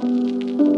Música 0.00 0.77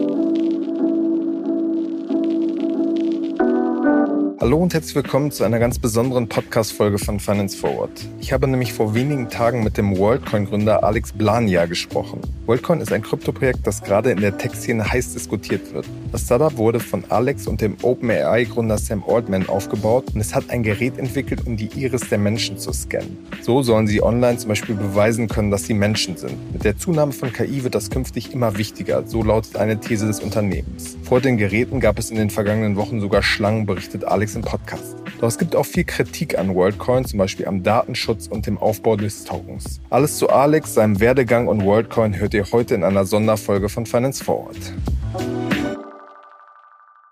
Hallo 4.42 4.56
und 4.56 4.72
herzlich 4.72 4.94
willkommen 4.94 5.30
zu 5.30 5.44
einer 5.44 5.58
ganz 5.58 5.78
besonderen 5.78 6.26
Podcast-Folge 6.26 6.96
von 6.96 7.20
Finance 7.20 7.58
Forward. 7.58 7.90
Ich 8.22 8.32
habe 8.32 8.48
nämlich 8.48 8.72
vor 8.72 8.94
wenigen 8.94 9.28
Tagen 9.28 9.62
mit 9.62 9.76
dem 9.76 9.98
WorldCoin-Gründer 9.98 10.82
Alex 10.82 11.12
Blania 11.12 11.66
gesprochen. 11.66 12.22
WorldCoin 12.46 12.80
ist 12.80 12.90
ein 12.90 13.02
Kryptoprojekt, 13.02 13.66
das 13.66 13.82
gerade 13.82 14.10
in 14.10 14.18
der 14.18 14.38
Tech-Szene 14.38 14.90
heiß 14.90 15.12
diskutiert 15.12 15.74
wird. 15.74 15.84
Das 16.10 16.22
Startup 16.22 16.56
wurde 16.56 16.80
von 16.80 17.04
Alex 17.10 17.46
und 17.46 17.60
dem 17.60 17.76
OpenAI-Gründer 17.82 18.78
Sam 18.78 19.04
Altman 19.06 19.46
aufgebaut 19.46 20.06
und 20.14 20.20
es 20.22 20.34
hat 20.34 20.48
ein 20.48 20.62
Gerät 20.62 20.96
entwickelt, 20.96 21.46
um 21.46 21.58
die 21.58 21.68
Iris 21.78 22.08
der 22.08 22.16
Menschen 22.16 22.56
zu 22.56 22.72
scannen. 22.72 23.18
So 23.42 23.62
sollen 23.62 23.88
sie 23.88 24.02
online 24.02 24.38
zum 24.38 24.48
Beispiel 24.48 24.74
beweisen 24.74 25.28
können, 25.28 25.50
dass 25.50 25.66
sie 25.66 25.74
Menschen 25.74 26.16
sind. 26.16 26.50
Mit 26.50 26.64
der 26.64 26.78
Zunahme 26.78 27.12
von 27.12 27.30
KI 27.30 27.62
wird 27.62 27.74
das 27.74 27.90
künftig 27.90 28.32
immer 28.32 28.56
wichtiger, 28.56 29.06
so 29.06 29.22
lautet 29.22 29.56
eine 29.56 29.78
These 29.80 30.06
des 30.06 30.20
Unternehmens. 30.20 30.96
Vor 31.02 31.20
den 31.20 31.36
Geräten 31.36 31.78
gab 31.78 31.98
es 31.98 32.10
in 32.10 32.16
den 32.16 32.30
vergangenen 32.30 32.76
Wochen 32.76 33.02
sogar 33.02 33.22
Schlangen, 33.22 33.66
berichtet 33.66 34.04
Alex 34.04 34.29
Alex 34.30 34.36
im 34.36 34.42
Podcast. 34.42 34.96
Doch 35.20 35.28
es 35.28 35.38
gibt 35.38 35.56
auch 35.56 35.66
viel 35.66 35.84
Kritik 35.84 36.38
an 36.38 36.54
WorldCoin, 36.54 37.04
zum 37.04 37.18
Beispiel 37.18 37.46
am 37.46 37.62
Datenschutz 37.62 38.28
und 38.28 38.46
dem 38.46 38.58
Aufbau 38.58 38.96
des 38.96 39.24
Tokens. 39.24 39.80
Alles 39.90 40.18
zu 40.18 40.28
Alex, 40.28 40.74
seinem 40.74 41.00
Werdegang 41.00 41.48
und 41.48 41.64
WorldCoin 41.64 42.16
hört 42.16 42.34
ihr 42.34 42.44
heute 42.52 42.74
in 42.74 42.84
einer 42.84 43.04
Sonderfolge 43.04 43.68
von 43.68 43.86
Finance 43.86 44.22
Forward. 44.22 44.56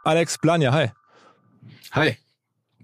Alex 0.05 0.39
Blanja, 0.39 0.73
hi. 0.73 0.91
Hi. 1.93 2.17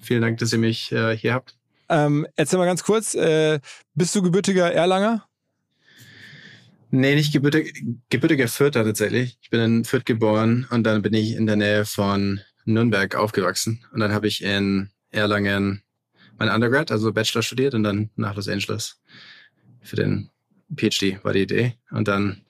Vielen 0.01 0.23
Dank, 0.23 0.39
dass 0.39 0.53
ihr 0.53 0.59
mich 0.59 0.91
äh, 0.91 1.17
hier 1.17 1.33
habt. 1.33 1.57
Ähm, 1.89 2.27
erzähl 2.37 2.59
mal 2.59 2.67
ganz 2.67 2.83
kurz, 2.83 3.15
äh, 3.15 3.61
bist 3.95 4.15
du 4.17 4.23
gebürtiger 4.23 4.73
Erlanger? 4.73 5.27
Nee, 6.91 7.15
nicht 7.15 7.33
gebürtig, 7.33 7.85
gebürtiger 8.11 8.49
Fürther 8.49 8.85
tatsächlich. 8.85 9.39
Ich 9.43 9.51
bin 9.51 9.61
in 9.61 9.85
Fürth 9.85 10.05
geboren 10.05 10.67
und 10.71 10.85
dann 10.85 11.03
bin 11.03 11.15
ich 11.15 11.37
in 11.37 11.47
der 11.47 11.57
Nähe 11.57 11.85
von 11.85 12.41
Nürnberg 12.65 13.15
aufgewachsen 13.15 13.85
und 13.93 14.01
dann 14.01 14.13
habe 14.13 14.27
ich 14.27 14.43
in 14.43 14.91
Erlangen 15.11 15.83
mein 16.39 16.49
Undergrad, 16.49 16.91
also 16.91 17.13
Bachelor 17.13 17.43
studiert 17.43 17.75
und 17.75 17.85
dann 17.85 18.11
nach 18.17 18.35
Los 18.35 18.49
Angeles 18.49 19.01
für 19.83 19.97
den 19.97 20.31
PhD 20.75 21.23
war 21.23 21.33
die 21.33 21.43
Idee 21.43 21.75
und 21.91 22.09
dann 22.09 22.45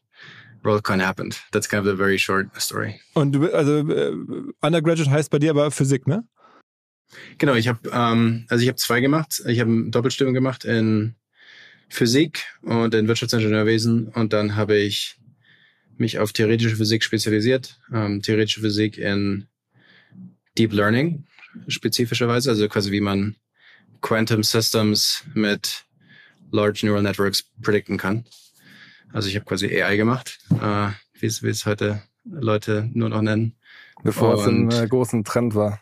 Rollcoin 0.64 1.04
happened. 1.04 1.42
That's 1.52 1.68
kind 1.68 1.86
of 1.86 1.92
a 1.92 1.96
very 1.96 2.18
short 2.18 2.48
story. 2.60 3.00
Und 3.12 3.32
du, 3.32 3.52
also 3.52 3.86
äh, 3.90 4.12
Undergraduate 4.62 5.10
heißt 5.10 5.30
bei 5.30 5.38
dir 5.38 5.50
aber 5.50 5.70
Physik, 5.70 6.06
ne? 6.06 6.26
Genau, 7.38 7.54
ich 7.54 7.68
habe 7.68 7.80
ähm, 7.92 8.46
also 8.48 8.62
ich 8.62 8.68
habe 8.68 8.76
zwei 8.76 9.00
gemacht. 9.00 9.42
Ich 9.46 9.60
habe 9.60 9.70
ein 9.70 9.90
Doppelstudium 9.90 10.32
gemacht 10.32 10.64
in 10.64 11.16
Physik 11.88 12.44
und 12.62 12.94
in 12.94 13.08
Wirtschaftsingenieurwesen 13.08 14.08
und 14.08 14.32
dann 14.32 14.56
habe 14.56 14.76
ich 14.76 15.16
mich 15.96 16.18
auf 16.18 16.32
theoretische 16.32 16.76
Physik 16.76 17.04
spezialisiert. 17.04 17.78
Ähm, 17.92 18.22
theoretische 18.22 18.60
Physik 18.60 18.98
in 18.98 19.46
Deep 20.56 20.72
Learning 20.72 21.24
spezifischerweise, 21.68 22.50
also 22.50 22.68
quasi 22.68 22.90
wie 22.90 23.00
man 23.00 23.36
Quantum 24.00 24.42
Systems 24.42 25.24
mit 25.34 25.84
Large 26.50 26.86
Neural 26.86 27.02
Networks 27.02 27.44
predikten 27.62 27.96
kann. 27.96 28.24
Also 29.12 29.28
ich 29.28 29.36
habe 29.36 29.44
quasi 29.44 29.66
AI 29.66 29.96
gemacht, 29.96 30.38
äh, 30.60 30.88
wie 31.20 31.26
es 31.26 31.66
heute 31.66 32.02
Leute 32.24 32.90
nur 32.92 33.08
noch 33.08 33.22
nennen. 33.22 33.56
Bevor 34.02 34.34
Und 34.34 34.40
es 34.40 34.46
im 34.46 34.84
äh, 34.84 34.88
großen 34.88 35.24
Trend 35.24 35.54
war. 35.54 35.80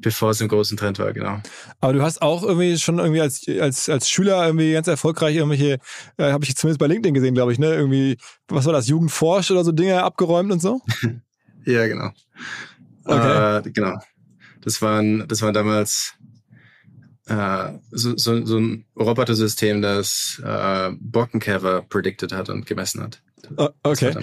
Bevor 0.00 0.30
es 0.30 0.40
im 0.40 0.48
großen 0.48 0.76
Trend 0.76 0.98
war, 0.98 1.12
genau. 1.12 1.40
Aber 1.80 1.92
du 1.92 2.02
hast 2.02 2.20
auch 2.22 2.42
irgendwie 2.42 2.76
schon 2.76 2.98
irgendwie 2.98 3.20
als, 3.20 3.46
als, 3.48 3.88
als 3.88 4.10
Schüler 4.10 4.44
irgendwie 4.44 4.72
ganz 4.72 4.88
erfolgreich 4.88 5.36
irgendwelche, 5.36 5.78
äh, 6.16 6.32
habe 6.32 6.44
ich 6.44 6.56
zumindest 6.56 6.80
bei 6.80 6.86
LinkedIn 6.86 7.14
gesehen, 7.14 7.34
glaube 7.34 7.52
ich, 7.52 7.58
ne? 7.58 7.74
Irgendwie, 7.74 8.18
was 8.48 8.66
war 8.66 8.72
das, 8.72 8.88
Jugendforsch 8.88 9.50
oder 9.50 9.64
so 9.64 9.72
Dinge 9.72 10.02
abgeräumt 10.02 10.50
und 10.50 10.60
so? 10.60 10.80
ja, 11.64 11.86
genau. 11.86 12.10
Okay. 13.04 13.58
Äh, 13.58 13.70
genau. 13.70 13.96
Das 14.62 14.80
waren, 14.80 15.26
das 15.28 15.42
war 15.42 15.52
damals 15.52 16.14
äh, 17.26 17.72
so, 17.90 18.16
so, 18.16 18.44
so 18.44 18.58
ein 18.58 18.84
Robotersystem, 18.98 19.82
das 19.82 20.40
äh, 20.44 20.90
Borkenkäfer 21.00 21.82
predicted 21.82 22.32
hat 22.32 22.48
und 22.48 22.66
gemessen 22.66 23.02
hat. 23.02 23.22
Okay. 23.82 24.14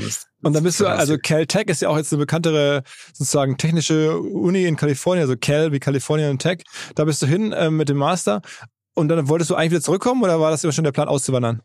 und 0.42 0.54
dann 0.54 0.64
bist 0.64 0.80
du, 0.80 0.88
also 0.88 1.18
Caltech 1.18 1.68
ist 1.68 1.82
ja 1.82 1.90
auch 1.90 1.98
jetzt 1.98 2.12
eine 2.14 2.20
bekanntere 2.20 2.84
sozusagen 3.14 3.58
technische 3.58 4.18
Uni 4.18 4.66
in 4.66 4.76
Kalifornien, 4.76 5.24
also 5.24 5.36
Cal 5.38 5.72
wie 5.72 5.80
California 5.80 6.30
und 6.30 6.42
Tech. 6.42 6.64
Da 6.96 7.04
bist 7.04 7.22
du 7.22 7.28
hin 7.28 7.52
äh, 7.52 7.70
mit 7.70 7.90
dem 7.90 7.98
Master 7.98 8.42
und 8.94 9.10
dann 9.10 9.28
wolltest 9.28 9.50
du 9.50 9.56
eigentlich 9.56 9.72
wieder 9.72 9.82
zurückkommen 9.82 10.24
oder 10.24 10.40
war 10.40 10.52
das 10.52 10.64
immer 10.64 10.74
schon 10.74 10.86
der 10.86 10.94
Plan 10.94 11.10
auszuwandern? 11.10 11.62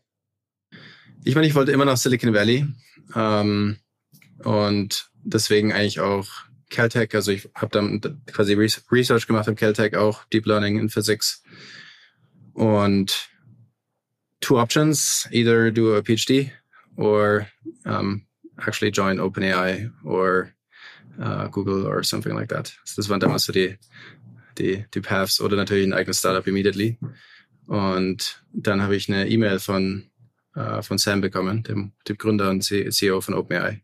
Ich 1.23 1.33
meine, 1.33 1.47
ich 1.47 1.55
wollte 1.55 1.71
immer 1.71 1.85
nach 1.85 1.97
Silicon 1.97 2.33
Valley 2.33 2.67
ähm, 3.15 3.77
und 4.43 5.09
deswegen 5.23 5.71
eigentlich 5.71 6.01
auch 6.01 6.27
Caltech, 6.75 7.15
also 7.15 7.31
ich 7.31 7.49
habe 7.55 7.71
dann 7.71 8.01
quasi 8.27 8.53
Research 8.53 9.27
gemacht 9.27 9.47
im 9.47 9.55
Caltech 9.55 9.95
auch, 9.95 10.25
Deep 10.25 10.45
Learning 10.45 10.77
in 10.77 10.89
Physics. 10.89 11.41
Und 12.53 13.29
two 14.41 14.57
options, 14.57 15.27
either 15.31 15.71
do 15.71 15.95
a 15.95 16.01
PhD 16.01 16.51
or 16.97 17.47
um, 17.85 18.25
actually 18.65 18.91
join 18.91 19.19
OpenAI 19.19 19.91
or 20.03 20.53
uh, 21.19 21.47
Google 21.47 21.87
or 21.87 22.03
something 22.03 22.35
like 22.35 22.49
that. 22.49 22.73
Das 22.95 23.09
waren 23.09 23.19
damals 23.19 23.45
so 23.45 23.53
die, 23.53 23.77
die, 24.57 24.85
die 24.93 25.01
Paths 25.01 25.41
oder 25.41 25.55
natürlich 25.55 25.87
ein 25.87 25.93
eigenes 25.93 26.19
Startup 26.19 26.45
immediately. 26.45 26.97
Und 27.67 28.43
dann 28.53 28.81
habe 28.81 28.95
ich 28.95 29.09
eine 29.09 29.27
E-Mail 29.27 29.59
von, 29.59 30.09
uh, 30.55 30.81
von 30.81 30.97
Sam 30.97 31.21
bekommen, 31.21 31.63
dem, 31.63 31.93
dem 32.07 32.17
Gründer 32.17 32.49
und 32.49 32.61
CEO 32.63 33.21
von 33.21 33.33
OpenAI 33.33 33.81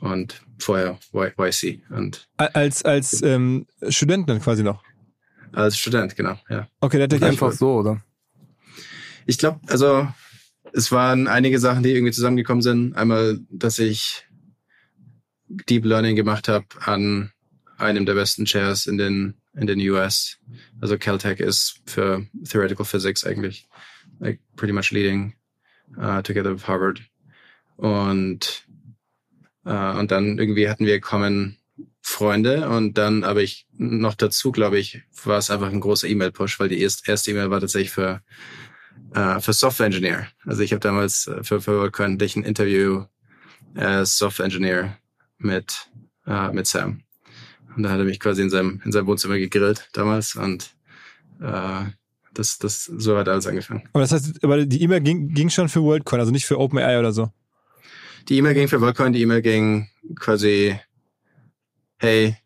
und 0.00 0.42
vorher 0.58 0.98
YC. 1.12 1.82
Und 1.90 2.28
als 2.36 2.84
als 2.84 3.22
ähm, 3.22 3.66
Student 3.88 4.28
dann 4.28 4.40
quasi 4.40 4.62
noch? 4.62 4.82
Als 5.52 5.76
Student, 5.78 6.16
genau, 6.16 6.38
ja. 6.48 6.68
Okay, 6.80 7.04
der 7.06 7.18
hat 7.18 7.22
einfach 7.24 7.52
so, 7.52 7.76
oder? 7.76 8.02
Ich 9.26 9.38
glaube, 9.38 9.60
also 9.68 10.08
es 10.72 10.92
waren 10.92 11.28
einige 11.28 11.58
Sachen, 11.58 11.82
die 11.82 11.92
irgendwie 11.92 12.12
zusammengekommen 12.12 12.62
sind. 12.62 12.94
Einmal, 12.94 13.40
dass 13.50 13.78
ich 13.78 14.26
Deep 15.48 15.84
Learning 15.84 16.16
gemacht 16.16 16.48
habe 16.48 16.66
an 16.80 17.32
einem 17.76 18.06
der 18.06 18.14
besten 18.14 18.44
Chairs 18.44 18.86
in 18.86 18.98
den 18.98 19.34
in 19.54 19.66
den 19.66 19.80
US. 19.90 20.38
Also 20.80 20.96
Caltech 20.96 21.40
ist 21.40 21.80
für 21.86 22.26
Theoretical 22.48 22.86
Physics 22.86 23.24
eigentlich 23.24 23.68
like 24.20 24.40
pretty 24.56 24.72
much 24.72 24.92
leading 24.92 25.34
uh, 25.96 26.22
together 26.22 26.54
with 26.54 26.68
Harvard. 26.68 27.00
Und 27.76 28.64
äh, 29.64 29.98
und 29.98 30.10
dann 30.10 30.38
irgendwie 30.38 30.68
hatten 30.68 30.86
wir 30.86 31.00
kommen 31.00 31.58
Freunde 32.02 32.68
und 32.68 32.96
dann 32.98 33.24
aber 33.24 33.42
ich 33.42 33.66
noch 33.72 34.14
dazu, 34.14 34.52
glaube 34.52 34.78
ich, 34.78 35.02
war 35.24 35.38
es 35.38 35.50
einfach 35.50 35.70
ein 35.70 35.80
großer 35.80 36.08
E-Mail-Push, 36.08 36.58
weil 36.58 36.68
die 36.68 36.80
erste 36.80 37.30
E-Mail 37.30 37.50
war 37.50 37.60
tatsächlich 37.60 37.90
für, 37.90 38.22
äh, 39.14 39.38
für 39.40 39.52
Software 39.52 39.86
Engineer. 39.86 40.26
Also 40.44 40.62
ich 40.62 40.72
habe 40.72 40.80
damals 40.80 41.26
äh, 41.26 41.44
für, 41.44 41.60
für 41.60 41.78
WorldCoin 41.78 42.18
ein 42.20 42.42
Interview 42.42 43.04
als 43.74 44.16
Software 44.16 44.46
Engineer 44.46 44.98
mit, 45.38 45.88
mit 46.52 46.66
Sam. 46.66 47.02
Und 47.76 47.84
da 47.84 47.90
hat 47.90 47.98
er 47.98 48.04
mich 48.04 48.20
quasi 48.20 48.42
in 48.42 48.50
seinem, 48.50 48.80
in 48.84 48.92
seinem 48.92 49.06
Wohnzimmer 49.06 49.38
gegrillt 49.38 49.88
damals 49.92 50.34
und 50.34 50.74
äh, 51.40 51.84
das, 52.34 52.58
das, 52.58 52.84
so 52.84 53.16
hat 53.16 53.28
alles 53.28 53.46
angefangen. 53.46 53.88
Aber 53.92 54.02
das 54.02 54.12
heißt, 54.12 54.42
aber 54.44 54.64
die 54.64 54.82
E-Mail 54.82 55.00
ging, 55.00 55.32
ging 55.34 55.50
schon 55.50 55.68
für 55.68 55.82
WorldCoin, 55.82 56.20
also 56.20 56.32
nicht 56.32 56.46
für 56.46 56.58
OpenAI 56.58 56.98
oder 56.98 57.12
so? 57.12 57.30
Die 58.28 58.36
E-Mail 58.36 58.54
ging 58.54 58.68
für 58.68 58.80
Worldcoin, 58.80 59.12
die 59.12 59.22
E-Mail 59.22 59.42
ging 59.42 59.88
quasi, 60.16 60.78
hey, 61.98 62.36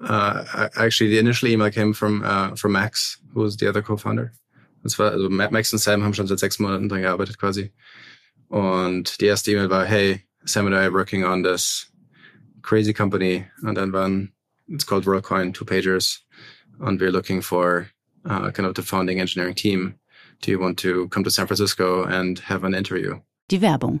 uh, 0.00 0.68
actually 0.76 1.10
the 1.10 1.18
initial 1.18 1.48
email 1.48 1.70
came 1.70 1.92
from, 1.92 2.22
uh, 2.22 2.54
from 2.56 2.72
Max, 2.72 3.18
who 3.34 3.42
was 3.42 3.56
the 3.56 3.68
other 3.68 3.82
co-founder. 3.82 4.32
Das 4.82 4.98
war, 4.98 5.12
also 5.12 5.28
Max 5.28 5.72
und 5.72 5.78
Sam 5.78 6.02
haben 6.02 6.14
schon 6.14 6.26
seit 6.26 6.38
sechs 6.38 6.58
Monaten 6.58 6.88
dran 6.88 7.02
gearbeitet 7.02 7.38
quasi. 7.38 7.72
Und 8.48 9.20
die 9.20 9.26
erste 9.26 9.52
E-Mail 9.52 9.70
war, 9.70 9.84
hey, 9.84 10.22
Sam 10.44 10.66
and 10.66 10.74
I 10.74 10.84
are 10.84 10.92
working 10.92 11.24
on 11.24 11.42
this 11.42 11.90
crazy 12.62 12.92
company. 12.92 13.46
Und 13.62 13.76
dann 13.76 13.92
waren, 13.92 14.32
it's 14.68 14.84
called 14.84 15.04
WorldCoin, 15.04 15.52
two 15.52 15.64
pagers. 15.64 16.20
And 16.80 16.98
we're 16.98 17.12
looking 17.12 17.42
for 17.42 17.90
uh, 18.24 18.50
kind 18.50 18.66
of 18.66 18.74
the 18.74 18.82
founding 18.82 19.20
engineering 19.20 19.54
team. 19.54 19.96
Do 20.40 20.50
you 20.50 20.58
want 20.58 20.78
to 20.78 21.08
come 21.08 21.24
to 21.24 21.30
San 21.30 21.46
Francisco 21.46 22.04
and 22.04 22.38
have 22.38 22.64
an 22.64 22.74
interview? 22.74 23.20
Die 23.48 23.58
Werbung. 23.58 24.00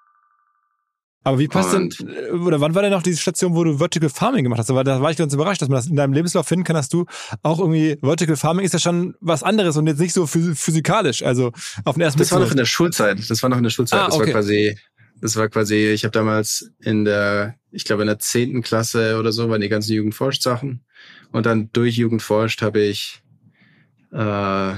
Aber 1.23 1.37
wie 1.37 1.47
passt 1.47 1.75
und 1.75 1.99
denn, 1.99 2.09
äh, 2.09 2.29
oder 2.31 2.61
wann 2.61 2.73
war 2.73 2.81
denn 2.81 2.91
noch 2.91 3.03
diese 3.03 3.19
Station, 3.19 3.55
wo 3.55 3.63
du 3.63 3.77
Vertical 3.77 4.09
Farming 4.09 4.43
gemacht 4.43 4.59
hast? 4.59 4.69
Da 4.69 4.75
war 4.75 5.11
ich 5.11 5.17
ganz 5.17 5.33
überrascht, 5.33 5.61
dass 5.61 5.69
man 5.69 5.75
das 5.75 5.87
in 5.87 5.95
deinem 5.95 6.13
Lebenslauf 6.13 6.47
finden 6.47 6.63
kann, 6.63 6.75
dass 6.75 6.89
du 6.89 7.05
auch 7.43 7.59
irgendwie, 7.59 7.97
Vertical 8.01 8.35
Farming 8.35 8.65
ist 8.65 8.73
ja 8.73 8.79
schon 8.79 9.15
was 9.19 9.43
anderes 9.43 9.77
und 9.77 9.85
jetzt 9.85 9.99
nicht 9.99 10.13
so 10.13 10.25
physikalisch, 10.25 11.21
also 11.21 11.51
auf 11.85 11.95
den 11.95 12.01
ersten 12.01 12.19
Das 12.19 12.31
war 12.31 12.39
noch 12.39 12.51
in 12.51 12.57
der 12.57 12.65
Schulzeit, 12.65 13.29
das 13.29 13.43
war 13.43 13.49
noch 13.49 13.57
in 13.57 13.63
der 13.63 13.69
Schulzeit, 13.69 13.99
ah, 13.99 14.05
das 14.07 14.15
okay. 14.15 14.27
war 14.27 14.33
quasi, 14.33 14.77
das 15.21 15.35
war 15.35 15.47
quasi, 15.49 15.89
ich 15.89 16.03
habe 16.03 16.11
damals 16.11 16.71
in 16.79 17.05
der, 17.05 17.55
ich 17.71 17.85
glaube 17.85 18.01
in 18.01 18.07
der 18.07 18.17
zehnten 18.17 18.63
Klasse 18.63 19.19
oder 19.19 19.31
so, 19.31 19.47
waren 19.49 19.61
die 19.61 19.69
ganzen 19.69 19.93
Jugendforscht-Sachen 19.93 20.83
und 21.31 21.45
dann 21.45 21.69
durch 21.71 21.97
Jugendforscht 21.97 22.63
habe 22.63 22.79
ich 22.79 23.21
äh, 24.11 24.73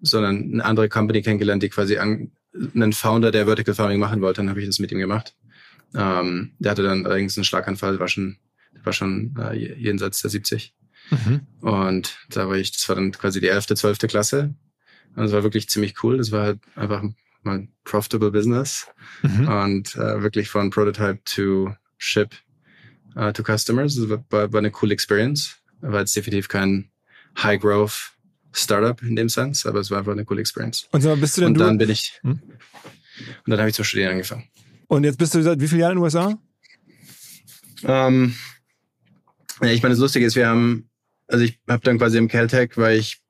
sondern 0.00 0.52
eine 0.52 0.64
andere 0.64 0.88
Company 0.88 1.22
kennengelernt, 1.22 1.62
die 1.62 1.68
quasi 1.68 1.98
an, 1.98 2.32
einen 2.74 2.92
Founder, 2.92 3.30
der 3.30 3.46
Vertical 3.46 3.74
Farming 3.74 4.00
machen 4.00 4.20
wollte, 4.20 4.40
dann 4.40 4.50
habe 4.50 4.60
ich 4.60 4.66
das 4.66 4.78
mit 4.78 4.92
ihm 4.92 4.98
gemacht. 4.98 5.34
Ähm, 5.94 6.52
der 6.58 6.72
hatte 6.72 6.82
dann 6.82 7.06
allerdings 7.06 7.36
einen 7.36 7.44
Schlaganfall, 7.44 7.98
war 8.00 8.08
schon, 8.08 8.36
war 8.82 8.92
schon 8.92 9.34
äh, 9.38 9.54
jenseits 9.54 10.22
der 10.22 10.30
70. 10.30 10.74
Mhm. 11.10 11.40
Und 11.60 12.18
da 12.30 12.48
war 12.48 12.56
ich, 12.56 12.72
das 12.72 12.88
war 12.88 12.96
dann 12.96 13.12
quasi 13.12 13.40
die 13.40 13.48
elfte, 13.48 13.76
zwölfte 13.76 14.06
Klasse. 14.06 14.54
Und 15.14 15.24
es 15.24 15.32
war 15.32 15.42
wirklich 15.42 15.68
ziemlich 15.68 16.02
cool. 16.02 16.18
Das 16.18 16.32
war 16.32 16.42
halt 16.42 16.60
einfach 16.74 17.02
mal 17.42 17.68
profitable 17.84 18.30
Business. 18.30 18.88
Mhm. 19.22 19.48
Und 19.48 19.96
äh, 19.96 20.22
wirklich 20.22 20.48
von 20.48 20.70
Prototype 20.70 21.20
to 21.24 21.74
Ship 21.98 22.34
uh, 23.16 23.32
to 23.32 23.42
Customers. 23.42 23.96
Das 23.96 24.08
war, 24.08 24.24
war, 24.30 24.52
war 24.52 24.58
eine 24.58 24.70
coole 24.70 24.92
Experience. 24.92 25.56
War 25.80 26.00
jetzt 26.00 26.16
definitiv 26.16 26.48
kein 26.48 26.90
High 27.42 27.60
Growth 27.60 28.15
Startup 28.56 29.00
in 29.02 29.16
dem 29.16 29.28
Sense, 29.28 29.68
aber 29.68 29.80
es 29.80 29.90
war 29.90 29.98
einfach 29.98 30.12
eine 30.12 30.24
coole 30.24 30.40
Experience. 30.40 30.88
Und 30.92 31.02
so, 31.02 31.14
bist 31.16 31.36
du 31.36 31.42
denn 31.42 31.52
und 31.52 31.58
dann 31.58 31.78
du? 31.78 31.84
bin 31.84 31.90
ich 31.90 32.18
hm? 32.22 32.40
und 32.40 33.50
dann 33.50 33.58
habe 33.58 33.68
ich 33.68 33.74
zum 33.74 33.84
Studieren 33.84 34.12
angefangen. 34.12 34.44
Und 34.88 35.04
jetzt 35.04 35.18
bist 35.18 35.34
du 35.34 35.42
seit 35.42 35.60
wie 35.60 35.68
vielen 35.68 35.80
Jahren 35.80 35.92
in 35.92 35.98
den 35.98 36.04
USA? 36.04 36.38
Ähm, 37.84 38.34
ja, 39.60 39.68
ich 39.68 39.82
meine, 39.82 39.94
das 39.94 40.00
Lustige 40.00 40.24
ist, 40.24 40.36
wir 40.36 40.48
haben, 40.48 40.88
also 41.28 41.44
ich 41.44 41.58
habe 41.68 41.82
dann 41.82 41.98
quasi 41.98 42.18
im 42.18 42.28
Caltech 42.28 42.76
war 42.76 42.92
ich 42.92 43.20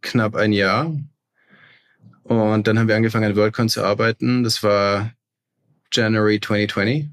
knapp 0.00 0.34
ein 0.34 0.52
Jahr 0.52 0.92
und 2.24 2.66
dann 2.66 2.78
haben 2.78 2.88
wir 2.88 2.96
angefangen 2.96 3.24
an 3.24 3.36
WorldCon 3.36 3.68
zu 3.68 3.84
arbeiten. 3.84 4.44
Das 4.44 4.62
war 4.62 5.12
January 5.92 6.40
2020, 6.40 7.10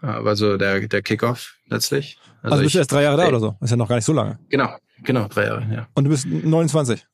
war 0.00 0.36
so 0.36 0.56
der 0.56 0.86
der 0.88 1.02
Kickoff 1.02 1.56
letztlich. 1.68 2.18
Also, 2.42 2.54
also 2.54 2.62
bist 2.62 2.66
ich, 2.66 2.72
du 2.72 2.78
erst 2.78 2.92
drei 2.92 3.02
Jahre 3.02 3.16
da 3.16 3.28
oder 3.28 3.40
so? 3.40 3.56
ist 3.60 3.70
ja 3.70 3.76
noch 3.76 3.88
gar 3.88 3.96
nicht 3.96 4.04
so 4.04 4.12
lange. 4.12 4.38
Genau, 4.48 4.76
Genau, 5.04 5.28
drei 5.28 5.46
Jahre, 5.46 5.66
ja. 5.72 5.88
Und 5.94 6.04
du 6.04 6.10
bist 6.10 6.26
29? 6.26 7.06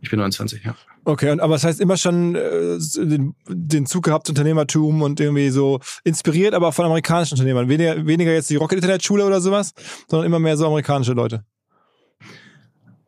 Ich 0.00 0.10
bin 0.10 0.18
29, 0.18 0.64
ja. 0.64 0.74
Okay, 1.04 1.30
und, 1.30 1.40
aber 1.40 1.54
das 1.54 1.64
heißt 1.64 1.80
immer 1.80 1.96
schon 1.96 2.34
äh, 2.34 2.78
den, 2.96 3.34
den 3.48 3.86
Zug 3.86 4.04
gehabt 4.04 4.28
Unternehmertum 4.28 5.02
und 5.02 5.20
irgendwie 5.20 5.50
so 5.50 5.80
inspiriert, 6.04 6.54
aber 6.54 6.72
von 6.72 6.84
amerikanischen 6.84 7.34
Unternehmern. 7.34 7.68
Weniger, 7.68 8.06
weniger 8.06 8.32
jetzt 8.32 8.50
die 8.50 8.56
Rocket 8.56 8.78
Internet 8.78 9.04
Schule 9.04 9.24
oder 9.24 9.40
sowas, 9.40 9.74
sondern 10.08 10.26
immer 10.26 10.38
mehr 10.38 10.56
so 10.56 10.66
amerikanische 10.66 11.12
Leute. 11.12 11.44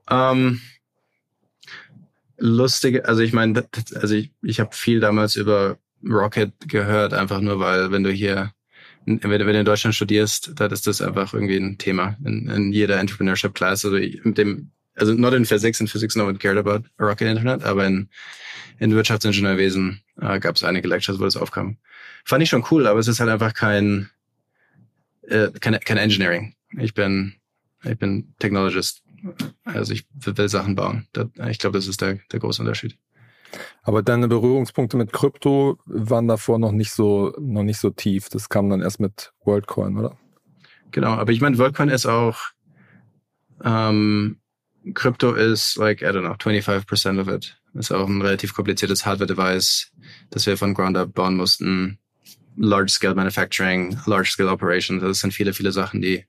Ähm, 0.08 0.60
lustige, 2.36 3.06
also 3.06 3.22
ich 3.22 3.32
meine, 3.32 3.64
also 3.94 4.14
ich, 4.14 4.32
ich 4.42 4.60
habe 4.60 4.70
viel 4.72 5.00
damals 5.00 5.36
über 5.36 5.78
Rocket 6.04 6.52
gehört, 6.68 7.14
einfach 7.14 7.40
nur 7.40 7.58
weil, 7.60 7.90
wenn 7.90 8.02
du 8.02 8.10
hier 8.10 8.52
wenn, 9.06 9.22
wenn 9.22 9.40
du 9.40 9.58
in 9.58 9.64
Deutschland 9.64 9.94
studierst, 9.94 10.52
dann 10.56 10.70
ist 10.70 10.86
das 10.86 11.00
einfach 11.00 11.34
irgendwie 11.34 11.56
ein 11.56 11.78
Thema 11.78 12.16
in, 12.24 12.48
in 12.48 12.72
jeder 12.72 12.98
Entrepreneurship 12.98 13.54
Class. 13.54 13.84
Also 13.84 13.96
mit 13.96 14.38
dem, 14.38 14.70
also 14.94 15.12
not 15.14 15.34
in 15.34 15.44
Physics, 15.44 15.80
in 15.80 15.88
Physics 15.88 16.16
no 16.16 16.26
one 16.26 16.38
cared 16.38 16.58
about 16.58 16.88
Rocket 16.98 17.28
Internet, 17.28 17.64
aber 17.64 17.86
in, 17.86 18.08
in 18.78 18.94
Wirtschaftsingenieurwesen 18.94 20.00
äh, 20.20 20.38
gab 20.40 20.56
es 20.56 20.64
einige 20.64 20.88
Lectures, 20.88 21.18
wo 21.18 21.24
das 21.24 21.36
aufkam. 21.36 21.76
Fand 22.24 22.42
ich 22.42 22.48
schon 22.48 22.64
cool, 22.70 22.86
aber 22.86 22.98
es 22.98 23.08
ist 23.08 23.20
halt 23.20 23.30
einfach 23.30 23.54
kein, 23.54 24.10
äh, 25.22 25.48
kein, 25.60 25.78
kein 25.80 25.98
Engineering. 25.98 26.54
Ich 26.78 26.94
bin, 26.94 27.34
ich 27.84 27.98
bin 27.98 28.34
Technologist. 28.38 29.02
Also 29.64 29.92
ich 29.94 30.06
will 30.14 30.48
Sachen 30.48 30.74
bauen. 30.74 31.06
Ich 31.48 31.58
glaube, 31.58 31.78
das 31.78 31.86
ist 31.86 32.02
der, 32.02 32.18
der 32.30 32.40
große 32.40 32.60
Unterschied. 32.60 32.98
Aber 33.82 34.02
deine 34.02 34.28
Berührungspunkte 34.28 34.96
mit 34.96 35.12
Krypto 35.12 35.78
waren 35.86 36.28
davor 36.28 36.58
noch 36.58 36.72
nicht 36.72 36.92
so, 36.92 37.32
noch 37.38 37.62
nicht 37.62 37.78
so 37.78 37.90
tief. 37.90 38.28
Das 38.28 38.48
kam 38.48 38.70
dann 38.70 38.80
erst 38.80 39.00
mit 39.00 39.32
WorldCoin, 39.44 39.98
oder? 39.98 40.16
Genau, 40.90 41.10
aber 41.10 41.32
ich 41.32 41.40
meine, 41.40 41.58
WorldCoin 41.58 41.88
ist 41.88 42.06
auch, 42.06 42.38
ähm, 43.64 44.38
Krypto 44.92 45.32
ist 45.34 45.76
like, 45.76 46.02
I 46.02 46.06
don't 46.06 46.20
know, 46.20 46.34
25% 46.34 47.20
of 47.20 47.28
it. 47.28 47.56
Ist 47.74 47.90
auch 47.90 48.08
ein 48.08 48.22
relativ 48.22 48.54
kompliziertes 48.54 49.04
Hardware-Device, 49.04 49.90
das 50.30 50.46
wir 50.46 50.56
von 50.56 50.74
Ground 50.74 50.96
Up 50.96 51.12
bauen 51.14 51.36
mussten. 51.36 51.98
Large-Scale 52.56 53.14
Manufacturing, 53.14 53.98
Large-Scale 54.06 54.50
Operations. 54.50 55.02
Das 55.02 55.20
sind 55.20 55.32
viele, 55.32 55.52
viele 55.52 55.72
Sachen, 55.72 56.00
die 56.00 56.24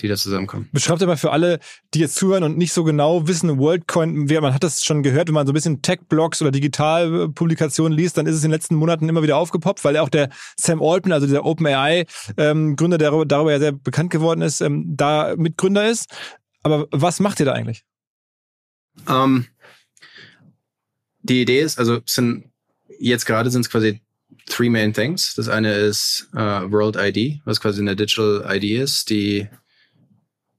die 0.00 0.08
da 0.08 0.16
zusammenkommen. 0.16 0.68
Beschreibt 0.72 1.02
aber 1.02 1.16
für 1.16 1.30
alle, 1.30 1.60
die 1.94 2.00
jetzt 2.00 2.16
zuhören 2.16 2.42
und 2.42 2.58
nicht 2.58 2.72
so 2.72 2.84
genau 2.84 3.28
wissen, 3.28 3.58
WorldCoin, 3.58 4.24
man 4.24 4.54
hat 4.54 4.64
das 4.64 4.84
schon 4.84 5.02
gehört, 5.02 5.28
wenn 5.28 5.34
man 5.34 5.46
so 5.46 5.52
ein 5.52 5.54
bisschen 5.54 5.82
Tech-Blogs 5.82 6.42
oder 6.42 6.50
Digitalpublikationen 6.50 7.96
liest, 7.96 8.16
dann 8.16 8.26
ist 8.26 8.34
es 8.34 8.44
in 8.44 8.50
den 8.50 8.56
letzten 8.56 8.74
Monaten 8.74 9.08
immer 9.08 9.22
wieder 9.22 9.36
aufgepoppt, 9.36 9.84
weil 9.84 9.96
auch 9.96 10.08
der 10.08 10.30
Sam 10.58 10.82
Altman, 10.82 11.12
also 11.12 11.26
der 11.26 11.44
OpenAI-Gründer, 11.44 12.96
ähm, 12.96 12.98
der 12.98 13.24
darüber 13.24 13.52
ja 13.52 13.58
sehr 13.58 13.72
bekannt 13.72 14.10
geworden 14.10 14.42
ist, 14.42 14.60
ähm, 14.60 14.96
da 14.96 15.34
Mitgründer 15.36 15.88
ist. 15.88 16.10
Aber 16.62 16.86
was 16.90 17.20
macht 17.20 17.40
ihr 17.40 17.46
da 17.46 17.52
eigentlich? 17.52 17.84
Um, 19.06 19.14
ähm, 19.14 19.46
die 21.22 21.42
Idee 21.42 21.60
ist, 21.60 21.78
also 21.78 22.00
sind 22.04 22.50
jetzt 22.98 23.26
gerade 23.26 23.50
sind 23.50 23.62
es 23.62 23.70
quasi 23.70 24.00
three 24.46 24.68
main 24.68 24.92
things. 24.92 25.34
Das 25.34 25.48
eine 25.48 25.72
ist 25.72 26.28
uh, 26.34 26.70
World 26.70 26.96
ID, 26.96 27.40
was 27.44 27.60
quasi 27.60 27.80
eine 27.80 27.96
Digital 27.96 28.44
ID 28.48 28.82
ist, 28.82 29.10
die 29.10 29.48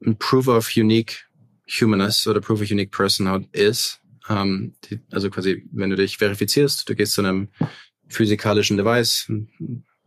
ein 0.05 0.17
Proof 0.17 0.48
of 0.48 0.75
Unique 0.75 1.25
Humanist 1.67 2.27
oder 2.27 2.41
Proof 2.41 2.62
of 2.62 2.72
Unique 2.72 2.91
Personhood 2.91 3.48
ist. 3.53 4.00
Ähm, 4.29 4.74
die, 4.86 5.00
also 5.12 5.29
quasi, 5.29 5.67
wenn 5.72 5.89
du 5.89 5.95
dich 5.95 6.17
verifizierst, 6.17 6.88
du 6.88 6.95
gehst 6.95 7.13
zu 7.13 7.22
einem 7.22 7.50
physikalischen 8.07 8.77
Device, 8.77 9.29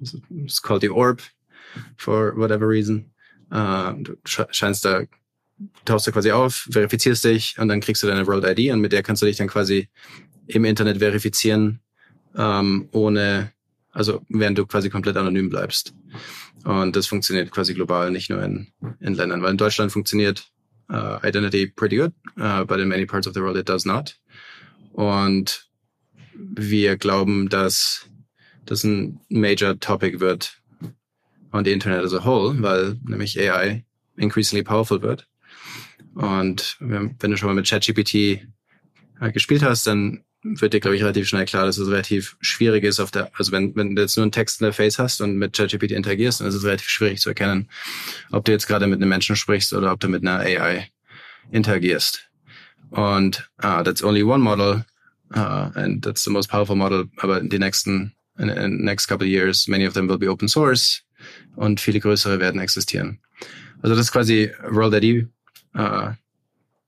it's 0.00 0.62
called 0.62 0.82
the 0.82 0.90
Orb, 0.90 1.22
for 1.96 2.36
whatever 2.36 2.68
reason. 2.68 3.10
Äh, 3.50 3.94
du 3.98 4.16
scheinst 4.24 4.84
da, 4.84 5.02
tauchst 5.84 6.06
da 6.06 6.12
quasi 6.12 6.30
auf, 6.32 6.66
verifizierst 6.70 7.24
dich 7.24 7.58
und 7.58 7.68
dann 7.68 7.80
kriegst 7.80 8.02
du 8.02 8.06
deine 8.06 8.26
World 8.26 8.44
ID 8.44 8.72
und 8.72 8.80
mit 8.80 8.92
der 8.92 9.02
kannst 9.02 9.22
du 9.22 9.26
dich 9.26 9.36
dann 9.36 9.48
quasi 9.48 9.88
im 10.46 10.64
Internet 10.64 10.98
verifizieren, 10.98 11.80
ähm, 12.36 12.88
ohne, 12.92 13.52
also 13.92 14.22
während 14.28 14.58
du 14.58 14.66
quasi 14.66 14.90
komplett 14.90 15.16
anonym 15.16 15.48
bleibst. 15.48 15.94
Und 16.66 16.96
das 16.96 17.06
funktioniert 17.06 17.52
quasi 17.52 17.74
global, 17.74 18.10
nicht 18.10 18.28
nur 18.28 18.42
in, 18.42 18.66
in 18.98 19.14
Ländern. 19.14 19.40
Weil 19.40 19.52
in 19.52 19.56
Deutschland 19.56 19.92
funktioniert 19.92 20.50
uh, 20.90 21.18
Identity 21.22 21.68
pretty 21.68 21.96
good, 21.96 22.12
uh, 22.38 22.64
but 22.64 22.80
in 22.80 22.88
many 22.88 23.06
parts 23.06 23.28
of 23.28 23.34
the 23.34 23.40
world 23.40 23.56
it 23.56 23.68
does 23.68 23.84
not. 23.84 24.16
Und 24.92 25.70
wir 26.34 26.96
glauben, 26.96 27.48
dass 27.48 28.08
das 28.64 28.82
ein 28.82 29.20
major 29.28 29.78
topic 29.78 30.18
wird 30.18 30.60
on 31.52 31.64
the 31.64 31.70
Internet 31.70 32.04
as 32.04 32.12
a 32.12 32.24
whole, 32.24 32.60
weil 32.60 32.96
nämlich 33.04 33.38
AI 33.38 33.84
increasingly 34.16 34.64
powerful 34.64 35.00
wird. 35.00 35.28
Und 36.16 36.78
wenn 36.80 37.16
du 37.20 37.36
schon 37.36 37.46
mal 37.46 37.54
mit 37.54 37.68
ChatGPT 37.68 38.42
äh, 39.20 39.32
gespielt 39.32 39.62
hast, 39.62 39.86
dann 39.86 40.24
wird 40.54 40.72
dir, 40.72 40.80
glaube 40.80 40.96
ich, 40.96 41.02
relativ 41.02 41.28
schnell 41.28 41.44
klar, 41.44 41.66
dass 41.66 41.78
es 41.78 41.88
relativ 41.88 42.36
schwierig 42.40 42.84
ist 42.84 43.00
auf 43.00 43.10
der, 43.10 43.30
also 43.36 43.52
wenn, 43.52 43.74
wenn 43.76 43.96
du 43.96 44.02
jetzt 44.02 44.16
nur 44.16 44.24
einen 44.24 44.32
Text 44.32 44.60
in 44.60 44.64
der 44.64 44.72
Face 44.72 44.98
hast 44.98 45.20
und 45.20 45.36
mit 45.36 45.56
ChatGPT 45.56 45.92
interagierst, 45.92 46.40
dann 46.40 46.48
ist 46.48 46.54
es 46.54 46.64
relativ 46.64 46.88
schwierig 46.88 47.20
zu 47.20 47.30
erkennen, 47.30 47.68
ob 48.30 48.44
du 48.44 48.52
jetzt 48.52 48.66
gerade 48.66 48.86
mit 48.86 49.00
einem 49.00 49.08
Menschen 49.08 49.36
sprichst 49.36 49.72
oder 49.72 49.92
ob 49.92 50.00
du 50.00 50.08
mit 50.08 50.22
einer 50.26 50.40
AI 50.40 50.88
interagierst. 51.50 52.28
Und 52.90 53.48
uh, 53.62 53.82
that's 53.82 54.02
only 54.02 54.22
one 54.22 54.42
model, 54.42 54.84
uh, 55.34 55.70
and 55.74 56.04
that's 56.04 56.24
the 56.24 56.30
most 56.30 56.48
powerful 56.48 56.76
model, 56.76 57.04
aber 57.18 57.40
in 57.40 57.48
den 57.48 57.60
nächsten, 57.60 58.14
in, 58.38 58.48
in 58.48 58.78
the 58.78 58.84
next 58.84 59.06
couple 59.06 59.26
of 59.26 59.30
years, 59.30 59.66
many 59.66 59.86
of 59.86 59.94
them 59.94 60.08
will 60.08 60.18
be 60.18 60.28
open 60.28 60.48
source 60.48 61.02
und 61.56 61.80
viele 61.80 62.00
größere 62.00 62.38
werden 62.38 62.60
existieren. 62.60 63.18
Also 63.82 63.96
das 63.96 64.06
ist 64.06 64.12
quasi 64.12 64.50
World 64.70 64.94
ID, 64.94 65.28
uh, 65.76 66.14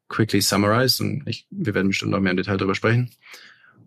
quickly 0.09 0.41
summarized 0.41 1.01
und 1.01 1.27
ich, 1.27 1.47
wir 1.51 1.75
werden 1.75 1.89
bestimmt 1.89 2.13
noch 2.13 2.21
mehr 2.21 2.31
im 2.31 2.37
Detail 2.37 2.57
darüber 2.57 2.75
sprechen. 2.75 3.11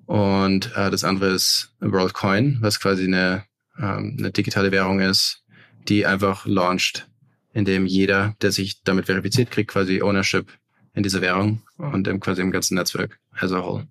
Und 0.05 0.75
äh, 0.75 0.89
das 0.89 1.03
andere 1.03 1.31
ist 1.31 1.73
WorldCoin, 1.79 2.57
was 2.61 2.79
quasi 2.79 3.05
eine 3.05 3.45
ähm, 3.81 4.15
eine 4.19 4.31
digitale 4.31 4.71
Währung 4.71 4.99
ist, 4.99 5.43
die 5.87 6.05
einfach 6.05 6.45
launcht, 6.45 7.09
indem 7.53 7.85
jeder, 7.85 8.35
der 8.41 8.51
sich 8.51 8.83
damit 8.83 9.05
verifiziert, 9.05 9.51
kriegt 9.51 9.71
quasi 9.71 10.01
Ownership 10.01 10.47
in 10.93 11.03
dieser 11.03 11.21
Währung 11.21 11.63
und 11.77 12.07
im, 12.07 12.19
quasi 12.19 12.41
im 12.41 12.51
ganzen 12.51 12.75
Netzwerk 12.75 13.19
as 13.31 13.51
a 13.51 13.63
whole. 13.63 13.87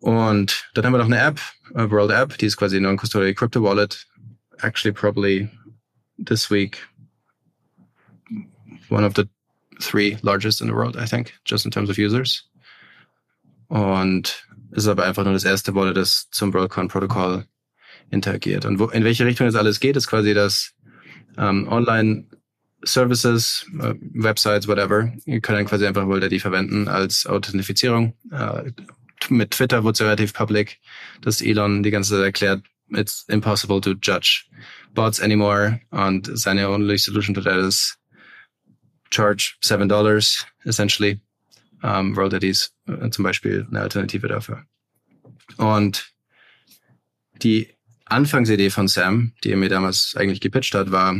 Und 0.00 0.70
dann 0.74 0.84
haben 0.84 0.92
wir 0.92 0.98
noch 0.98 1.06
eine 1.06 1.20
App, 1.20 1.40
a 1.74 1.90
World 1.90 2.10
App, 2.10 2.38
die 2.38 2.46
ist 2.46 2.56
quasi 2.56 2.80
Non-Custodial 2.80 3.34
Crypto 3.34 3.62
Wallet. 3.62 4.06
Actually, 4.58 4.92
probably 4.92 5.48
this 6.18 6.50
week, 6.50 6.86
one 8.88 9.04
of 9.04 9.14
the 9.14 9.28
three 9.80 10.18
largest 10.22 10.60
in 10.60 10.68
the 10.68 10.74
world, 10.74 10.96
I 10.96 11.06
think, 11.06 11.34
just 11.44 11.64
in 11.64 11.70
terms 11.70 11.90
of 11.90 11.98
users. 11.98 12.48
Und 13.68 14.46
es 14.72 14.84
ist 14.84 14.88
aber 14.88 15.04
einfach 15.04 15.24
nur 15.24 15.32
das 15.32 15.44
erste 15.44 15.74
Wallet, 15.74 15.96
das 15.96 16.28
zum 16.30 16.52
WorldCoin-Protokoll 16.52 17.44
interagiert. 18.10 18.64
Und 18.64 18.78
wo, 18.78 18.86
in 18.88 19.04
welche 19.04 19.24
Richtung 19.24 19.46
das 19.46 19.54
alles 19.54 19.80
geht, 19.80 19.96
ist 19.96 20.06
quasi 20.06 20.34
das 20.34 20.72
ähm, 21.38 21.68
Online 21.68 22.26
Services, 22.82 23.66
äh, 23.80 23.94
Websites, 24.14 24.66
whatever, 24.66 25.12
ihr 25.26 25.40
könnt 25.40 25.58
dann 25.58 25.66
quasi 25.66 25.86
einfach 25.86 26.06
World 26.06 26.40
verwenden 26.40 26.88
als 26.88 27.26
Authentifizierung. 27.26 28.14
Äh, 28.32 28.72
mit 29.28 29.50
Twitter 29.52 29.84
wurde 29.84 29.92
es 29.92 30.00
relativ 30.00 30.32
public, 30.32 30.80
dass 31.20 31.42
Elon 31.42 31.82
die 31.82 31.90
ganze 31.90 32.14
Zeit 32.14 32.24
erklärt, 32.24 32.62
it's 32.92 33.24
impossible 33.28 33.80
to 33.80 33.92
judge 33.92 34.44
bots 34.94 35.20
anymore 35.20 35.80
und 35.90 36.30
seine 36.34 36.68
only 36.68 36.98
solution 36.98 37.34
to 37.34 37.40
that 37.40 37.58
is 37.58 37.96
charge 39.10 39.56
seven 39.60 39.88
dollars 39.88 40.46
essentially. 40.64 41.20
Um, 41.82 42.14
World 42.14 42.34
IDs 42.34 42.74
äh, 42.86 43.08
zum 43.08 43.22
Beispiel 43.22 43.66
eine 43.70 43.80
Alternative 43.80 44.28
dafür. 44.28 44.66
Und 45.56 46.12
die 47.42 47.68
Anfangsidee 48.04 48.68
von 48.70 48.86
Sam, 48.86 49.32
die 49.42 49.52
er 49.52 49.56
mir 49.56 49.70
damals 49.70 50.14
eigentlich 50.14 50.40
gepitcht 50.40 50.74
hat, 50.74 50.90
war, 50.90 51.16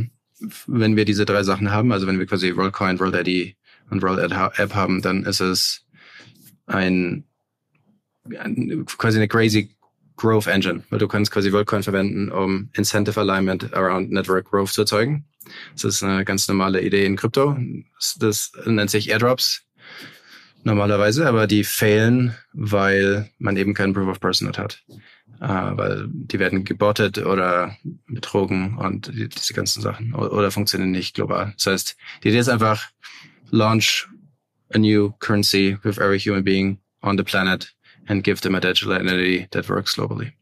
wenn 0.66 0.97
wir 0.97 1.04
diese 1.04 1.25
drei 1.25 1.42
Sachen 1.42 1.70
haben, 1.70 1.92
also 1.92 2.06
wenn 2.06 2.18
wir 2.18 2.26
quasi 2.26 2.54
WorldCoin, 2.56 2.99
WorldID 2.99 3.56
und 3.90 4.02
WorldApp 4.02 4.75
haben, 4.75 5.02
dann 5.02 5.25
ist 5.25 5.40
es 5.40 5.87
ein, 6.66 7.25
ein 8.38 8.85
quasi 8.87 9.18
eine 9.18 9.28
crazy 9.28 9.75
Growth 10.16 10.47
Engine, 10.47 10.82
weil 10.90 10.99
du 10.99 11.09
kannst 11.09 11.30
quasi 11.30 11.52
WorldCoin 11.52 11.82
verwenden, 11.82 12.30
um 12.30 12.68
Incentive 12.75 13.18
Alignment 13.18 13.73
around 13.73 14.11
Network 14.11 14.50
Growth 14.50 14.73
zu 14.73 14.82
erzeugen. 14.82 15.25
Das 15.73 15.85
ist 15.85 16.02
eine 16.02 16.25
ganz 16.25 16.49
normale 16.49 16.82
Idee 16.82 17.04
in 17.04 17.16
Krypto. 17.16 17.56
Das 18.18 18.52
nennt 18.66 18.90
sich 18.90 19.09
Airdrops 19.09 19.62
normalerweise, 20.62 21.26
aber 21.26 21.47
die 21.47 21.64
fehlen, 21.64 22.37
weil 22.52 23.30
man 23.38 23.56
eben 23.56 23.73
keinen 23.73 23.94
Proof 23.94 24.09
of 24.09 24.20
Person 24.20 24.49
hat 24.49 24.82
äh, 25.40 25.47
weil 25.47 26.06
die 26.09 26.38
werden 26.38 26.64
gebottet 26.64 27.18
oder 27.18 27.76
betrogen 28.06 28.76
und 28.78 29.09
die, 29.09 29.28
diese 29.28 29.54
ganzen 29.54 29.80
Sachen 29.80 30.14
oder, 30.14 30.32
oder 30.32 30.50
funktionieren 30.50 30.90
nicht 30.90 31.14
global. 31.14 31.52
Das 31.56 31.66
heißt, 31.66 31.97
die 32.23 32.28
Idee 32.28 32.38
ist 32.38 32.49
einfach, 32.49 32.88
launch 33.50 34.06
a 34.73 34.78
new 34.78 35.12
currency 35.18 35.76
with 35.82 35.99
every 35.99 36.20
human 36.20 36.44
being 36.44 36.78
on 37.02 37.16
the 37.16 37.25
planet 37.25 37.75
and 38.06 38.23
give 38.23 38.40
them 38.42 38.54
a 38.54 38.61
digital 38.61 38.92
identity 38.92 39.49
that 39.50 39.68
works 39.68 39.94
globally. 39.94 40.32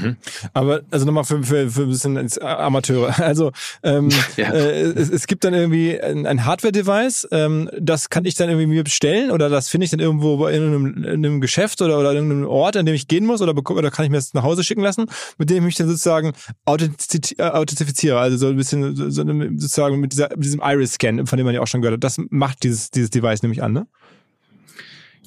Mhm. 0.00 0.16
Aber 0.52 0.80
also 0.90 1.06
nochmal 1.06 1.24
für, 1.24 1.42
für, 1.42 1.70
für 1.70 1.82
ein 1.82 1.88
bisschen 1.88 2.42
Amateure. 2.42 3.14
Also 3.28 3.52
ähm, 3.82 4.08
ja. 4.36 4.50
äh, 4.52 4.82
es, 4.82 5.10
es 5.10 5.26
gibt 5.26 5.44
dann 5.44 5.52
irgendwie 5.52 6.00
ein, 6.00 6.26
ein 6.26 6.44
Hardware-Device, 6.46 7.28
ähm, 7.30 7.68
das 7.78 8.08
kann 8.08 8.24
ich 8.24 8.36
dann 8.36 8.48
irgendwie 8.48 8.66
mir 8.66 8.84
bestellen 8.84 9.30
oder 9.30 9.48
das 9.48 9.68
finde 9.68 9.84
ich 9.84 9.90
dann 9.90 10.00
irgendwo 10.00 10.46
in 10.46 10.62
einem, 10.62 11.04
in 11.04 11.26
einem 11.26 11.40
Geschäft 11.40 11.82
oder, 11.82 11.98
oder 11.98 12.12
in 12.12 12.18
einem 12.18 12.46
Ort, 12.46 12.76
an 12.76 12.86
dem 12.86 12.94
ich 12.94 13.06
gehen 13.06 13.26
muss 13.26 13.42
oder, 13.42 13.54
oder 13.56 13.90
kann 13.90 14.04
ich 14.04 14.10
mir 14.10 14.16
das 14.16 14.34
nach 14.34 14.44
Hause 14.44 14.64
schicken 14.64 14.80
lassen, 14.80 15.06
mit 15.36 15.50
dem 15.50 15.58
ich 15.58 15.64
mich 15.64 15.74
dann 15.74 15.88
sozusagen 15.88 16.32
äh, 16.66 17.42
authentifiziere. 17.42 18.18
Also 18.18 18.36
so 18.36 18.48
ein 18.48 18.56
bisschen 18.56 18.96
so, 18.96 19.10
sozusagen 19.10 20.00
mit, 20.00 20.12
dieser, 20.12 20.30
mit 20.30 20.44
diesem 20.44 20.62
Iris-Scan, 20.64 21.26
von 21.26 21.36
dem 21.36 21.44
man 21.44 21.54
ja 21.54 21.60
auch 21.60 21.66
schon 21.66 21.82
gehört 21.82 21.96
hat. 21.96 22.04
Das 22.04 22.18
macht 22.30 22.62
dieses, 22.62 22.90
dieses 22.90 23.10
Device 23.10 23.42
nämlich 23.42 23.62
an, 23.62 23.72
ne? 23.72 23.86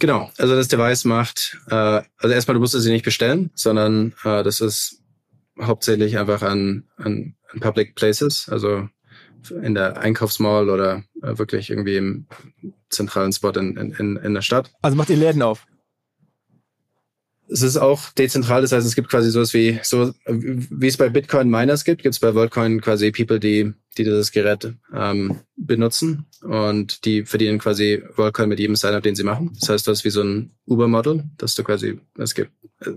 Genau, 0.02 0.32
also 0.40 0.56
das 0.56 0.68
Device 0.68 1.06
macht, 1.06 1.60
äh, 1.68 1.76
also 2.18 2.34
erstmal, 2.34 2.56
du 2.56 2.60
musst 2.60 2.74
es 2.74 2.86
nicht 2.86 3.06
bestellen, 3.06 3.52
sondern 3.54 4.16
äh, 4.24 4.42
das 4.42 4.60
ist 4.60 5.00
hauptsächlich 5.62 6.18
einfach 6.18 6.42
an, 6.42 6.86
an, 6.98 7.36
an 7.52 7.60
Public 7.60 7.94
Places, 7.94 8.50
also 8.50 8.90
in 9.62 9.76
der 9.76 10.00
Einkaufsmall 10.00 10.72
oder 10.72 11.04
äh, 11.22 11.38
wirklich 11.38 11.70
irgendwie 11.70 11.98
im 11.98 12.26
zentralen 12.90 13.32
Spot 13.32 13.52
in, 13.52 13.78
in, 13.78 14.18
in 14.18 14.34
der 14.34 14.42
Stadt. 14.42 14.72
Also 14.82 14.98
macht 14.98 15.12
ihr 15.12 15.18
Läden 15.18 15.44
auf? 15.44 15.68
Es 17.48 17.62
ist 17.62 17.78
auch 17.78 18.10
dezentral, 18.10 18.64
das 18.64 18.72
heißt, 18.72 18.88
es 18.88 18.96
gibt 18.96 19.10
quasi 19.10 19.30
sowas 19.30 19.54
wie, 19.54 19.80
so 19.84 20.16
wie 20.26 20.88
es 20.88 20.98
bei 20.98 21.10
Bitcoin 21.10 21.48
Miners 21.48 21.84
gibt, 21.84 22.02
gibt 22.02 22.16
es 22.16 22.20
bei 22.20 22.34
WorldCoin 22.34 22.82
quasi 22.82 23.12
People, 23.12 23.40
die, 23.40 23.72
die 23.98 24.04
dieses 24.04 24.32
Gerät 24.32 24.74
ähm, 24.94 25.40
benutzen 25.56 26.26
und 26.42 27.06
die 27.06 27.26
verdienen 27.26 27.60
quasi 27.60 28.04
WorldCoin 28.16 28.50
mit 28.50 28.60
jedem 28.60 28.76
Sign-up, 28.76 29.04
den 29.04 29.16
sie 29.16 29.24
machen. 29.24 29.56
Das 29.60 29.70
heißt, 29.70 29.88
das 29.88 30.00
ist 30.00 30.06
wie 30.06 30.10
so 30.10 30.24
ein 30.24 30.52
Uber-Model, 30.66 31.24
dass 31.38 31.56
du 31.56 31.64
quasi, 31.64 32.00
es 32.18 32.34
gibt 32.34 32.52
äh, 32.80 32.92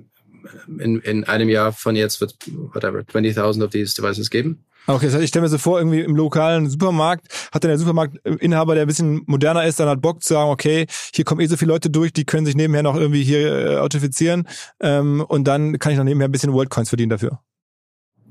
in, 0.78 1.00
in 1.00 1.24
einem 1.24 1.48
Jahr 1.48 1.72
von 1.72 1.96
jetzt 1.96 2.20
wird 2.20 2.36
whatever 2.72 3.00
20.000 3.00 3.64
of 3.64 3.70
these 3.70 3.94
devices 3.94 4.30
geben. 4.30 4.64
Okay, 4.86 5.06
das 5.06 5.14
heißt, 5.14 5.24
ich 5.24 5.30
stelle 5.30 5.44
mir 5.44 5.48
so 5.48 5.56
vor, 5.56 5.78
irgendwie 5.78 6.00
im 6.00 6.14
lokalen 6.14 6.68
Supermarkt 6.68 7.26
hat 7.52 7.64
dann 7.64 7.70
der 7.70 7.78
Supermarktinhaber, 7.78 8.74
der 8.74 8.84
ein 8.84 8.86
bisschen 8.86 9.22
moderner 9.26 9.64
ist, 9.64 9.80
dann 9.80 9.88
hat 9.88 10.02
Bock 10.02 10.22
zu 10.22 10.34
sagen, 10.34 10.50
okay, 10.50 10.86
hier 11.14 11.24
kommen 11.24 11.40
eh 11.40 11.46
so 11.46 11.56
viele 11.56 11.72
Leute 11.72 11.88
durch, 11.88 12.12
die 12.12 12.26
können 12.26 12.44
sich 12.44 12.54
nebenher 12.54 12.82
noch 12.82 12.94
irgendwie 12.94 13.22
hier 13.22 13.66
äh, 13.66 13.76
authentifizieren 13.78 14.46
ähm, 14.80 15.24
und 15.26 15.44
dann 15.44 15.78
kann 15.78 15.92
ich 15.92 15.98
noch 15.98 16.04
nebenher 16.04 16.28
ein 16.28 16.32
bisschen 16.32 16.52
Worldcoins 16.52 16.90
verdienen 16.90 17.10
dafür. 17.10 17.40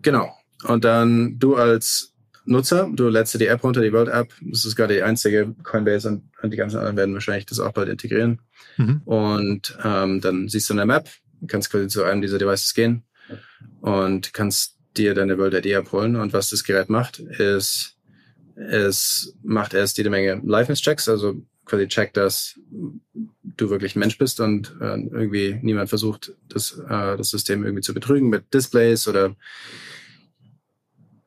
Genau. 0.04 0.32
Und 0.66 0.86
dann 0.86 1.40
du 1.40 1.56
als 1.56 2.13
Nutzer, 2.46 2.90
du 2.94 3.08
lädst 3.08 3.34
dir 3.34 3.40
die 3.40 3.48
App 3.48 3.64
runter, 3.64 3.82
die 3.82 3.94
World 3.94 4.10
App, 4.10 4.34
das 4.42 4.66
ist 4.66 4.76
gerade 4.76 4.96
die 4.96 5.04
einzige 5.04 5.56
Coinbase 5.64 6.10
und, 6.10 6.24
und 6.42 6.52
die 6.52 6.58
ganzen 6.58 6.78
anderen 6.78 6.98
werden 6.98 7.14
wahrscheinlich 7.14 7.46
das 7.46 7.60
auch 7.60 7.72
bald 7.72 7.90
integrieren. 7.90 8.40
Mhm. 8.78 9.02
Und 9.06 9.78
ähm, 9.84 10.22
dann 10.22 10.50
siehst 10.50 10.70
du 10.70 10.74
eine 10.74 10.86
Map, 10.86 11.10
kannst 11.48 11.72
quasi 11.72 11.88
zu 11.88 12.04
einem 12.04 12.22
dieser 12.22 12.38
Devices 12.38 12.74
gehen 12.74 13.04
und 13.82 14.34
kannst 14.34 14.78
dir 14.98 15.14
deine 15.14 15.38
World 15.38 15.66
ID 15.66 15.76
abholen. 15.76 16.16
Und 16.16 16.34
was 16.34 16.50
das 16.50 16.64
Gerät 16.64 16.90
macht, 16.90 17.20
ist, 17.20 17.98
es 18.56 19.36
macht 19.44 19.74
erst 19.74 19.98
jede 19.98 20.10
Menge 20.10 20.42
Liveness-Checks, 20.44 21.10
also 21.10 21.42
quasi 21.66 21.88
checkt, 21.88 22.18
dass 22.18 22.60
du 23.58 23.70
wirklich 23.70 23.96
ein 23.96 24.00
Mensch 24.00 24.18
bist 24.18 24.40
und 24.40 24.76
äh, 24.82 25.00
irgendwie 25.00 25.60
niemand 25.62 25.90
versucht, 25.90 26.34
das, 26.50 26.78
äh, 26.90 27.18
das 27.18 27.30
System 27.30 27.64
irgendwie 27.64 27.82
zu 27.82 27.94
betrügen 27.94 28.30
mit 28.30 28.54
Displays 28.54 29.08
oder 29.08 29.36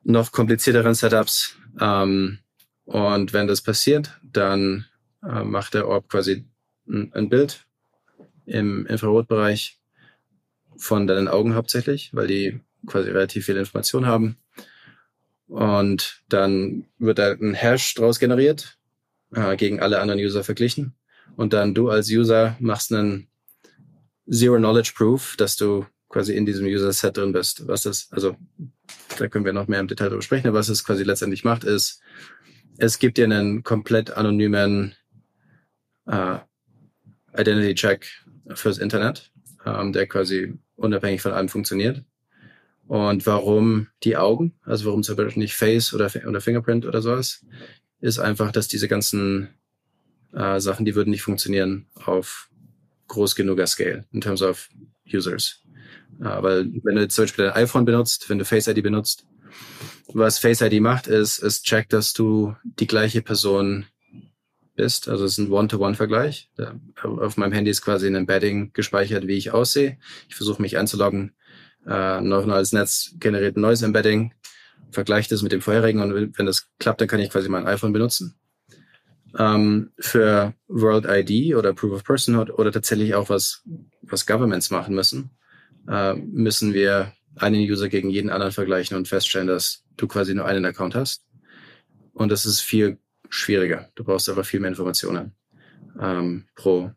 noch 0.07 0.31
komplizierteren 0.31 0.95
Setups. 0.95 1.57
Ähm, 1.79 2.39
und 2.85 3.33
wenn 3.33 3.47
das 3.47 3.61
passiert, 3.61 4.19
dann 4.23 4.85
äh, 5.21 5.43
macht 5.43 5.73
der 5.73 5.87
Orb 5.87 6.09
quasi 6.09 6.45
ein, 6.87 7.11
ein 7.13 7.29
Bild 7.29 7.65
im 8.45 8.85
Infrarotbereich 8.85 9.79
von 10.77 11.07
deinen 11.07 11.27
Augen 11.27 11.55
hauptsächlich, 11.55 12.11
weil 12.13 12.27
die 12.27 12.61
quasi 12.85 13.09
relativ 13.09 13.45
viel 13.45 13.57
Information 13.57 14.05
haben. 14.05 14.37
Und 15.47 16.23
dann 16.29 16.85
wird 16.99 17.19
da 17.19 17.31
ein 17.31 17.53
Hash 17.53 17.93
draus 17.95 18.19
generiert, 18.19 18.77
äh, 19.33 19.57
gegen 19.57 19.81
alle 19.81 19.99
anderen 19.99 20.21
User 20.21 20.43
verglichen. 20.43 20.95
Und 21.35 21.51
dann 21.51 21.75
du 21.75 21.89
als 21.89 22.09
User 22.09 22.55
machst 22.59 22.93
einen 22.93 23.27
Zero 24.29 24.55
Knowledge 24.55 24.93
Proof, 24.95 25.35
dass 25.37 25.57
du 25.57 25.85
quasi 26.09 26.35
in 26.35 26.45
diesem 26.45 26.65
User 26.65 26.91
Set 26.93 27.17
drin 27.17 27.33
bist. 27.33 27.67
Was 27.67 27.83
das, 27.83 28.07
also 28.11 28.37
da 29.17 29.27
können 29.27 29.45
wir 29.45 29.53
noch 29.53 29.67
mehr 29.67 29.79
im 29.79 29.87
Detail 29.87 30.05
darüber 30.05 30.21
sprechen, 30.21 30.47
aber 30.47 30.59
was 30.59 30.69
es 30.69 30.83
quasi 30.83 31.03
letztendlich 31.03 31.43
macht, 31.43 31.63
ist, 31.63 32.01
es 32.77 32.99
gibt 32.99 33.17
dir 33.17 33.25
einen 33.25 33.63
komplett 33.63 34.11
anonymen 34.11 34.95
äh, 36.05 36.37
Identity 37.33 37.75
Check 37.75 38.07
fürs 38.53 38.77
Internet, 38.77 39.31
ähm, 39.65 39.93
der 39.93 40.07
quasi 40.07 40.53
unabhängig 40.75 41.21
von 41.21 41.33
allem 41.33 41.49
funktioniert. 41.49 42.03
Und 42.87 43.25
warum 43.25 43.87
die 44.03 44.15
Augen, 44.15 44.53
also 44.63 44.85
warum 44.85 45.03
zum 45.03 45.17
Beispiel 45.17 45.41
nicht 45.41 45.55
Face 45.55 45.93
oder, 45.93 46.09
oder 46.25 46.39
Fingerprint 46.39 46.85
oder 46.85 47.01
sowas, 47.01 47.45
ist 47.99 48.19
einfach, 48.19 48.51
dass 48.51 48.67
diese 48.67 48.87
ganzen 48.87 49.49
äh, 50.33 50.59
Sachen, 50.59 50.85
die 50.85 50.95
würden 50.95 51.09
nicht 51.09 51.23
funktionieren 51.23 51.87
auf 51.95 52.49
groß 53.07 53.35
genuger 53.35 53.67
Scale 53.67 54.05
in 54.11 54.21
terms 54.21 54.41
of 54.41 54.69
users. 55.05 55.63
Äh, 56.19 56.43
weil 56.43 56.71
wenn 56.83 56.95
du 56.95 57.07
zum 57.07 57.23
Beispiel 57.23 57.45
ein 57.45 57.63
iPhone 57.63 57.85
benutzt, 57.85 58.29
wenn 58.29 58.39
du 58.39 58.45
Face 58.45 58.67
ID 58.67 58.83
benutzt, 58.83 59.25
was 60.13 60.39
Face 60.39 60.61
ID 60.61 60.81
macht, 60.81 61.07
ist, 61.07 61.39
es 61.39 61.61
checkt, 61.61 61.93
dass 61.93 62.13
du 62.13 62.55
die 62.63 62.87
gleiche 62.87 63.21
Person 63.21 63.85
bist. 64.75 65.09
Also 65.09 65.25
es 65.25 65.33
ist 65.33 65.37
ein 65.39 65.51
One-to-One-Vergleich. 65.51 66.49
Auf 67.03 67.35
meinem 67.37 67.51
Handy 67.51 67.71
ist 67.71 67.81
quasi 67.81 68.07
ein 68.07 68.15
Embedding 68.15 68.71
gespeichert, 68.73 69.27
wie 69.27 69.37
ich 69.37 69.51
aussehe. 69.51 69.97
Ich 70.29 70.35
versuche 70.35 70.61
mich 70.61 70.77
einzuloggen 70.77 71.33
äh, 71.87 72.21
neuronales 72.21 72.73
Netz 72.73 73.15
generiert 73.19 73.57
ein 73.57 73.61
neues 73.61 73.81
Embedding, 73.81 74.33
vergleicht 74.91 75.31
es 75.31 75.41
mit 75.41 75.51
dem 75.51 75.61
vorherigen 75.61 76.01
und 76.01 76.37
wenn 76.37 76.45
das 76.45 76.67
klappt, 76.79 77.01
dann 77.01 77.07
kann 77.07 77.19
ich 77.19 77.29
quasi 77.29 77.49
mein 77.49 77.65
iPhone 77.65 77.93
benutzen. 77.93 78.35
Ähm, 79.37 79.91
für 79.99 80.53
World 80.67 81.05
ID 81.07 81.55
oder 81.55 81.73
Proof 81.73 81.93
of 81.93 82.03
Personhood 82.03 82.49
oder 82.51 82.71
tatsächlich 82.71 83.15
auch 83.15 83.29
was, 83.29 83.63
was 84.01 84.25
Governments 84.25 84.69
machen 84.69 84.95
müssen, 84.95 85.31
äh, 85.87 86.13
müssen 86.13 86.73
wir 86.73 87.13
einen 87.35 87.61
User 87.61 87.89
gegen 87.89 88.09
jeden 88.09 88.29
anderen 88.29 88.51
vergleichen 88.51 88.97
und 88.97 89.07
feststellen, 89.07 89.47
dass 89.47 89.83
du 89.95 90.07
quasi 90.07 90.33
nur 90.33 90.45
einen 90.45 90.65
Account 90.65 90.95
hast. 90.95 91.25
Und 92.13 92.31
das 92.31 92.45
ist 92.45 92.61
viel 92.61 92.97
schwieriger. 93.29 93.89
Du 93.95 94.03
brauchst 94.03 94.29
einfach 94.29 94.45
viel 94.45 94.59
mehr 94.59 94.69
Informationen 94.69 95.33
ähm, 95.99 96.45
pro, 96.55 96.91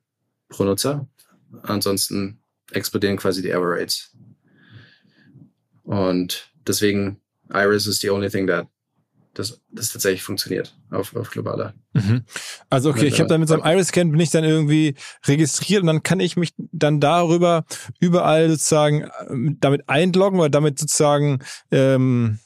pro 0.49 0.65
Nutzer. 0.65 1.09
Ansonsten 1.63 2.41
explodieren 2.73 3.17
quasi 3.17 3.43
die 3.43 3.51
Error 3.51 3.77
Rates. 3.77 4.17
Und 5.83 6.51
deswegen 6.67 7.21
Iris 7.53 7.87
ist 7.87 8.01
the 8.01 8.11
only 8.11 8.31
thing 8.31 8.47
that 8.47 8.67
das, 9.35 9.61
das 9.71 9.93
tatsächlich 9.93 10.23
funktioniert 10.23 10.77
auf, 10.91 11.15
auf 11.15 11.31
globaler. 11.31 11.75
Mhm. 11.93 12.25
Also 12.69 12.91
okay, 12.91 13.07
ich 13.07 13.21
habe 13.21 13.29
dann 13.29 13.41
mit 13.41 13.49
so 13.49 13.55
einem 13.55 13.65
Iris-Scan 13.65 14.11
bin 14.11 14.21
ich 14.21 14.31
dann 14.31 14.45
irgendwie 14.45 14.95
registriert 15.27 15.83
und 15.83 15.87
dann 15.87 16.03
kann 16.03 16.21
ich 16.21 16.37
mich 16.37 16.53
dann 16.57 17.01
darüber 17.01 17.65
überall 18.01 18.51
sozusagen 18.51 19.03
äh, 19.03 19.55
damit 19.61 19.89
einloggen 19.89 20.41
oder 20.41 20.51
damit 20.51 20.79
sozusagen 20.79 21.41
ähm, 21.71 22.39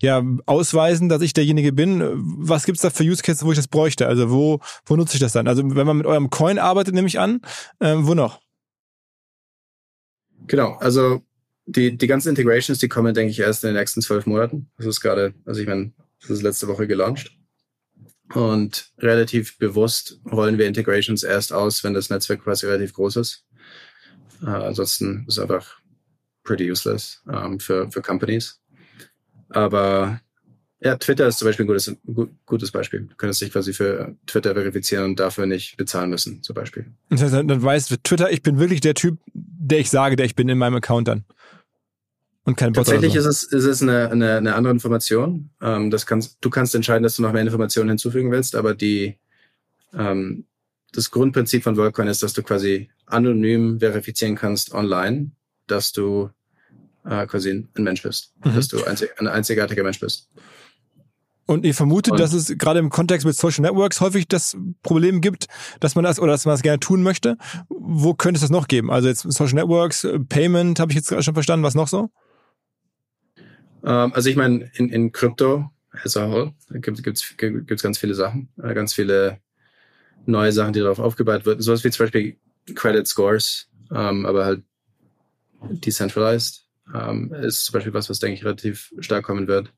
ja, 0.00 0.22
ausweisen, 0.46 1.08
dass 1.08 1.22
ich 1.22 1.32
derjenige 1.32 1.72
bin. 1.72 2.02
Was 2.38 2.64
gibt's 2.64 2.82
da 2.82 2.90
für 2.90 3.04
Use 3.04 3.22
Cases, 3.22 3.44
wo 3.44 3.52
ich 3.52 3.58
das 3.58 3.68
bräuchte? 3.68 4.06
Also 4.06 4.30
wo, 4.30 4.60
wo 4.86 4.96
nutze 4.96 5.14
ich 5.14 5.20
das 5.20 5.32
dann? 5.32 5.48
Also 5.48 5.62
wenn 5.74 5.86
man 5.86 5.96
mit 5.96 6.06
eurem 6.06 6.30
Coin 6.30 6.58
arbeitet, 6.58 6.94
nehme 6.94 7.08
ich 7.08 7.18
an, 7.18 7.40
ähm, 7.80 8.06
wo 8.06 8.14
noch? 8.14 8.40
Genau, 10.46 10.74
also 10.74 11.22
die, 11.66 11.96
die 11.96 12.06
ganzen 12.06 12.30
Integrations, 12.30 12.78
die 12.78 12.88
kommen, 12.88 13.12
denke 13.14 13.30
ich, 13.30 13.40
erst 13.40 13.62
in 13.64 13.68
den 13.68 13.76
nächsten 13.76 14.00
zwölf 14.00 14.24
Monaten. 14.24 14.70
Das 14.78 14.86
ist 14.86 15.00
gerade, 15.00 15.34
also 15.44 15.60
ich 15.60 15.66
meine, 15.66 15.92
das 16.20 16.30
ist 16.30 16.42
letzte 16.42 16.68
Woche 16.68 16.86
gelauncht. 16.86 17.32
Und 18.34 18.92
relativ 18.98 19.56
bewusst 19.58 20.20
rollen 20.30 20.58
wir 20.58 20.66
Integrations 20.66 21.22
erst 21.22 21.52
aus, 21.52 21.82
wenn 21.82 21.94
das 21.94 22.10
Netzwerk 22.10 22.44
quasi 22.44 22.66
relativ 22.66 22.92
groß 22.92 23.16
ist. 23.16 23.46
Äh, 24.42 24.50
ansonsten 24.50 25.24
ist 25.26 25.38
es 25.38 25.42
einfach 25.42 25.80
pretty 26.44 26.70
useless 26.70 27.22
ähm, 27.32 27.58
für, 27.58 27.90
für 27.90 28.02
Companies. 28.02 28.60
Aber 29.48 30.20
ja, 30.80 30.96
Twitter 30.96 31.26
ist 31.26 31.38
zum 31.38 31.48
Beispiel 31.48 31.64
ein 31.64 31.68
gutes, 31.68 31.96
gutes 32.46 32.70
Beispiel. 32.70 33.00
Du 33.00 33.16
könntest 33.16 33.40
dich 33.40 33.50
quasi 33.50 33.72
für 33.72 34.16
Twitter 34.26 34.54
verifizieren 34.54 35.04
und 35.06 35.20
dafür 35.20 35.46
nicht 35.46 35.76
bezahlen 35.76 36.10
müssen, 36.10 36.42
zum 36.42 36.54
Beispiel. 36.54 36.86
Das 37.08 37.22
heißt, 37.22 37.34
dann 37.34 37.62
weißt 37.62 37.90
du, 37.90 37.96
Twitter, 38.02 38.30
ich 38.30 38.42
bin 38.42 38.58
wirklich 38.60 38.80
der 38.80 38.94
Typ, 38.94 39.18
der 39.34 39.80
ich 39.80 39.90
sage, 39.90 40.14
der 40.14 40.26
ich 40.26 40.36
bin 40.36 40.48
in 40.48 40.58
meinem 40.58 40.76
Account 40.76 41.08
dann. 41.08 41.24
Und 42.48 42.56
kein 42.56 42.72
Bot 42.72 42.86
Tatsächlich 42.86 43.12
so. 43.12 43.18
ist 43.18 43.26
es, 43.26 43.42
ist 43.44 43.64
es 43.66 43.82
eine, 43.82 44.10
eine, 44.10 44.38
eine 44.38 44.54
andere 44.54 44.72
Information. 44.72 45.50
Ähm, 45.60 45.90
das 45.90 46.06
kannst, 46.06 46.38
du 46.40 46.48
kannst 46.48 46.74
entscheiden, 46.74 47.02
dass 47.02 47.16
du 47.16 47.20
noch 47.20 47.34
mehr 47.34 47.42
Informationen 47.42 47.90
hinzufügen 47.90 48.30
willst, 48.30 48.56
aber 48.56 48.74
die, 48.74 49.18
ähm, 49.92 50.46
das 50.92 51.10
Grundprinzip 51.10 51.62
von 51.62 51.76
Volcoin 51.76 52.08
ist, 52.08 52.22
dass 52.22 52.32
du 52.32 52.42
quasi 52.42 52.88
anonym 53.04 53.80
verifizieren 53.80 54.34
kannst 54.34 54.72
online, 54.72 55.32
dass 55.66 55.92
du 55.92 56.30
äh, 57.04 57.26
quasi 57.26 57.50
ein 57.50 57.68
Mensch 57.84 58.02
bist, 58.02 58.32
mhm. 58.42 58.54
dass 58.54 58.68
du 58.68 58.82
einzig, 58.82 59.10
ein 59.18 59.26
einzigartiger 59.26 59.82
Mensch 59.82 60.00
bist. 60.00 60.30
Und 61.44 61.66
ihr 61.66 61.74
vermutet, 61.74 62.12
und, 62.12 62.20
dass 62.20 62.32
es 62.32 62.56
gerade 62.56 62.78
im 62.78 62.88
Kontext 62.88 63.26
mit 63.26 63.36
Social 63.36 63.60
Networks 63.60 64.00
häufig 64.00 64.26
das 64.26 64.56
Problem 64.82 65.20
gibt, 65.20 65.48
dass 65.80 65.96
man 65.96 66.04
das 66.04 66.18
oder 66.18 66.32
dass 66.32 66.46
man 66.46 66.54
das 66.54 66.62
gerne 66.62 66.80
tun 66.80 67.02
möchte. 67.02 67.36
Wo 67.68 68.14
könnte 68.14 68.38
es 68.38 68.40
das 68.40 68.50
noch 68.50 68.68
geben? 68.68 68.90
Also 68.90 69.08
jetzt 69.08 69.30
Social 69.30 69.56
Networks, 69.56 70.08
Payment 70.30 70.80
habe 70.80 70.92
ich 70.92 70.96
jetzt 70.96 71.10
gerade 71.10 71.22
schon 71.22 71.34
verstanden. 71.34 71.62
Was 71.62 71.74
noch 71.74 71.88
so? 71.88 72.08
Ähm, 73.88 74.12
also 74.12 74.28
ich 74.28 74.36
meine, 74.36 74.70
in, 74.74 74.90
in 74.90 75.12
Krypto 75.12 75.70
as 75.92 76.16
a 76.16 76.28
whole 76.28 76.52
gibt 76.80 76.98
es 76.98 77.36
gibt's 77.36 77.82
ganz 77.82 77.98
viele 77.98 78.14
Sachen, 78.14 78.50
äh, 78.62 78.74
ganz 78.74 78.92
viele 78.92 79.40
neue 80.26 80.52
Sachen, 80.52 80.74
die 80.74 80.80
darauf 80.80 80.98
aufgebaut 80.98 81.46
werden. 81.46 81.62
Sowas 81.62 81.82
wie 81.82 81.90
zum 81.90 82.04
Beispiel 82.04 82.36
Credit 82.74 83.06
Scores, 83.06 83.70
ähm, 83.90 84.26
aber 84.26 84.44
halt 84.44 84.62
decentralized 85.60 86.66
ähm, 86.94 87.32
ist 87.32 87.64
zum 87.64 87.72
Beispiel 87.72 87.94
was, 87.94 88.10
was 88.10 88.20
denke 88.20 88.34
ich 88.34 88.44
relativ 88.44 88.92
stark 89.00 89.24
kommen 89.24 89.48
wird. 89.48 89.72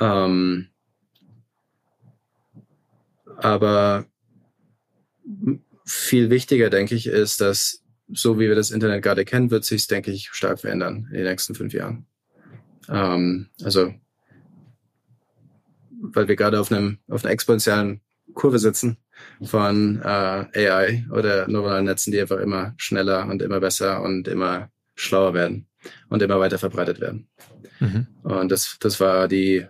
Ähm, 0.00 0.68
aber 3.36 4.06
viel 5.84 6.30
wichtiger, 6.30 6.70
denke 6.70 6.94
ich, 6.94 7.06
ist, 7.06 7.42
dass 7.42 7.82
so 8.08 8.38
wie 8.38 8.48
wir 8.48 8.54
das 8.54 8.70
Internet 8.70 9.02
gerade 9.02 9.26
kennen, 9.26 9.50
wird 9.50 9.64
sich 9.64 9.86
denke 9.86 10.12
ich, 10.12 10.30
stark 10.32 10.60
verändern 10.60 11.08
in 11.10 11.18
den 11.18 11.24
nächsten 11.24 11.54
fünf 11.54 11.74
Jahren. 11.74 12.06
Ähm, 12.88 13.48
also, 13.62 13.94
weil 16.00 16.28
wir 16.28 16.36
gerade 16.36 16.60
auf 16.60 16.70
einem 16.70 16.98
auf 17.08 17.24
einer 17.24 17.32
exponentiellen 17.32 18.00
Kurve 18.34 18.58
sitzen 18.58 18.98
von 19.42 20.00
äh, 20.02 20.68
AI 20.68 21.06
oder 21.10 21.48
neuronalen 21.48 21.86
Netzen, 21.86 22.12
die 22.12 22.20
einfach 22.20 22.38
immer 22.38 22.74
schneller 22.76 23.26
und 23.26 23.42
immer 23.42 23.60
besser 23.60 24.02
und 24.02 24.28
immer 24.28 24.70
schlauer 24.94 25.34
werden 25.34 25.66
und 26.08 26.22
immer 26.22 26.38
weiter 26.38 26.58
verbreitet 26.58 27.00
werden. 27.00 27.28
Mhm. 27.80 28.06
Und 28.22 28.50
das, 28.50 28.76
das 28.80 29.00
war 29.00 29.28
die 29.28 29.66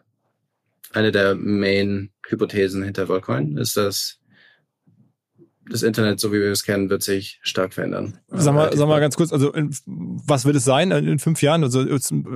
eine 0.92 1.12
der 1.12 1.34
Main-Hypothesen 1.34 2.82
hinter 2.82 3.08
Volcoin, 3.08 3.56
ist, 3.56 3.76
dass 3.76 4.18
das 5.68 5.82
Internet, 5.82 6.20
so 6.20 6.32
wie 6.32 6.40
wir 6.40 6.50
es 6.50 6.62
kennen, 6.62 6.90
wird 6.90 7.02
sich 7.02 7.40
stark 7.42 7.74
verändern. 7.74 8.18
Sag 8.28 8.54
mal, 8.54 8.76
sag 8.76 8.86
mal 8.88 9.00
ganz 9.00 9.16
kurz, 9.16 9.32
also 9.32 9.52
in, 9.52 9.74
was 9.84 10.44
wird 10.44 10.56
es 10.56 10.64
sein 10.64 10.90
in 10.90 11.18
fünf 11.18 11.42
Jahren? 11.42 11.64
Also 11.64 11.84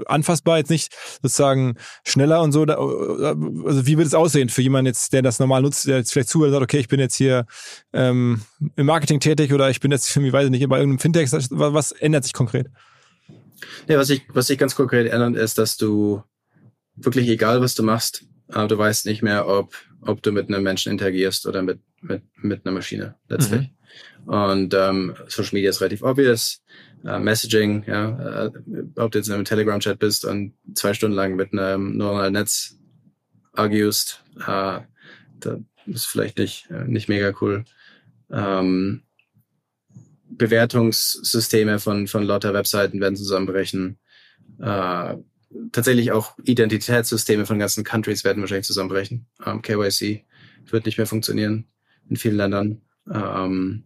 anfassbar 0.06 0.58
jetzt 0.58 0.70
nicht 0.70 0.92
sozusagen 1.22 1.76
schneller 2.04 2.42
und 2.42 2.52
so. 2.52 2.62
Also 2.62 3.86
wie 3.86 3.98
wird 3.98 4.06
es 4.06 4.14
aussehen 4.14 4.48
für 4.48 4.62
jemanden 4.62 4.86
jetzt, 4.86 5.12
der 5.12 5.22
das 5.22 5.38
normal 5.38 5.62
nutzt, 5.62 5.86
der 5.86 5.98
jetzt 5.98 6.12
vielleicht 6.12 6.28
zuhört 6.28 6.48
und 6.48 6.54
sagt, 6.54 6.64
okay, 6.64 6.78
ich 6.78 6.88
bin 6.88 6.98
jetzt 6.98 7.14
hier 7.14 7.46
ähm, 7.92 8.42
im 8.76 8.86
Marketing 8.86 9.20
tätig 9.20 9.52
oder 9.52 9.70
ich 9.70 9.80
bin 9.80 9.92
jetzt 9.92 10.14
irgendwie, 10.14 10.32
weiß 10.32 10.46
ich 10.46 10.50
nicht, 10.50 10.68
bei 10.68 10.78
irgendeinem 10.78 10.98
Fintech. 10.98 11.30
Was, 11.32 11.48
was 11.50 11.92
ändert 11.92 12.24
sich 12.24 12.32
konkret? 12.32 12.66
Ja, 13.86 13.98
was 13.98 14.08
sich 14.08 14.22
was 14.32 14.50
ich 14.50 14.58
ganz 14.58 14.74
konkret 14.74 15.10
ändert, 15.12 15.36
ist, 15.36 15.58
dass 15.58 15.76
du 15.76 16.22
wirklich 16.96 17.28
egal, 17.28 17.60
was 17.60 17.74
du 17.74 17.82
machst, 17.82 18.24
aber 18.48 18.68
du 18.68 18.76
weißt 18.76 19.06
nicht 19.06 19.22
mehr, 19.22 19.46
ob, 19.46 19.74
ob 20.02 20.22
du 20.22 20.32
mit 20.32 20.48
einem 20.48 20.62
Menschen 20.62 20.92
interagierst 20.92 21.46
oder 21.46 21.62
mit, 21.62 21.80
mit, 22.00 22.22
mit 22.36 22.64
einer 22.64 22.74
Maschine 22.74 23.16
letztlich. 23.28 23.70
Mhm. 24.24 24.32
Und 24.32 24.74
ähm, 24.74 25.14
Social 25.26 25.54
Media 25.54 25.70
ist 25.70 25.80
relativ 25.80 26.02
obvious. 26.02 26.62
Uh, 27.02 27.18
Messaging, 27.18 27.82
ja, 27.86 28.44
äh, 28.44 28.50
ob 28.96 29.10
du 29.10 29.18
jetzt 29.18 29.28
in 29.28 29.32
einem 29.32 29.46
Telegram-Chat 29.46 29.98
bist 29.98 30.26
und 30.26 30.52
zwei 30.74 30.92
Stunden 30.92 31.16
lang 31.16 31.34
mit 31.34 31.50
einem 31.54 31.96
neuronalen 31.96 32.34
Netz 32.34 32.76
arguest, 33.54 34.22
äh, 34.46 34.80
das 35.40 35.58
ist 35.86 36.04
vielleicht 36.04 36.36
nicht, 36.38 36.68
äh, 36.70 36.84
nicht 36.84 37.08
mega 37.08 37.32
cool. 37.40 37.64
Ähm, 38.30 39.02
Bewertungssysteme 40.28 41.78
von, 41.78 42.06
von 42.06 42.22
lauter 42.22 42.52
Webseiten 42.52 43.00
werden 43.00 43.16
zusammenbrechen. 43.16 43.98
Äh, 44.60 45.16
tatsächlich 45.72 46.12
auch 46.12 46.38
Identitätssysteme 46.42 47.46
von 47.46 47.58
ganzen 47.58 47.84
Countries 47.84 48.24
werden 48.24 48.40
wahrscheinlich 48.40 48.66
zusammenbrechen. 48.66 49.26
Ähm, 49.44 49.62
KYC 49.62 50.24
wird 50.66 50.86
nicht 50.86 50.98
mehr 50.98 51.06
funktionieren 51.06 51.66
in 52.08 52.16
vielen 52.16 52.36
Ländern. 52.36 52.82
Ähm, 53.12 53.84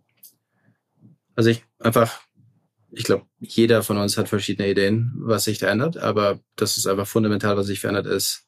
also 1.34 1.50
ich 1.50 1.64
einfach, 1.78 2.20
ich 2.90 3.04
glaube, 3.04 3.26
jeder 3.40 3.82
von 3.82 3.96
uns 3.96 4.16
hat 4.16 4.28
verschiedene 4.28 4.68
Ideen, 4.68 5.12
was 5.16 5.44
sich 5.44 5.58
da 5.58 5.68
ändert, 5.68 5.96
aber 5.96 6.40
das 6.56 6.76
ist 6.76 6.86
einfach 6.86 7.06
fundamental, 7.06 7.56
was 7.56 7.66
sich 7.66 7.80
verändert 7.80 8.06
ist. 8.06 8.46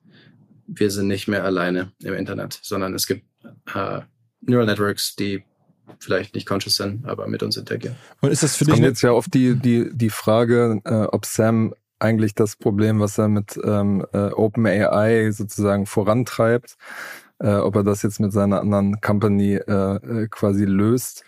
Wir 0.66 0.90
sind 0.90 1.06
nicht 1.06 1.28
mehr 1.28 1.44
alleine 1.44 1.92
im 2.02 2.14
Internet, 2.14 2.58
sondern 2.62 2.94
es 2.94 3.06
gibt 3.06 3.24
äh, 3.74 4.00
Neural 4.40 4.66
Networks, 4.66 5.16
die 5.16 5.44
vielleicht 5.98 6.34
nicht 6.34 6.46
conscious 6.46 6.76
sind, 6.76 7.06
aber 7.06 7.28
mit 7.28 7.42
uns 7.42 7.56
interagieren. 7.56 7.96
Und 8.20 8.30
ist 8.30 8.42
das 8.42 8.56
für 8.56 8.64
dich 8.64 8.74
kommt 8.74 8.84
jetzt 8.84 9.02
ja 9.02 9.12
auf 9.12 9.26
die 9.28 9.54
die 9.54 9.90
die 9.92 10.10
Frage, 10.10 10.80
äh, 10.84 11.04
ob 11.04 11.24
Sam 11.24 11.74
eigentlich 11.98 12.34
das 12.34 12.56
Problem, 12.56 13.00
was 13.00 13.18
er 13.18 13.28
mit 13.28 13.58
ähm, 13.64 14.06
äh, 14.12 14.30
OpenAI 14.30 15.30
sozusagen 15.30 15.86
vorantreibt, 15.86 16.76
äh, 17.38 17.54
ob 17.54 17.76
er 17.76 17.84
das 17.84 18.02
jetzt 18.02 18.20
mit 18.20 18.32
seiner 18.32 18.60
anderen 18.60 19.00
Company 19.00 19.54
äh, 19.54 19.96
äh, 19.96 20.28
quasi 20.28 20.64
löst. 20.64 21.24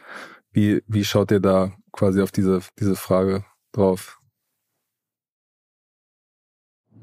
Wie, 0.52 0.82
wie 0.86 1.04
schaut 1.04 1.30
ihr 1.30 1.40
da 1.40 1.72
quasi 1.92 2.20
auf 2.20 2.32
diese, 2.32 2.60
diese 2.78 2.96
Frage 2.96 3.44
drauf? 3.72 4.20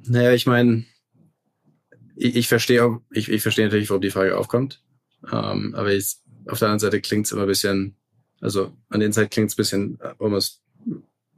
Naja, 0.07 0.33
ich 0.33 0.45
meine, 0.45 0.85
ich, 2.15 2.35
ich 2.35 2.47
verstehe 2.47 2.99
ich, 3.11 3.29
ich 3.29 3.41
verstehe 3.41 3.65
natürlich, 3.65 3.89
warum 3.89 4.01
die 4.01 4.11
Frage 4.11 4.37
aufkommt. 4.37 4.83
Ähm, 5.31 5.73
aber 5.75 5.91
ich, 5.91 6.17
auf 6.47 6.59
der 6.59 6.69
anderen 6.69 6.79
Seite 6.79 7.01
klingt 7.01 7.25
es 7.25 7.31
immer 7.31 7.43
ein 7.43 7.47
bisschen, 7.47 7.95
also 8.41 8.75
an 8.89 8.99
den 8.99 9.11
Seiten 9.11 9.29
klingt 9.29 9.49
es 9.49 9.55
ein 9.55 9.57
bisschen 9.57 9.99
almost 10.19 10.61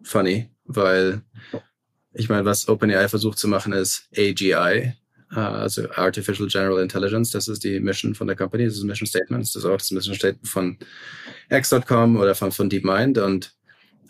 funny, 0.03 0.49
weil 0.65 1.21
ich 2.17 2.30
meine, 2.30 2.45
was 2.45 2.67
OpenAI 2.67 3.08
versucht 3.08 3.38
zu 3.38 3.47
machen, 3.47 3.73
ist 3.73 4.10
AGI, 4.17 4.93
uh, 5.32 5.39
also 5.39 5.89
Artificial 5.91 6.47
General 6.47 6.82
Intelligence. 6.82 7.30
Das 7.30 7.47
ist 7.47 7.63
die 7.63 7.80
Mission 7.80 8.15
von 8.15 8.25
der 8.25 8.36
Company, 8.36 8.65
das 8.65 8.73
ist 8.73 8.84
ein 8.84 8.88
Mission 8.88 9.08
Statement. 9.08 9.43
Das 9.43 9.56
ist 9.56 9.65
auch 9.65 9.77
das 9.77 9.91
Mission 9.91 10.15
Statement 10.15 10.47
von 10.47 10.77
X.com 11.49 12.17
oder 12.17 12.34
von, 12.34 12.51
von 12.51 12.69
DeepMind. 12.69 13.19
Und 13.19 13.53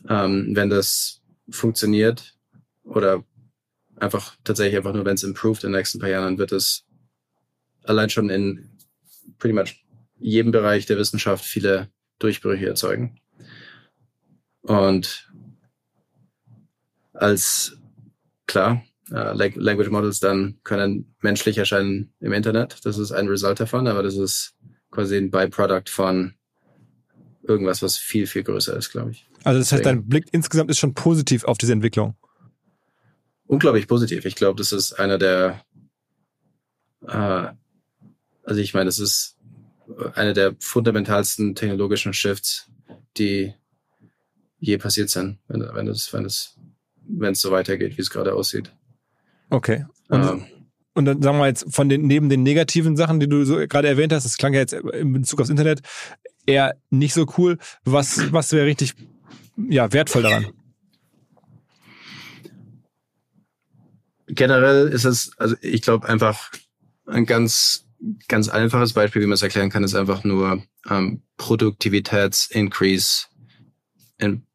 ähm, 0.08 0.56
wenn 0.56 0.70
das 0.70 1.22
funktioniert 1.50 2.34
oder 2.86 3.26
einfach 3.98 4.38
tatsächlich 4.46 4.78
einfach 4.78 4.93
nur, 4.93 5.04
wenn 5.04 5.15
es 5.15 5.24
improved 5.24 5.65
in 5.65 5.72
den 5.72 5.80
nächsten 5.80 6.00
paar 6.00 6.10
Jahren, 6.10 6.24
dann 6.24 6.38
wird 6.38 6.54
es 6.54 6.86
allein 7.84 8.10
schon 8.10 8.30
in 8.30 8.70
pretty 9.38 9.54
much 9.54 9.86
jedem 10.17 10.52
Bereich 10.52 10.86
der 10.86 10.98
Wissenschaft 10.98 11.43
viele 11.43 11.89
Durchbrüche 12.20 12.67
erzeugen. 12.67 13.20
Und 14.62 15.30
als 17.13 17.78
klar, 18.47 18.83
äh, 19.12 19.33
Language 19.33 19.89
Models 19.89 20.19
dann 20.19 20.60
können 20.63 21.15
menschlich 21.21 21.57
erscheinen 21.57 22.13
im 22.19 22.33
Internet. 22.33 22.86
Das 22.86 22.97
ist 22.97 23.12
ein 23.12 23.27
Result 23.27 23.60
davon, 23.60 23.88
aber 23.88 24.03
das 24.03 24.15
ist 24.15 24.55
quasi 24.91 25.17
ein 25.17 25.31
Byproduct 25.31 25.89
von 25.89 26.33
irgendwas, 27.43 27.81
was 27.81 27.97
viel, 27.97 28.27
viel 28.27 28.43
größer 28.43 28.75
ist, 28.75 28.91
glaube 28.91 29.12
ich. 29.12 29.27
Also 29.43 29.60
das 29.60 29.71
heißt, 29.71 29.86
dein 29.86 30.07
Blick 30.07 30.25
insgesamt 30.31 30.69
ist 30.69 30.79
schon 30.79 30.93
positiv 30.93 31.45
auf 31.45 31.57
diese 31.57 31.73
Entwicklung. 31.73 32.15
Unglaublich 33.45 33.88
positiv. 33.88 34.25
Ich 34.25 34.36
glaube, 34.36 34.57
das 34.57 34.73
ist 34.73 34.93
einer 34.93 35.17
der, 35.17 35.63
äh, 37.07 37.47
also 38.43 38.62
ich 38.62 38.73
meine, 38.73 38.86
das 38.86 38.99
ist 38.99 39.38
einer 40.15 40.33
der 40.33 40.55
fundamentalsten 40.60 41.55
technologischen 41.55 42.13
Shifts, 42.13 42.69
die 43.17 43.53
je 44.60 44.77
passiert 44.77 45.10
sind, 45.10 45.39
wenn, 45.47 45.62
wenn 45.62 45.88
es, 45.88 46.12
wenn 46.12 46.25
es, 46.25 46.57
wenn 47.08 47.34
es 47.34 47.41
so 47.41 47.52
weitergeht, 47.52 47.98
wie 47.98 48.02
es 48.02 48.10
gerade 48.10 48.34
aussieht. 48.34 48.72
Okay. 49.50 49.86
Und, 50.10 50.24
ähm, 50.24 50.46
und 50.93 51.06
dann 51.06 51.22
sagen 51.22 51.38
wir 51.38 51.48
jetzt 51.48 51.74
von 51.74 51.89
den, 51.89 52.08
neben 52.08 52.30
den 52.30 52.43
negativen 52.43 52.98
Sachen, 52.98 53.20
die 53.20 53.30
du 53.30 53.46
so 53.46 53.58
gerade 53.67 53.88
erwähnt 53.88 54.12
hast, 54.12 54.26
das 54.26 54.38
klang 54.38 54.54
ja 54.54 54.62
jetzt 54.62 54.74
in 54.74 55.13
Bezug 55.13 55.39
aufs 55.39 55.50
Internet 55.50 55.82
eher 56.46 56.76
nicht 56.89 57.13
so 57.13 57.28
cool. 57.38 57.58
Was, 57.84 58.32
was 58.34 58.52
wäre 58.52 58.65
richtig, 58.65 58.96
ja, 59.70 59.91
wertvoll 59.93 60.24
daran? 60.24 60.48
Generell 64.28 64.88
ist 64.88 65.06
es, 65.06 65.32
also 65.38 65.56
ich 65.62 65.82
glaube 65.82 66.10
einfach 66.10 66.52
ein 67.06 67.26
ganz, 67.26 67.86
ganz 68.28 68.50
einfaches 68.50 68.93
Beispiel, 68.93 69.22
wie 69.22 69.28
man 69.28 69.36
es 69.36 69.41
erklären 69.41 69.70
kann, 69.70 69.84
ist 69.84 69.96
einfach 69.96 70.24
nur 70.24 70.63
ähm, 70.89 71.22
Produktivitätsincrease 71.38 73.28
in 74.17 74.46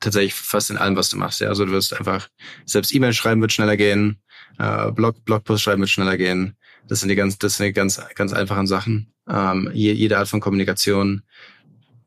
tatsächlich 0.00 0.34
fast 0.34 0.70
in 0.70 0.76
allem, 0.76 0.96
was 0.96 1.10
du 1.10 1.16
machst. 1.16 1.40
Ja, 1.40 1.48
also 1.48 1.64
du 1.64 1.72
wirst 1.72 1.96
einfach 1.96 2.28
selbst 2.64 2.94
E-Mail 2.94 3.12
schreiben 3.12 3.40
wird 3.40 3.52
schneller 3.52 3.76
gehen, 3.76 4.20
äh, 4.58 4.90
Blog 4.92 5.24
Blogpost 5.24 5.62
schreiben 5.62 5.80
wird 5.80 5.90
schneller 5.90 6.16
gehen. 6.16 6.56
Das 6.88 7.00
sind 7.00 7.08
die 7.08 7.16
ganz, 7.16 7.38
das 7.38 7.56
sind 7.56 7.66
die 7.66 7.72
ganz, 7.72 8.00
ganz 8.14 8.32
einfachen 8.32 8.66
Sachen. 8.66 9.12
Ähm, 9.28 9.70
jede 9.72 10.18
Art 10.18 10.28
von 10.28 10.40
Kommunikation. 10.40 11.22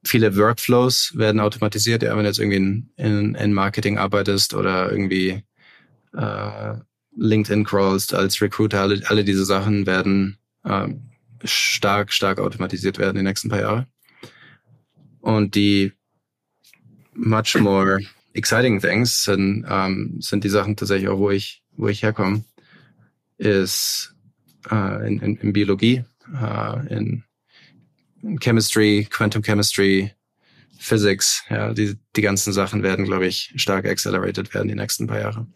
Viele 0.04 0.36
Workflows 0.36 1.14
werden 1.16 1.40
automatisiert. 1.40 2.04
Ja, 2.04 2.12
wenn 2.12 2.24
du 2.24 2.30
jetzt 2.30 2.40
irgendwie 2.40 2.58
in, 2.58 2.90
in, 2.98 3.36
in 3.36 3.54
Marketing 3.54 3.98
arbeitest 3.98 4.54
oder 4.54 4.92
irgendwie 4.92 5.44
äh, 6.14 6.74
LinkedIn 7.16 7.64
crawlst 7.64 8.14
als 8.14 8.42
Recruiter, 8.42 8.82
alle, 8.82 9.02
alle 9.06 9.24
diese 9.24 9.46
Sachen 9.46 9.86
werden 9.86 10.38
äh, 10.64 10.90
stark, 11.46 12.12
stark 12.12 12.40
automatisiert 12.40 12.98
werden 12.98 13.12
in 13.12 13.24
den 13.24 13.26
nächsten 13.26 13.50
paar 13.50 13.62
Jahren. 13.62 13.86
Und 15.22 15.56
die 15.56 15.94
much 17.16 17.56
more 17.60 18.00
exciting 18.34 18.80
things 18.80 19.24
sind, 19.24 19.66
ähm, 19.70 20.18
sind 20.20 20.44
die 20.44 20.50
Sachen 20.50 20.76
tatsächlich 20.76 21.10
auch, 21.10 21.20
wo 21.20 21.30
ich, 21.30 21.64
wo 21.78 21.88
ich 21.88 22.04
herkomme, 22.04 22.44
ist 23.38 24.14
äh, 24.72 25.08
in, 25.08 25.20
in, 25.20 25.36
in 25.38 25.54
Biologie, 25.54 26.04
äh, 26.42 26.94
in, 26.94 27.24
in 28.22 28.40
Chemistry, 28.40 29.08
Quantum 29.10 29.44
Chemistry, 29.44 30.12
Physics, 30.84 31.44
ja, 31.50 31.74
die, 31.74 31.96
die 32.16 32.22
ganzen 32.22 32.52
Sachen 32.52 32.84
werden, 32.84 33.06
glaube 33.06 33.26
ich, 33.26 33.54
stark 33.56 33.86
accelerated 33.86 34.54
werden 34.54 34.68
die 34.68 34.76
nächsten 34.76 35.08
paar 35.08 35.20
Jahre. 35.20 35.48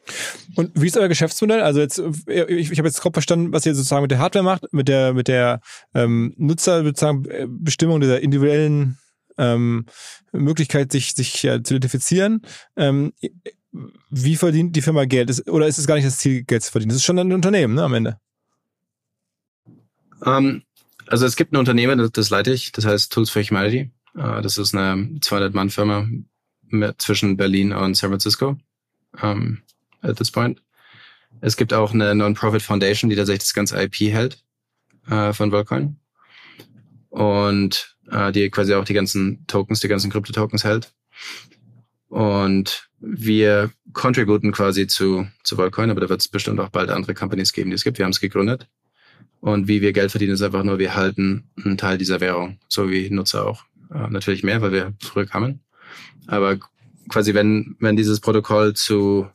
Und 0.56 0.72
wie 0.76 0.88
ist 0.88 0.96
euer 0.96 1.10
Geschäftsmodell? 1.10 1.60
Also 1.62 1.82
jetzt, 1.82 2.02
ich, 2.28 2.72
ich 2.72 2.78
habe 2.80 2.88
jetzt 2.88 3.02
grob 3.02 3.14
verstanden, 3.14 3.52
was 3.52 3.66
ihr 3.66 3.76
sozusagen 3.76 4.04
mit 4.04 4.12
der 4.12 4.20
Hardware 4.20 4.46
macht, 4.46 4.72
mit 4.72 4.88
der, 4.88 5.14
mit 5.14 5.28
der 5.28 5.60
ähm, 5.94 6.34
Nutzer 6.38 6.86
äh, 6.86 6.94
dieser 6.94 8.22
individuellen 8.22 8.98
ähm, 9.38 9.86
Möglichkeit, 10.32 10.92
sich, 10.92 11.14
sich 11.14 11.44
ja, 11.44 11.64
zu 11.64 11.76
identifizieren. 11.76 12.42
Ähm, 12.76 13.14
wie 14.10 14.36
verdient 14.36 14.76
die 14.76 14.82
Firma 14.82 15.06
Geld? 15.06 15.30
Ist, 15.30 15.48
oder 15.50 15.68
ist 15.68 15.78
es 15.78 15.88
gar 15.88 15.96
nicht 15.96 16.08
das 16.08 16.18
Ziel, 16.18 16.44
Geld 16.44 16.64
zu 16.64 16.72
verdienen? 16.72 16.90
Das 16.90 16.98
ist 16.98 17.06
schon 17.06 17.20
ein 17.20 17.34
Unternehmen, 17.34 17.76
ne, 17.76 17.84
am 17.84 17.94
Ende. 17.94 18.20
Um, 20.22 20.34
ähm, 20.34 20.64
also 21.08 21.26
es 21.26 21.36
gibt 21.36 21.54
ein 21.54 21.58
Unternehmen, 21.58 22.00
das, 22.00 22.12
das 22.12 22.30
leite 22.30 22.52
ich, 22.52 22.72
das 22.72 22.86
heißt 22.86 23.12
Tools 23.14 23.30
for 23.30 23.42
Humanity. 23.42 23.92
Uh, 24.16 24.42
das 24.42 24.58
ist 24.58 24.74
eine 24.74 25.20
200-Mann-Firma 25.20 26.08
zwischen 26.98 27.38
Berlin 27.38 27.72
und 27.72 27.96
San 27.96 28.10
Francisco 28.10 28.58
um, 29.22 29.62
at 30.02 30.18
this 30.18 30.32
point. 30.32 30.62
Es 31.42 31.56
gibt 31.56 31.74
auch 31.74 31.94
eine 31.94 32.16
Non-Profit 32.16 32.62
Foundation, 32.62 33.10
die 33.10 33.16
tatsächlich 33.16 33.44
das 33.44 33.54
ganze 33.54 33.82
IP 33.82 34.12
hält 34.12 34.44
uh, 35.10 35.34
von 35.34 35.52
Volcoin. 35.52 35.98
Und 37.10 37.97
äh, 38.12 38.32
die 38.32 38.50
quasi 38.50 38.74
auch 38.74 38.86
die 38.86 38.94
ganzen 38.94 39.46
Tokens, 39.48 39.80
die 39.80 39.88
ganzen 39.88 40.12
Krypto-Tokens 40.12 40.64
hält. 40.64 40.94
Und 42.10 42.90
wir 43.00 43.72
contributen 43.94 44.52
quasi 44.52 44.88
zu, 44.88 45.28
zu 45.44 45.58
Volcoin, 45.58 45.90
aber 45.90 46.02
da 46.02 46.10
wird 46.10 46.22
es 46.22 46.28
bestimmt 46.30 46.60
auch 46.60 46.70
bald 46.70 46.90
andere 46.90 47.14
Companies 47.14 47.54
geben, 47.54 47.70
die 47.70 47.76
es 47.76 47.84
gibt. 47.84 47.98
Wir 47.98 48.06
haben 48.06 48.12
es 48.12 48.20
gegründet. 48.20 48.68
Und 49.40 49.68
wie 49.68 49.82
wir 49.82 49.94
Geld 49.94 50.12
verdienen, 50.12 50.34
ist 50.34 50.42
einfach 50.42 50.64
nur, 50.64 50.80
wir 50.80 50.96
halten 50.96 51.50
einen 51.64 51.78
Teil 51.78 51.98
dieser 51.98 52.20
Währung, 52.22 52.60
so 52.68 52.90
wie 52.90 53.10
Nutzer 53.10 53.46
auch. 53.46 53.64
Äh, 53.94 54.10
natürlich 54.10 54.44
mehr, 54.44 54.62
weil 54.62 54.72
wir 54.72 54.94
früher 55.00 55.26
kamen. 55.26 55.62
Aber 56.26 56.58
quasi, 57.10 57.34
wenn, 57.34 57.76
wenn 57.80 57.96
dieses 57.96 58.20
Protokoll 58.20 58.74
zu 58.74 59.28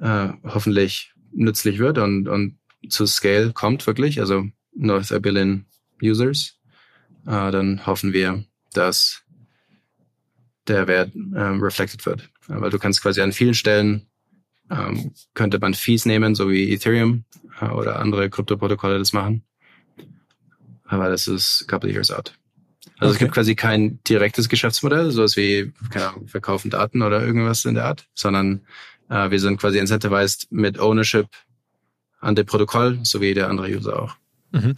äh, 0.00 0.28
hoffentlich 0.44 1.12
nützlich 1.32 1.78
wird 1.78 1.98
und, 1.98 2.28
und 2.28 2.58
zu 2.88 3.06
Scale 3.06 3.52
kommt 3.52 3.86
wirklich, 3.86 4.20
also 4.20 4.46
North 4.74 5.12
a 5.12 5.18
Billion 5.18 5.66
Users, 6.02 6.57
äh, 7.28 7.50
dann 7.52 7.86
hoffen 7.86 8.12
wir, 8.12 8.44
dass 8.72 9.22
der 10.66 10.88
Wert 10.88 11.14
ähm, 11.14 11.60
reflected 11.62 12.04
wird. 12.06 12.28
Weil 12.46 12.70
du 12.70 12.78
kannst 12.78 13.02
quasi 13.02 13.20
an 13.20 13.32
vielen 13.32 13.54
Stellen 13.54 14.06
ähm, 14.70 15.12
könnte 15.34 15.58
man 15.58 15.74
Fees 15.74 16.06
nehmen, 16.06 16.34
so 16.34 16.50
wie 16.50 16.72
Ethereum 16.72 17.24
äh, 17.60 17.66
oder 17.66 18.00
andere 18.00 18.30
Kryptoprotokolle 18.30 18.98
das 18.98 19.12
machen. 19.12 19.42
Aber 20.84 21.08
das 21.08 21.26
ist 21.26 21.64
a 21.66 21.70
couple 21.70 21.88
of 21.88 21.94
years 21.94 22.10
out. 22.10 22.34
Also 22.98 23.10
okay. 23.10 23.12
es 23.12 23.18
gibt 23.18 23.32
quasi 23.32 23.54
kein 23.54 24.02
direktes 24.04 24.48
Geschäftsmodell, 24.48 25.10
sowas 25.10 25.36
wie, 25.36 25.72
keine 25.90 26.08
Ahnung, 26.08 26.28
verkaufen 26.28 26.70
Daten 26.70 27.02
oder 27.02 27.24
irgendwas 27.24 27.64
in 27.64 27.74
der 27.74 27.84
Art, 27.84 28.08
sondern 28.14 28.62
äh, 29.08 29.30
wir 29.30 29.38
sind 29.38 29.58
quasi 29.58 29.78
incentivized 29.78 30.50
mit 30.50 30.78
Ownership 30.78 31.28
an 32.20 32.34
dem 32.34 32.46
Protokoll, 32.46 32.98
so 33.02 33.20
wie 33.20 33.34
der 33.34 33.48
andere 33.48 33.68
User 33.68 34.02
auch. 34.02 34.16
Mhm. 34.50 34.74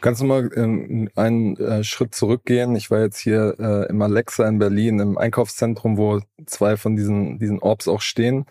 Kannst 0.00 0.22
du 0.22 0.24
mal 0.24 0.50
ähm, 0.56 1.10
einen 1.14 1.56
äh, 1.56 1.84
Schritt 1.84 2.14
zurückgehen? 2.14 2.74
Ich 2.74 2.90
war 2.90 3.00
jetzt 3.00 3.18
hier 3.18 3.56
äh, 3.58 3.90
im 3.90 4.00
Alexa 4.00 4.48
in 4.48 4.58
Berlin 4.58 4.98
im 4.98 5.18
Einkaufszentrum, 5.18 5.98
wo 5.98 6.20
zwei 6.46 6.78
von 6.78 6.96
diesen, 6.96 7.38
diesen 7.38 7.58
Orbs 7.58 7.86
auch 7.86 8.00
stehen. 8.00 8.46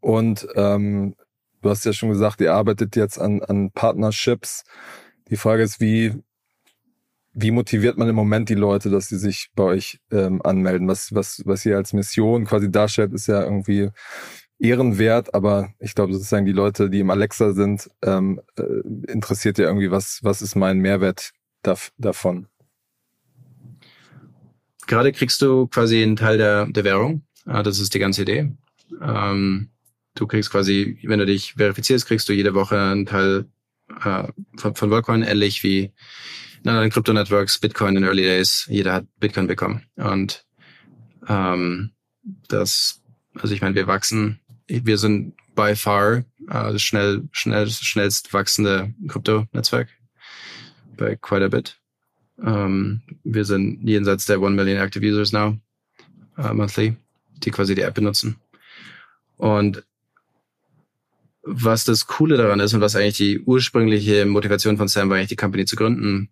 Und 0.00 0.46
ähm, 0.54 1.16
du 1.62 1.70
hast 1.70 1.84
ja 1.84 1.92
schon 1.92 2.10
gesagt, 2.10 2.40
ihr 2.40 2.54
arbeitet 2.54 2.94
jetzt 2.94 3.18
an, 3.18 3.42
an 3.42 3.72
Partnerships. 3.72 4.64
Die 5.30 5.36
Frage 5.36 5.64
ist, 5.64 5.80
wie, 5.80 6.14
wie 7.32 7.50
motiviert 7.50 7.98
man 7.98 8.08
im 8.08 8.14
Moment 8.14 8.48
die 8.48 8.54
Leute, 8.54 8.88
dass 8.88 9.08
sie 9.08 9.18
sich 9.18 9.50
bei 9.56 9.64
euch 9.64 9.98
ähm, 10.12 10.40
anmelden? 10.42 10.86
Was, 10.86 11.12
was, 11.12 11.42
was 11.44 11.66
ihr 11.66 11.76
als 11.76 11.92
Mission 11.92 12.44
quasi 12.44 12.70
darstellt, 12.70 13.12
ist 13.12 13.26
ja 13.26 13.42
irgendwie 13.42 13.90
ehrenwert, 14.58 15.34
aber 15.34 15.72
ich 15.78 15.94
glaube 15.94 16.12
sozusagen 16.12 16.46
die 16.46 16.52
Leute, 16.52 16.90
die 16.90 17.00
im 17.00 17.10
Alexa 17.10 17.52
sind, 17.52 17.90
ähm, 18.02 18.40
äh, 18.56 18.62
interessiert 19.10 19.58
ja 19.58 19.66
irgendwie, 19.66 19.90
was, 19.90 20.20
was 20.22 20.42
ist 20.42 20.56
mein 20.56 20.78
Mehrwert 20.78 21.30
da, 21.62 21.76
davon? 21.96 22.48
Gerade 24.86 25.12
kriegst 25.12 25.42
du 25.42 25.66
quasi 25.66 26.02
einen 26.02 26.16
Teil 26.16 26.38
der, 26.38 26.66
der 26.66 26.84
Währung. 26.84 27.22
Ah, 27.44 27.62
das 27.62 27.78
ist 27.78 27.94
die 27.94 27.98
ganze 27.98 28.22
Idee. 28.22 28.52
Ähm, 29.00 29.70
du 30.14 30.26
kriegst 30.26 30.50
quasi, 30.50 30.98
wenn 31.02 31.18
du 31.18 31.26
dich 31.26 31.54
verifizierst, 31.54 32.06
kriegst 32.06 32.28
du 32.28 32.32
jede 32.32 32.54
Woche 32.54 32.80
einen 32.80 33.06
Teil 33.06 33.46
äh, 34.02 34.28
von, 34.56 34.74
von 34.74 34.90
Worldcoin, 34.90 35.22
ähnlich 35.22 35.62
wie 35.62 35.92
in 36.64 36.70
anderen 36.70 36.90
Krypto-Networks, 36.90 37.58
Bitcoin 37.58 37.96
in 37.96 38.04
Early 38.04 38.22
Days. 38.22 38.66
Jeder 38.68 38.94
hat 38.94 39.06
Bitcoin 39.20 39.46
bekommen. 39.46 39.84
Und 39.96 40.44
ähm, 41.28 41.90
das, 42.48 43.02
also 43.34 43.54
ich 43.54 43.60
meine, 43.60 43.74
wir 43.74 43.86
wachsen 43.86 44.40
wir 44.68 44.98
sind 44.98 45.34
by 45.54 45.74
far 45.74 46.18
äh, 46.18 46.24
das 46.48 46.82
schnell, 46.82 47.28
schnell, 47.32 47.68
schnellst 47.68 48.32
wachsende 48.32 48.94
Krypto-Netzwerk 49.08 49.88
bei 50.96 51.16
quite 51.16 51.44
a 51.44 51.48
bit. 51.48 51.78
Ähm, 52.44 53.02
wir 53.24 53.44
sind 53.44 53.86
jenseits 53.88 54.26
der 54.26 54.38
1 54.38 54.54
Million 54.54 54.78
Active 54.78 55.04
Users 55.04 55.32
now, 55.32 55.58
uh, 56.38 56.54
monthly, 56.54 56.96
die 57.38 57.50
quasi 57.50 57.74
die 57.74 57.82
App 57.82 57.94
benutzen. 57.94 58.36
Und 59.36 59.84
was 61.42 61.84
das 61.84 62.06
Coole 62.06 62.36
daran 62.36 62.60
ist 62.60 62.74
und 62.74 62.80
was 62.80 62.94
eigentlich 62.94 63.16
die 63.16 63.40
ursprüngliche 63.40 64.26
Motivation 64.26 64.76
von 64.76 64.88
Sam 64.88 65.08
war, 65.08 65.16
eigentlich 65.16 65.28
die 65.28 65.36
Company 65.36 65.64
zu 65.64 65.76
gründen, 65.76 66.30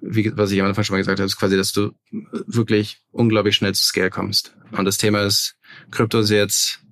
wie, 0.00 0.36
was 0.36 0.50
ich 0.50 0.60
am 0.60 0.66
Anfang 0.66 0.84
schon 0.84 0.94
mal 0.94 0.98
gesagt 0.98 1.18
habe, 1.18 1.26
ist 1.26 1.36
quasi, 1.36 1.56
dass 1.56 1.72
du 1.72 1.92
wirklich 2.10 3.00
unglaublich 3.10 3.56
schnell 3.56 3.74
zu 3.74 3.84
Scale 3.84 4.10
kommst. 4.10 4.56
Und 4.72 4.84
das 4.84 4.98
Thema 4.98 5.22
ist, 5.22 5.56
Krypto 5.90 6.20
ist 6.20 6.30
jetzt 6.30 6.83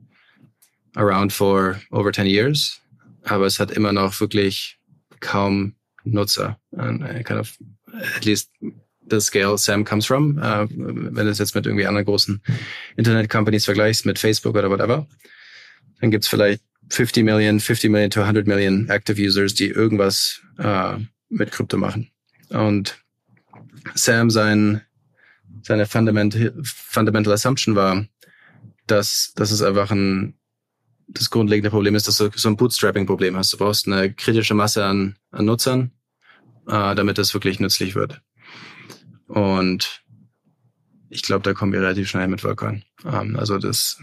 around 0.97 1.33
for 1.33 1.81
over 1.91 2.13
10 2.13 2.27
years, 2.27 2.81
aber 3.25 3.47
es 3.47 3.59
hat 3.59 3.71
immer 3.71 3.93
noch 3.93 4.21
wirklich 4.21 4.79
kaum 5.21 5.75
Nutzer. 6.05 6.59
And 6.77 7.03
kind 7.25 7.39
of, 7.39 7.57
at 8.17 8.25
least 8.25 8.51
the 9.09 9.21
scale 9.21 9.59
Sam 9.59 9.85
comes 9.85 10.07
from, 10.07 10.39
uh, 10.39 10.67
wenn 10.69 11.27
du 11.27 11.31
es 11.31 11.39
jetzt 11.39 11.55
mit 11.55 11.67
irgendwie 11.67 11.87
anderen 11.87 12.07
großen 12.07 12.43
Internet-Companies 12.97 13.65
vergleichst, 13.65 14.07
mit 14.07 14.19
Facebook 14.19 14.57
oder 14.57 14.71
whatever, 14.71 15.07
dann 16.01 16.11
gibt's 16.11 16.29
vielleicht 16.29 16.63
50 16.91 17.25
Million, 17.25 17.61
50 17.61 17.91
Million 17.91 18.11
to 18.11 18.21
100 18.21 18.47
Million 18.47 18.89
Active 18.89 19.21
Users, 19.21 19.55
die 19.55 19.69
irgendwas 19.69 20.41
äh, 20.59 20.97
mit 21.29 21.53
Krypto 21.53 21.77
machen. 21.77 22.11
Und 22.51 22.99
Sam 23.95 24.31
sein 24.31 24.83
seine 25.63 25.87
Fundamental, 25.87 26.53
Fundamental 26.63 27.33
Assumption 27.33 27.75
war, 27.77 28.05
dass, 28.87 29.33
dass 29.37 29.51
es 29.51 29.63
einfach 29.63 29.91
ein, 29.91 30.35
das 31.09 31.31
grundlegende 31.31 31.71
Problem 31.71 31.95
ist, 31.95 32.09
dass 32.09 32.19
du 32.19 32.31
so 32.35 32.49
ein 32.49 32.57
Bootstrapping-Problem 32.57 33.37
hast. 33.37 33.53
Du 33.53 33.59
brauchst 33.59 33.87
eine 33.87 34.13
kritische 34.13 34.55
Masse 34.55 34.85
an, 34.85 35.17
an 35.31 35.45
Nutzern, 35.45 35.93
äh, 36.67 36.95
damit 36.95 37.19
das 37.19 37.35
wirklich 37.35 37.61
nützlich 37.61 37.95
wird. 37.95 38.21
Und 39.27 40.03
ich 41.09 41.23
glaube, 41.23 41.43
da 41.43 41.53
kommen 41.53 41.73
wir 41.73 41.81
relativ 41.81 42.09
schnell 42.09 42.29
mit 42.29 42.45
Workern. 42.45 42.85
Ähm, 43.05 43.37
also 43.37 43.59
das 43.59 44.01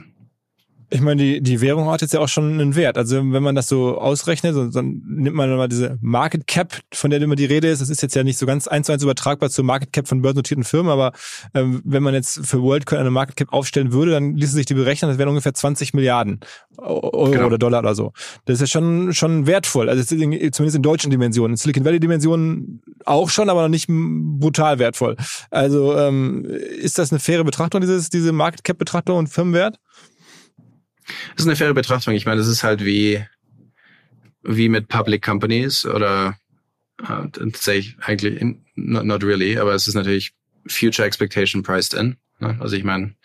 ich 0.91 1.01
meine, 1.01 1.21
die, 1.21 1.41
die 1.41 1.61
Währung 1.61 1.89
hat 1.89 2.01
jetzt 2.01 2.13
ja 2.13 2.19
auch 2.19 2.27
schon 2.27 2.53
einen 2.53 2.75
Wert. 2.75 2.97
Also 2.97 3.17
wenn 3.17 3.43
man 3.43 3.53
das 3.53 3.67
so 3.67 3.99
ausrechnet, 3.99 4.55
so, 4.55 4.67
dann 4.67 5.01
nimmt 5.05 5.35
man 5.35 5.55
mal 5.55 5.69
diese 5.69 5.99
Market 6.01 6.47
Cap, 6.47 6.79
von 6.91 7.11
der 7.11 7.21
immer 7.21 7.35
die 7.35 7.45
Rede 7.45 7.67
ist. 7.67 7.81
Das 7.81 7.89
ist 7.89 8.01
jetzt 8.01 8.15
ja 8.15 8.23
nicht 8.23 8.39
so 8.39 8.47
ganz 8.47 8.67
eins 8.67 8.87
zu 8.87 8.93
eins 8.93 9.03
übertragbar 9.03 9.51
zur 9.51 9.65
Market 9.65 9.93
Cap 9.93 10.07
von 10.07 10.21
börsennotierten 10.21 10.63
Firmen, 10.63 10.91
aber 10.91 11.11
ähm, 11.53 11.81
wenn 11.85 12.01
man 12.01 12.15
jetzt 12.15 12.45
für 12.45 12.63
WorldCoin 12.63 12.99
eine 12.99 13.11
Market 13.11 13.35
Cap 13.35 13.53
aufstellen 13.53 13.91
würde, 13.91 14.11
dann 14.11 14.35
ließe 14.35 14.53
sich 14.53 14.65
die 14.65 14.73
berechnen, 14.73 15.09
das 15.09 15.19
wären 15.19 15.29
ungefähr 15.29 15.53
20 15.53 15.93
Milliarden 15.93 16.39
Euro 16.77 17.31
genau. 17.31 17.45
oder 17.45 17.57
Dollar 17.59 17.79
oder 17.79 17.93
so. 17.93 18.13
Das 18.45 18.55
ist 18.55 18.61
ja 18.61 18.67
schon, 18.67 19.13
schon 19.13 19.45
wertvoll. 19.45 19.89
Also 19.89 20.03
zumindest 20.03 20.75
in 20.75 20.81
deutschen 20.81 21.11
Dimensionen. 21.11 21.53
In 21.53 21.57
Silicon 21.57 21.85
Valley 21.85 21.99
Dimensionen 21.99 22.81
auch 23.05 23.29
schon, 23.29 23.49
aber 23.49 23.61
noch 23.61 23.69
nicht 23.69 23.87
brutal 23.89 24.79
wertvoll. 24.79 25.17
Also 25.51 25.95
ähm, 25.95 26.45
ist 26.45 26.97
das 26.97 27.11
eine 27.11 27.19
faire 27.19 27.43
Betrachtung, 27.43 27.81
dieses, 27.81 28.09
diese 28.09 28.31
Market 28.31 28.63
Cap 28.63 28.79
Betrachtung 28.79 29.17
und 29.17 29.27
Firmenwert? 29.27 29.77
Das 31.35 31.45
ist 31.45 31.47
eine 31.47 31.55
faire 31.55 31.73
Betrachtung. 31.73 32.13
Ich 32.13 32.25
meine, 32.25 32.39
das 32.39 32.47
ist 32.47 32.63
halt 32.63 32.83
wie, 32.83 33.23
wie 34.43 34.69
mit 34.69 34.87
Public 34.87 35.23
Companies 35.23 35.85
oder 35.85 36.37
uh, 37.01 37.27
tatsächlich 37.31 37.97
eigentlich 38.01 38.39
in, 38.39 38.65
not, 38.75 39.05
not 39.05 39.23
really, 39.23 39.57
aber 39.57 39.73
es 39.73 39.87
ist 39.87 39.95
natürlich 39.95 40.33
Future 40.67 41.07
Expectation 41.07 41.63
priced 41.63 41.93
in. 41.93 42.17
Ne? 42.39 42.57
Also 42.59 42.75
ich 42.75 42.83
meine, 42.83 43.15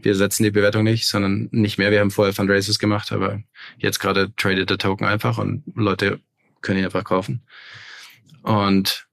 wir 0.00 0.14
setzen 0.14 0.44
die 0.44 0.50
Bewertung 0.50 0.84
nicht, 0.84 1.06
sondern 1.06 1.48
nicht 1.52 1.78
mehr. 1.78 1.90
Wir 1.90 2.00
haben 2.00 2.10
vorher 2.10 2.34
Fundraisers 2.34 2.78
gemacht, 2.78 3.12
aber 3.12 3.42
jetzt 3.78 4.00
gerade 4.00 4.34
tradet 4.36 4.70
der 4.70 4.78
Token 4.78 5.06
einfach 5.06 5.38
und 5.38 5.62
Leute 5.74 6.20
können 6.60 6.78
ihn 6.78 6.84
einfach 6.84 7.04
kaufen. 7.04 7.42
Und 8.42 9.06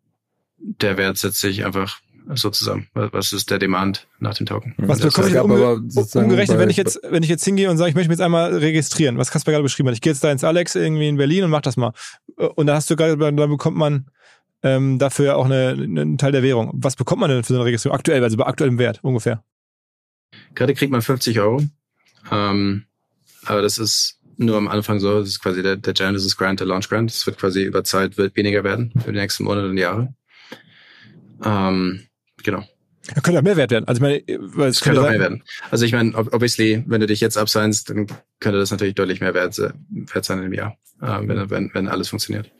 der 0.58 0.98
Wert 0.98 1.18
setzt 1.18 1.39
sich 1.39 1.65
einfach 1.65 2.00
so 2.36 2.49
zusammen. 2.49 2.88
Was 2.93 3.34
ist 3.34 3.49
der 3.49 3.60
Demand 3.60 4.08
nach 4.19 4.36
dem 4.36 4.45
Token? 4.45 4.73
Was 4.77 4.99
bekomme 4.99 5.29
ich 5.29 5.38
umge 5.38 5.82
umgerechnet, 6.13 6.60
wenn 6.60 6.69
ich 6.69 6.77
jetzt, 6.77 6.99
wenn 7.03 7.23
ich 7.23 7.29
jetzt 7.29 7.43
hingehe 7.43 7.69
und 7.69 7.77
sage, 7.77 7.89
ich 7.89 7.95
möchte 7.95 8.10
mich 8.10 8.17
jetzt 8.17 8.25
einmal 8.25 8.55
registrieren? 8.55 9.17
Was 9.17 9.32
Kasper 9.32 9.51
gerade 9.51 9.63
beschrieben 9.63 9.89
hat. 9.89 9.95
Ich 9.95 10.01
gehe 10.01 10.12
jetzt 10.12 10.23
da 10.23 10.32
ins 10.32 10.43
Alex 10.43 10.75
irgendwie 10.75 11.08
in 11.08 11.17
Berlin 11.17 11.43
und 11.43 11.49
mach 11.49 11.62
das 11.62 11.77
mal. 11.77 11.93
Und 12.36 12.67
dann 12.67 12.75
hast 12.75 12.89
du 12.89 12.95
gerade, 12.95 13.17
dann 13.17 13.36
bekommt 13.36 13.77
man 13.77 14.10
ähm, 14.63 14.99
dafür 14.99 15.38
auch 15.38 15.45
eine, 15.45 15.69
einen 15.69 16.17
Teil 16.17 16.32
der 16.32 16.43
Währung. 16.43 16.71
Was 16.73 16.95
bekommt 16.95 17.21
man 17.21 17.29
denn 17.29 17.43
für 17.43 17.53
so 17.53 17.60
eine 17.60 17.65
Registrierung 17.65 17.97
aktuell, 17.97 18.23
also 18.23 18.38
bei 18.38 18.45
aktuellem 18.45 18.77
Wert 18.77 18.99
ungefähr? 19.03 19.43
Gerade 20.55 20.73
kriegt 20.73 20.91
man 20.91 21.01
50 21.01 21.39
Euro. 21.39 21.63
Ähm, 22.32 22.86
aber 23.45 23.62
das 23.62 23.77
ist 23.77 24.19
nur 24.38 24.58
am 24.58 24.67
Anfang 24.67 24.99
so. 24.99 25.19
Das 25.19 25.29
ist 25.29 25.41
quasi 25.41 25.63
der, 25.63 25.77
der 25.77 25.93
Genesis 25.93 26.38
Grant, 26.38 26.60
der 26.60 26.67
Launch 26.67 26.89
Grant. 26.89 27.10
Das 27.10 27.25
wird 27.25 27.38
quasi 27.38 27.63
über 27.63 27.84
Zeit 27.84 28.17
wird 28.17 28.36
weniger 28.36 28.63
werden 28.63 28.91
für 29.03 29.12
die 29.12 29.19
nächsten 29.19 29.43
Monate 29.43 29.69
und 29.69 29.77
Jahre. 29.77 30.13
Ähm, 31.43 32.05
Genau. 32.43 32.63
Ja, 33.15 33.21
könnte 33.21 33.39
auch 33.39 33.43
mehr 33.43 33.58
wert 33.58 33.71
werden. 33.71 33.88
Also 33.88 33.99
ich 33.99 34.25
meine, 34.25 34.39
weil 34.56 34.69
es 34.69 34.82
könnte 34.82 35.02
auch 35.02 35.10
mehr 35.10 35.19
werden. 35.19 35.43
Also 35.71 35.86
ich 35.86 35.93
meine, 35.93 36.15
obviously, 36.15 36.84
wenn 36.86 37.02
du 37.02 37.08
dich 37.08 37.21
jetzt 37.21 37.38
abseinst, 37.38 37.89
dann 37.89 38.08
könnte 38.39 38.60
das 38.60 38.71
natürlich 38.71 38.95
deutlich 38.95 39.21
mehr 39.21 39.34
wert, 39.34 39.58
wert 39.58 40.25
sein 40.25 40.43
im 40.43 40.54
Jahr, 40.54 40.78
äh, 41.02 41.19
wenn, 41.28 41.49
wenn, 41.49 41.71
wenn 41.73 41.88
alles 41.88 42.10
funktioniert. 42.10 42.52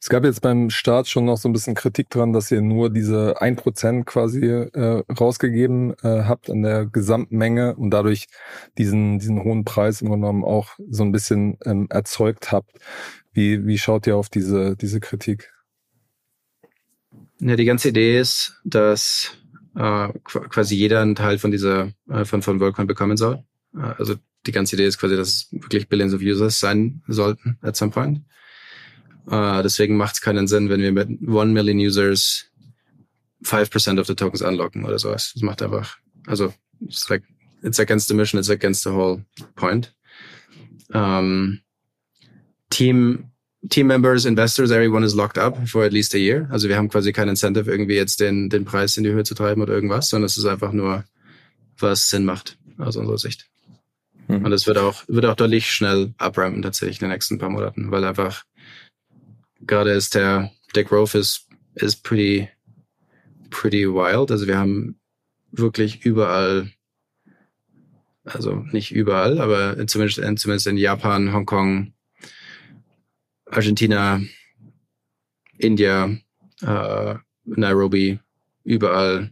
Es 0.00 0.08
gab 0.08 0.24
jetzt 0.24 0.42
beim 0.42 0.70
Start 0.70 1.08
schon 1.08 1.24
noch 1.24 1.38
so 1.38 1.48
ein 1.48 1.52
bisschen 1.52 1.74
Kritik 1.74 2.08
dran, 2.08 2.32
dass 2.32 2.52
ihr 2.52 2.62
nur 2.62 2.88
diese 2.88 3.40
ein 3.40 3.56
Prozent 3.56 4.06
quasi 4.06 4.46
äh, 4.46 5.02
rausgegeben 5.18 5.92
äh, 6.02 6.22
habt 6.22 6.50
an 6.50 6.62
der 6.62 6.86
Gesamtmenge 6.86 7.74
und 7.74 7.90
dadurch 7.90 8.26
diesen, 8.78 9.18
diesen 9.18 9.42
hohen 9.42 9.64
Preis 9.64 10.00
im 10.00 10.08
Grunde 10.08 10.26
genommen 10.26 10.44
auch 10.44 10.78
so 10.88 11.02
ein 11.02 11.10
bisschen 11.10 11.58
ähm, 11.64 11.88
erzeugt 11.90 12.52
habt. 12.52 12.78
Wie, 13.32 13.66
wie 13.66 13.78
schaut 13.78 14.06
ihr 14.06 14.16
auf 14.16 14.28
diese, 14.28 14.76
diese 14.76 15.00
Kritik? 15.00 15.52
Ja, 17.40 17.56
die 17.56 17.64
ganze 17.64 17.90
Idee 17.90 18.18
ist, 18.18 18.60
dass 18.64 19.30
äh, 19.76 20.08
quasi 20.24 20.74
jeder 20.74 21.00
einen 21.00 21.14
Teil 21.14 21.38
von 21.38 21.50
dieser 21.50 21.92
äh, 22.08 22.24
von 22.24 22.42
von 22.42 22.60
WorldCoin 22.60 22.86
bekommen 22.86 23.16
soll. 23.16 23.44
Äh, 23.74 23.94
also 23.98 24.16
die 24.46 24.52
ganze 24.52 24.76
Idee 24.76 24.86
ist 24.86 24.98
quasi, 24.98 25.16
dass 25.16 25.28
es 25.28 25.48
wirklich 25.52 25.88
Billions 25.88 26.14
of 26.14 26.20
Users 26.20 26.58
sein 26.58 27.02
sollten 27.06 27.58
at 27.62 27.76
some 27.76 27.92
point. 27.92 28.22
Äh, 29.30 29.62
deswegen 29.62 29.96
macht 29.96 30.14
es 30.14 30.20
keinen 30.20 30.48
Sinn, 30.48 30.68
wenn 30.68 30.80
wir 30.80 30.92
mit 30.92 31.08
one 31.28 31.52
million 31.52 31.78
Users 31.78 32.46
5% 33.44 34.00
of 34.00 34.06
the 34.06 34.14
tokens 34.14 34.42
unlocken 34.42 34.84
oder 34.84 34.98
sowas. 34.98 35.32
Das 35.34 35.42
macht 35.42 35.62
einfach, 35.62 35.98
also 36.26 36.52
it's 36.80 37.08
like 37.08 37.22
it's 37.62 37.78
against 37.78 38.08
the 38.08 38.14
mission, 38.14 38.38
it's 38.38 38.50
against 38.50 38.82
the 38.84 38.90
whole 38.90 39.24
point. 39.54 39.94
Um, 40.92 41.60
Team 42.70 43.30
Team 43.70 43.86
Members, 43.86 44.24
Investors, 44.24 44.70
everyone 44.70 45.04
is 45.04 45.14
locked 45.14 45.38
up 45.38 45.56
for 45.68 45.84
at 45.84 45.92
least 45.92 46.14
a 46.14 46.18
year. 46.18 46.48
Also 46.50 46.68
wir 46.68 46.76
haben 46.76 46.88
quasi 46.88 47.12
kein 47.12 47.28
Incentive, 47.28 47.70
irgendwie 47.70 47.96
jetzt 47.96 48.20
den, 48.20 48.48
den 48.48 48.64
Preis 48.64 48.96
in 48.96 49.04
die 49.04 49.10
Höhe 49.10 49.24
zu 49.24 49.34
treiben 49.34 49.62
oder 49.62 49.74
irgendwas, 49.74 50.08
sondern 50.08 50.26
es 50.26 50.38
ist 50.38 50.46
einfach 50.46 50.72
nur, 50.72 51.04
was 51.78 52.08
Sinn 52.08 52.24
macht 52.24 52.58
aus 52.78 52.96
unserer 52.96 53.18
Sicht. 53.18 53.48
Mhm. 54.28 54.44
Und 54.44 54.52
es 54.52 54.66
wird 54.66 54.78
auch, 54.78 55.04
wird 55.08 55.26
auch 55.26 55.34
deutlich 55.34 55.70
schnell 55.70 56.14
abrampen 56.18 56.62
tatsächlich 56.62 57.00
in 57.00 57.06
den 57.06 57.12
nächsten 57.12 57.38
paar 57.38 57.50
Monaten, 57.50 57.90
weil 57.90 58.04
einfach 58.04 58.44
gerade 59.60 59.90
ist 59.90 60.14
der, 60.14 60.50
der 60.74 60.84
Growth 60.84 61.14
ist, 61.14 61.46
ist 61.74 62.02
pretty, 62.02 62.48
pretty 63.50 63.86
wild. 63.86 64.30
Also 64.30 64.46
wir 64.46 64.58
haben 64.58 64.98
wirklich 65.50 66.04
überall, 66.04 66.70
also 68.24 68.64
nicht 68.70 68.92
überall, 68.92 69.40
aber 69.40 69.86
zumindest, 69.86 70.20
zumindest 70.40 70.66
in 70.66 70.76
Japan, 70.76 71.32
Hongkong, 71.32 71.92
Argentina, 73.50 74.20
India, 75.58 76.10
äh, 76.62 77.14
Nairobi, 77.44 78.18
überall 78.64 79.30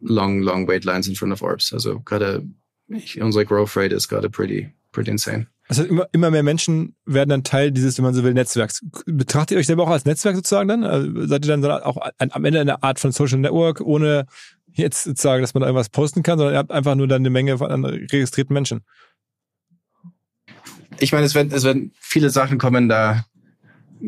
long, 0.00 0.40
long 0.40 0.66
wait 0.66 0.84
lines 0.84 1.08
in 1.08 1.14
front 1.14 1.32
of 1.32 1.42
Orbs. 1.42 1.72
Also 1.72 2.00
gerade 2.00 2.46
unsere 3.20 3.44
Growth 3.44 3.76
Rate 3.76 3.94
ist 3.94 4.08
gerade 4.08 4.30
pretty, 4.30 4.70
pretty 4.92 5.10
insane. 5.10 5.46
Also 5.68 5.84
immer, 5.84 6.08
immer 6.12 6.30
mehr 6.30 6.42
Menschen 6.42 6.96
werden 7.04 7.28
dann 7.28 7.44
Teil 7.44 7.70
dieses, 7.70 7.98
wenn 7.98 8.04
man 8.04 8.14
so 8.14 8.24
will, 8.24 8.32
Netzwerks. 8.32 8.82
Betrachtet 9.04 9.52
ihr 9.52 9.58
euch 9.58 9.66
selber 9.66 9.84
auch 9.84 9.90
als 9.90 10.06
Netzwerk 10.06 10.34
sozusagen 10.34 10.68
dann? 10.68 10.82
Also 10.82 11.26
seid 11.26 11.44
ihr 11.44 11.56
dann 11.56 11.64
auch 11.64 11.98
am 12.18 12.44
Ende 12.44 12.60
eine 12.60 12.82
Art 12.82 12.98
von 12.98 13.12
Social 13.12 13.38
Network, 13.38 13.82
ohne 13.82 14.26
jetzt 14.72 15.04
sozusagen, 15.04 15.42
dass 15.42 15.52
man 15.52 15.60
da 15.60 15.66
irgendwas 15.66 15.90
posten 15.90 16.22
kann, 16.22 16.38
sondern 16.38 16.54
ihr 16.54 16.58
habt 16.58 16.70
einfach 16.70 16.94
nur 16.94 17.06
dann 17.06 17.20
eine 17.20 17.30
Menge 17.30 17.58
von 17.58 17.84
registrierten 17.84 18.54
Menschen? 18.54 18.80
Ich 21.00 21.12
meine, 21.12 21.26
es 21.26 21.34
werden, 21.34 21.52
es 21.52 21.64
werden 21.64 21.92
viele 21.98 22.30
Sachen 22.30 22.58
kommen 22.58 22.88
da, 22.88 23.24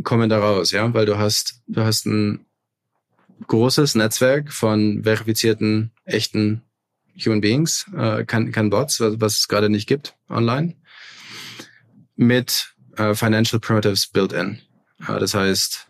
kommen 0.03 0.29
da 0.29 0.39
raus, 0.39 0.71
ja, 0.73 0.93
weil 0.95 1.07
du 1.07 1.19
hast, 1.19 1.61
du 1.67 1.83
hast 1.83 2.07
ein 2.07 2.47
großes 3.47 3.95
Netzwerk 3.95 4.53
von 4.53 5.03
verifizierten, 5.03 5.93
echten 6.05 6.63
Human 7.25 7.41
Beings, 7.41 7.87
äh, 7.97 8.25
kein, 8.25 8.53
kein 8.53 8.71
Bots, 8.71 9.01
was, 9.01 9.21
was 9.21 9.39
es 9.39 9.49
gerade 9.49 9.69
nicht 9.69 9.89
gibt 9.89 10.17
online, 10.29 10.77
mit 12.17 12.75
äh, 12.97 13.15
Financial 13.15 13.61
Primitives 13.61 14.07
built 14.07 14.33
in. 14.33 14.61
Äh, 15.07 15.19
das 15.19 15.35
heißt, 15.35 15.89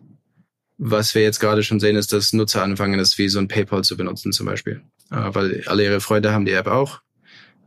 was 0.78 1.14
wir 1.14 1.22
jetzt 1.22 1.40
gerade 1.40 1.62
schon 1.62 1.80
sehen, 1.80 1.96
ist, 1.96 2.12
dass 2.12 2.32
Nutzer 2.32 2.62
anfangen, 2.62 2.98
das 2.98 3.18
wie 3.18 3.28
so 3.28 3.38
ein 3.38 3.48
PayPal 3.48 3.84
zu 3.84 3.96
benutzen 3.96 4.32
zum 4.32 4.46
Beispiel, 4.46 4.82
äh, 5.10 5.28
weil 5.34 5.62
alle 5.66 5.84
ihre 5.84 6.00
Freunde 6.00 6.32
haben 6.32 6.46
die 6.46 6.52
App 6.52 6.66
auch. 6.66 7.00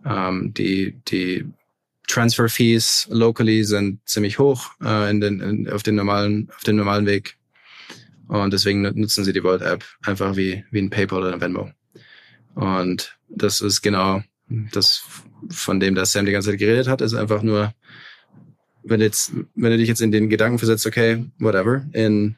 Ähm, 0.06 0.54
die, 0.54 1.00
die 1.08 1.46
Transfer 2.08 2.50
Fees 2.50 3.08
locally 3.10 3.63
sind 3.63 4.00
ziemlich 4.06 4.39
hoch 4.39 4.72
äh, 4.84 5.10
in 5.10 5.22
den, 5.22 5.39
in, 5.39 5.70
auf, 5.70 5.84
den 5.84 5.96
normalen, 5.96 6.50
auf 6.56 6.63
dem 6.63 6.76
normalen 6.76 7.06
Weg. 7.06 7.38
Und 8.28 8.52
deswegen 8.54 8.82
nutzen 8.82 9.24
sie 9.24 9.34
die 9.34 9.44
World 9.44 9.62
App 9.62 9.84
einfach 10.06 10.36
wie, 10.36 10.63
wie 10.72 10.80
ein 10.80 10.89
PayPal 10.89 11.20
oder 11.20 11.34
ein 11.34 11.42
Venmo. 11.42 11.72
Und 12.56 13.18
das 13.30 13.62
ist 13.62 13.82
genau 13.82 14.22
das, 14.48 15.04
von 15.50 15.80
dem 15.80 15.96
das 15.96 16.12
Sam 16.12 16.26
die 16.26 16.32
ganze 16.32 16.52
Zeit 16.52 16.60
geredet 16.60 16.88
hat, 16.88 17.02
ist 17.02 17.13
einfach 17.13 17.42
nur, 17.42 17.74
wenn 18.84 19.02
jetzt, 19.02 19.32
wenn 19.56 19.72
du 19.72 19.78
dich 19.78 19.88
jetzt 19.88 20.02
in 20.02 20.12
den 20.12 20.30
Gedanken 20.30 20.60
versetzt, 20.60 20.86
okay, 20.86 21.26
whatever, 21.39 21.86
in 21.94 22.36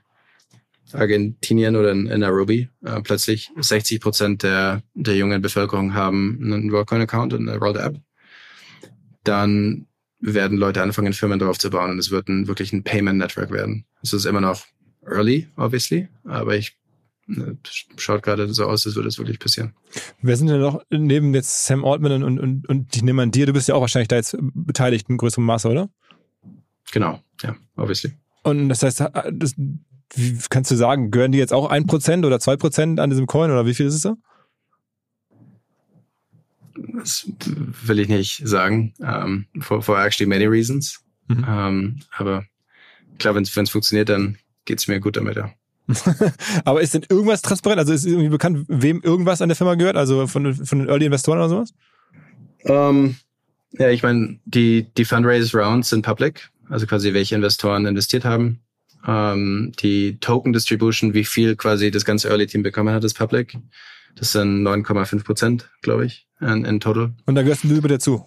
Argentinien 0.93 1.75
oder 1.75 1.91
in, 1.91 2.07
in 2.07 2.21
Nairobi, 2.21 2.69
äh, 2.83 3.01
plötzlich 3.01 3.51
60 3.57 3.99
Prozent 3.99 4.43
der, 4.43 4.83
der 4.93 5.15
jungen 5.15 5.41
Bevölkerung 5.41 5.93
haben 5.93 6.39
einen 6.41 6.71
Worldcoin-Account 6.71 7.33
und 7.33 7.49
eine 7.49 7.59
World 7.59 7.77
App 7.77 7.99
dann 9.27 9.87
werden 10.19 10.57
Leute 10.57 10.81
anfangen, 10.81 11.13
Firmen 11.13 11.39
darauf 11.39 11.59
zu 11.59 11.69
bauen 11.69 11.91
und 11.91 11.99
es 11.99 12.11
wird 12.11 12.27
ein, 12.29 12.47
wirklich 12.47 12.73
ein 12.73 12.83
Payment 12.83 13.17
Network 13.17 13.51
werden. 13.51 13.85
Es 14.01 14.13
ist 14.13 14.25
immer 14.25 14.41
noch 14.41 14.65
early, 15.05 15.47
obviously, 15.55 16.07
aber 16.23 16.55
ich 16.55 16.77
ne, 17.27 17.57
schaut 17.97 18.23
gerade 18.23 18.51
so 18.53 18.65
aus, 18.65 18.85
als 18.85 18.95
würde 18.95 19.09
es 19.09 19.17
wirklich 19.17 19.39
passieren. 19.39 19.73
Wer 20.21 20.37
sind 20.37 20.47
denn 20.47 20.61
noch 20.61 20.81
neben 20.89 21.33
jetzt 21.33 21.65
Sam 21.65 21.85
Altman 21.85 22.23
und, 22.23 22.39
und, 22.39 22.67
und 22.67 22.95
die 22.95 23.03
nehmen 23.03 23.19
an 23.19 23.31
dir? 23.31 23.45
Du 23.45 23.53
bist 23.53 23.67
ja 23.67 23.75
auch 23.75 23.81
wahrscheinlich 23.81 24.07
da 24.07 24.15
jetzt 24.15 24.35
beteiligt 24.39 25.09
in 25.09 25.17
größerem 25.17 25.45
Maße, 25.45 25.69
oder? 25.69 25.89
Genau, 26.91 27.21
ja, 27.41 27.55
obviously. 27.75 28.13
Und 28.43 28.69
das 28.69 28.83
heißt, 28.83 28.99
das, 29.31 29.55
wie 29.57 30.39
kannst 30.49 30.71
du 30.71 30.75
sagen, 30.75 31.11
gehören 31.11 31.31
die 31.31 31.39
jetzt 31.39 31.53
auch 31.53 31.69
ein 31.69 31.87
Prozent 31.87 32.25
oder 32.25 32.39
zwei 32.39 32.57
Prozent 32.57 32.99
an 32.99 33.09
diesem 33.09 33.27
Coin 33.27 33.51
oder 33.51 33.65
wie 33.65 33.73
viel 33.73 33.87
ist 33.87 33.95
es 33.95 34.01
da? 34.01 34.15
Das 36.75 37.29
will 37.83 37.99
ich 37.99 38.07
nicht 38.07 38.47
sagen. 38.47 38.93
Um, 38.99 39.45
for, 39.61 39.81
for 39.81 39.99
actually 39.99 40.27
many 40.27 40.45
reasons. 40.45 40.99
Mhm. 41.27 41.43
Um, 41.43 41.99
aber 42.17 42.45
klar, 43.17 43.35
wenn 43.35 43.43
es 43.43 43.69
funktioniert, 43.69 44.09
dann 44.09 44.37
geht's 44.65 44.87
mir 44.87 44.99
gut 44.99 45.17
damit, 45.17 45.37
ja. 45.37 45.51
aber 46.65 46.81
ist 46.81 46.93
denn 46.93 47.05
irgendwas 47.09 47.41
transparent? 47.41 47.79
Also 47.79 47.93
ist 47.93 48.05
irgendwie 48.05 48.29
bekannt, 48.29 48.65
wem 48.67 49.01
irgendwas 49.01 49.41
an 49.41 49.49
der 49.49 49.55
Firma 49.55 49.75
gehört? 49.75 49.97
Also 49.97 50.27
von, 50.27 50.53
von 50.53 50.79
den 50.79 50.89
Early 50.89 51.05
Investoren 51.05 51.37
oder 51.37 51.49
sowas? 51.49 51.73
Um, 52.63 53.15
ja, 53.73 53.89
ich 53.89 54.01
meine, 54.01 54.39
die, 54.45 54.87
die 54.97 55.05
Fundraise 55.05 55.55
Rounds 55.55 55.89
sind 55.89 56.01
public, 56.03 56.49
also 56.69 56.87
quasi 56.87 57.13
welche 57.13 57.35
Investoren 57.35 57.85
investiert 57.85 58.25
haben. 58.25 58.61
Um, 59.05 59.71
die 59.73 60.19
Token 60.19 60.51
Distribution, 60.51 61.13
wie 61.13 61.25
viel 61.25 61.55
quasi 61.55 61.91
das 61.91 62.05
ganze 62.05 62.29
Early 62.29 62.47
Team 62.47 62.63
bekommen 62.63 62.93
hat, 62.93 63.03
ist 63.03 63.13
public. 63.13 63.55
Das 64.15 64.31
sind 64.31 64.63
9,5 64.63 65.23
Prozent, 65.23 65.69
glaube 65.81 66.05
ich, 66.05 66.24
in, 66.41 66.65
in 66.65 66.79
total. 66.79 67.13
Und 67.25 67.35
da 67.35 67.41
gehörst 67.41 67.63
du 67.63 67.67
mit 67.67 67.91
dazu? 67.91 68.25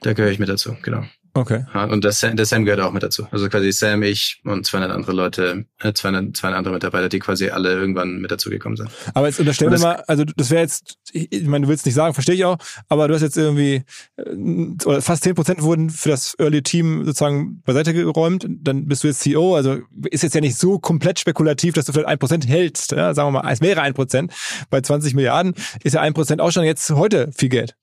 Da 0.00 0.12
gehöre 0.12 0.30
ich 0.30 0.38
mit 0.38 0.48
dazu, 0.48 0.76
genau. 0.82 1.04
Okay. 1.36 1.66
Ja, 1.74 1.84
und 1.86 2.04
der 2.04 2.12
Sam, 2.12 2.36
der 2.36 2.46
Sam 2.46 2.64
gehört 2.64 2.80
auch 2.80 2.92
mit 2.92 3.02
dazu. 3.02 3.26
Also 3.32 3.48
quasi 3.48 3.72
Sam, 3.72 4.04
ich 4.04 4.40
und 4.44 4.64
200 4.64 4.92
andere 4.92 5.12
Leute, 5.12 5.66
äh, 5.80 5.92
200, 5.92 6.36
200 6.36 6.58
andere 6.58 6.74
Mitarbeiter, 6.74 7.08
die 7.08 7.18
quasi 7.18 7.50
alle 7.50 7.72
irgendwann 7.72 8.20
mit 8.20 8.30
dazu 8.30 8.50
gekommen 8.50 8.76
sind. 8.76 8.88
Aber 9.14 9.26
jetzt 9.26 9.40
unterstellen 9.40 9.72
wir 9.72 9.80
mal, 9.80 10.04
also 10.06 10.22
das 10.24 10.50
wäre 10.50 10.62
jetzt, 10.62 10.96
ich 11.12 11.44
meine, 11.46 11.64
du 11.64 11.68
willst 11.68 11.86
nicht 11.86 11.96
sagen, 11.96 12.14
verstehe 12.14 12.36
ich 12.36 12.44
auch, 12.44 12.58
aber 12.88 13.08
du 13.08 13.14
hast 13.14 13.22
jetzt 13.22 13.36
irgendwie, 13.36 13.82
äh, 14.14 14.86
oder 14.86 15.02
fast 15.02 15.24
10 15.24 15.34
Prozent 15.34 15.62
wurden 15.62 15.90
für 15.90 16.10
das 16.10 16.36
Early 16.38 16.62
Team 16.62 17.04
sozusagen 17.04 17.62
beiseite 17.62 17.92
geräumt, 17.94 18.46
dann 18.48 18.86
bist 18.86 19.02
du 19.02 19.08
jetzt 19.08 19.18
CEO, 19.18 19.56
also 19.56 19.78
ist 20.10 20.22
jetzt 20.22 20.36
ja 20.36 20.40
nicht 20.40 20.56
so 20.56 20.78
komplett 20.78 21.18
spekulativ, 21.18 21.74
dass 21.74 21.86
du 21.86 21.92
vielleicht 21.92 22.08
ein 22.08 22.18
Prozent 22.20 22.46
hältst, 22.46 22.92
ja? 22.92 23.12
sagen 23.12 23.32
wir 23.32 23.42
mal, 23.42 23.52
es 23.52 23.60
wäre 23.60 23.82
ein 23.82 23.94
Prozent. 23.94 24.32
Bei 24.70 24.80
20 24.80 25.14
Milliarden 25.14 25.54
ist 25.82 25.94
ja 25.94 26.00
ein 26.00 26.14
Prozent 26.14 26.40
auch 26.40 26.52
schon 26.52 26.62
jetzt 26.62 26.88
heute 26.90 27.32
viel 27.36 27.48
Geld. 27.48 27.74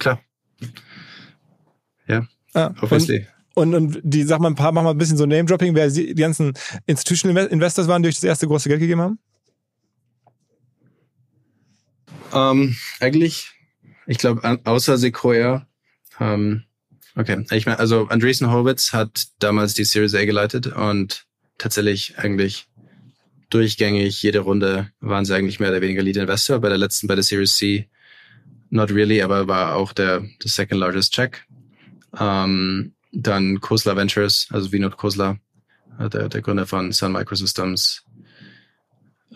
Klar. 0.00 0.20
Ah, 2.54 2.74
obviously. 2.80 3.26
Und, 3.54 3.74
und, 3.74 3.96
und 3.96 4.00
die, 4.02 4.22
sag 4.22 4.40
mal 4.40 4.48
ein 4.48 4.54
paar, 4.54 4.72
mach 4.72 4.82
mal 4.82 4.90
ein 4.90 4.98
bisschen 4.98 5.16
so 5.16 5.26
Name-Dropping, 5.26 5.74
wer 5.74 5.88
die 5.90 6.14
ganzen 6.14 6.54
Institutional 6.86 7.46
Investors 7.46 7.88
waren, 7.88 8.02
die 8.02 8.08
euch 8.08 8.14
das 8.14 8.24
erste 8.24 8.46
große 8.46 8.68
Geld 8.68 8.80
gegeben 8.80 9.00
haben? 9.00 9.18
Ähm, 12.32 12.76
eigentlich, 13.00 13.50
ich 14.06 14.18
glaube, 14.18 14.60
außer 14.64 14.98
Sequoia, 14.98 15.66
ähm, 16.20 16.64
okay, 17.16 17.44
ich 17.50 17.66
meine, 17.66 17.78
also 17.78 18.06
Andreessen 18.08 18.50
Horowitz 18.50 18.92
hat 18.92 19.26
damals 19.40 19.74
die 19.74 19.84
Series 19.84 20.14
A 20.14 20.24
geleitet 20.24 20.68
und 20.68 21.26
tatsächlich 21.58 22.18
eigentlich 22.18 22.66
durchgängig 23.50 24.22
jede 24.22 24.40
Runde 24.40 24.90
waren 25.00 25.24
sie 25.24 25.34
eigentlich 25.34 25.58
mehr 25.58 25.70
oder 25.70 25.80
weniger 25.80 26.02
Lead 26.02 26.16
Investor. 26.16 26.60
Bei 26.60 26.68
der 26.68 26.78
letzten, 26.78 27.08
bei 27.08 27.16
der 27.16 27.24
Series 27.24 27.56
C, 27.56 27.88
not 28.70 28.90
really, 28.90 29.22
aber 29.22 29.48
war 29.48 29.74
auch 29.74 29.92
der, 29.92 30.20
der 30.20 30.50
second 30.50 30.80
largest 30.80 31.12
check. 31.12 31.44
Ähm, 32.18 32.94
dann 33.12 33.60
Kosler 33.60 33.96
Ventures, 33.96 34.48
also 34.50 34.72
Vinod 34.72 34.96
Kosler, 34.96 35.38
äh, 35.98 36.08
der, 36.08 36.28
der 36.28 36.42
Gründer 36.42 36.66
von 36.66 36.92
Sun 36.92 37.12
Microsystems. 37.12 38.04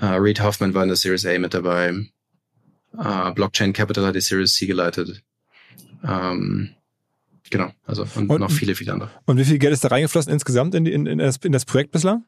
Äh, 0.01 0.07
Reed 0.07 0.41
Hoffman 0.41 0.75
war 0.75 0.83
in 0.83 0.89
der 0.89 0.97
Series 0.97 1.27
A 1.27 1.39
mit 1.39 1.55
dabei. 1.55 1.95
Äh, 2.99 3.33
Blockchain 3.33 3.73
Capital 3.73 4.07
hat 4.07 4.15
die 4.15 4.21
Series 4.21 4.55
C 4.55 4.67
geleitet. 4.67 5.23
Ähm, 6.05 6.71
genau, 7.51 7.73
also 7.87 8.07
und, 8.15 8.29
und, 8.29 8.41
noch 8.41 8.51
viele, 8.51 8.75
viele 8.75 8.93
andere. 8.93 9.11
Und 9.25 9.39
wie 9.39 9.45
viel 9.45 9.59
Geld 9.59 9.73
ist 9.73 9.85
da 9.85 9.89
reingeflossen 9.89 10.33
insgesamt 10.33 10.75
in, 10.75 10.85
die, 10.85 10.93
in, 10.93 11.07
in, 11.07 11.19
das, 11.19 11.37
in 11.39 11.53
das 11.53 11.65
Projekt 11.65 11.93
bislang? 11.93 12.25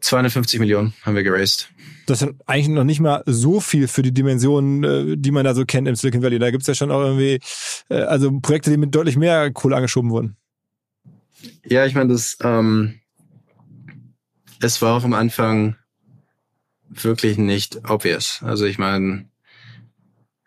250 0.00 0.60
Millionen 0.60 0.94
haben 1.02 1.14
wir 1.14 1.22
geraced. 1.22 1.70
Das 2.06 2.22
ist 2.22 2.34
eigentlich 2.46 2.68
noch 2.68 2.84
nicht 2.84 3.00
mal 3.00 3.22
so 3.26 3.60
viel 3.60 3.86
für 3.86 4.02
die 4.02 4.12
Dimensionen, 4.12 4.84
äh, 4.84 5.16
die 5.16 5.30
man 5.30 5.44
da 5.44 5.54
so 5.54 5.64
kennt 5.64 5.86
im 5.86 5.94
Silicon 5.94 6.22
Valley. 6.22 6.38
Da 6.38 6.50
gibt's 6.50 6.66
ja 6.66 6.74
schon 6.74 6.90
auch 6.90 7.02
irgendwie, 7.02 7.40
äh, 7.88 8.02
also 8.02 8.30
Projekte, 8.40 8.70
die 8.70 8.76
mit 8.76 8.94
deutlich 8.94 9.16
mehr 9.16 9.50
Kohle 9.52 9.76
angeschoben 9.76 10.10
wurden. 10.10 10.36
Ja, 11.64 11.86
ich 11.86 11.94
meine, 11.94 12.12
das, 12.12 12.36
ähm, 12.42 13.00
es 14.60 14.82
war 14.82 14.96
auch 14.96 15.04
am 15.04 15.14
Anfang 15.14 15.76
wirklich 16.88 17.38
nicht 17.38 17.88
obvious. 17.88 18.40
Also 18.42 18.66
ich 18.66 18.78
meine, 18.78 19.26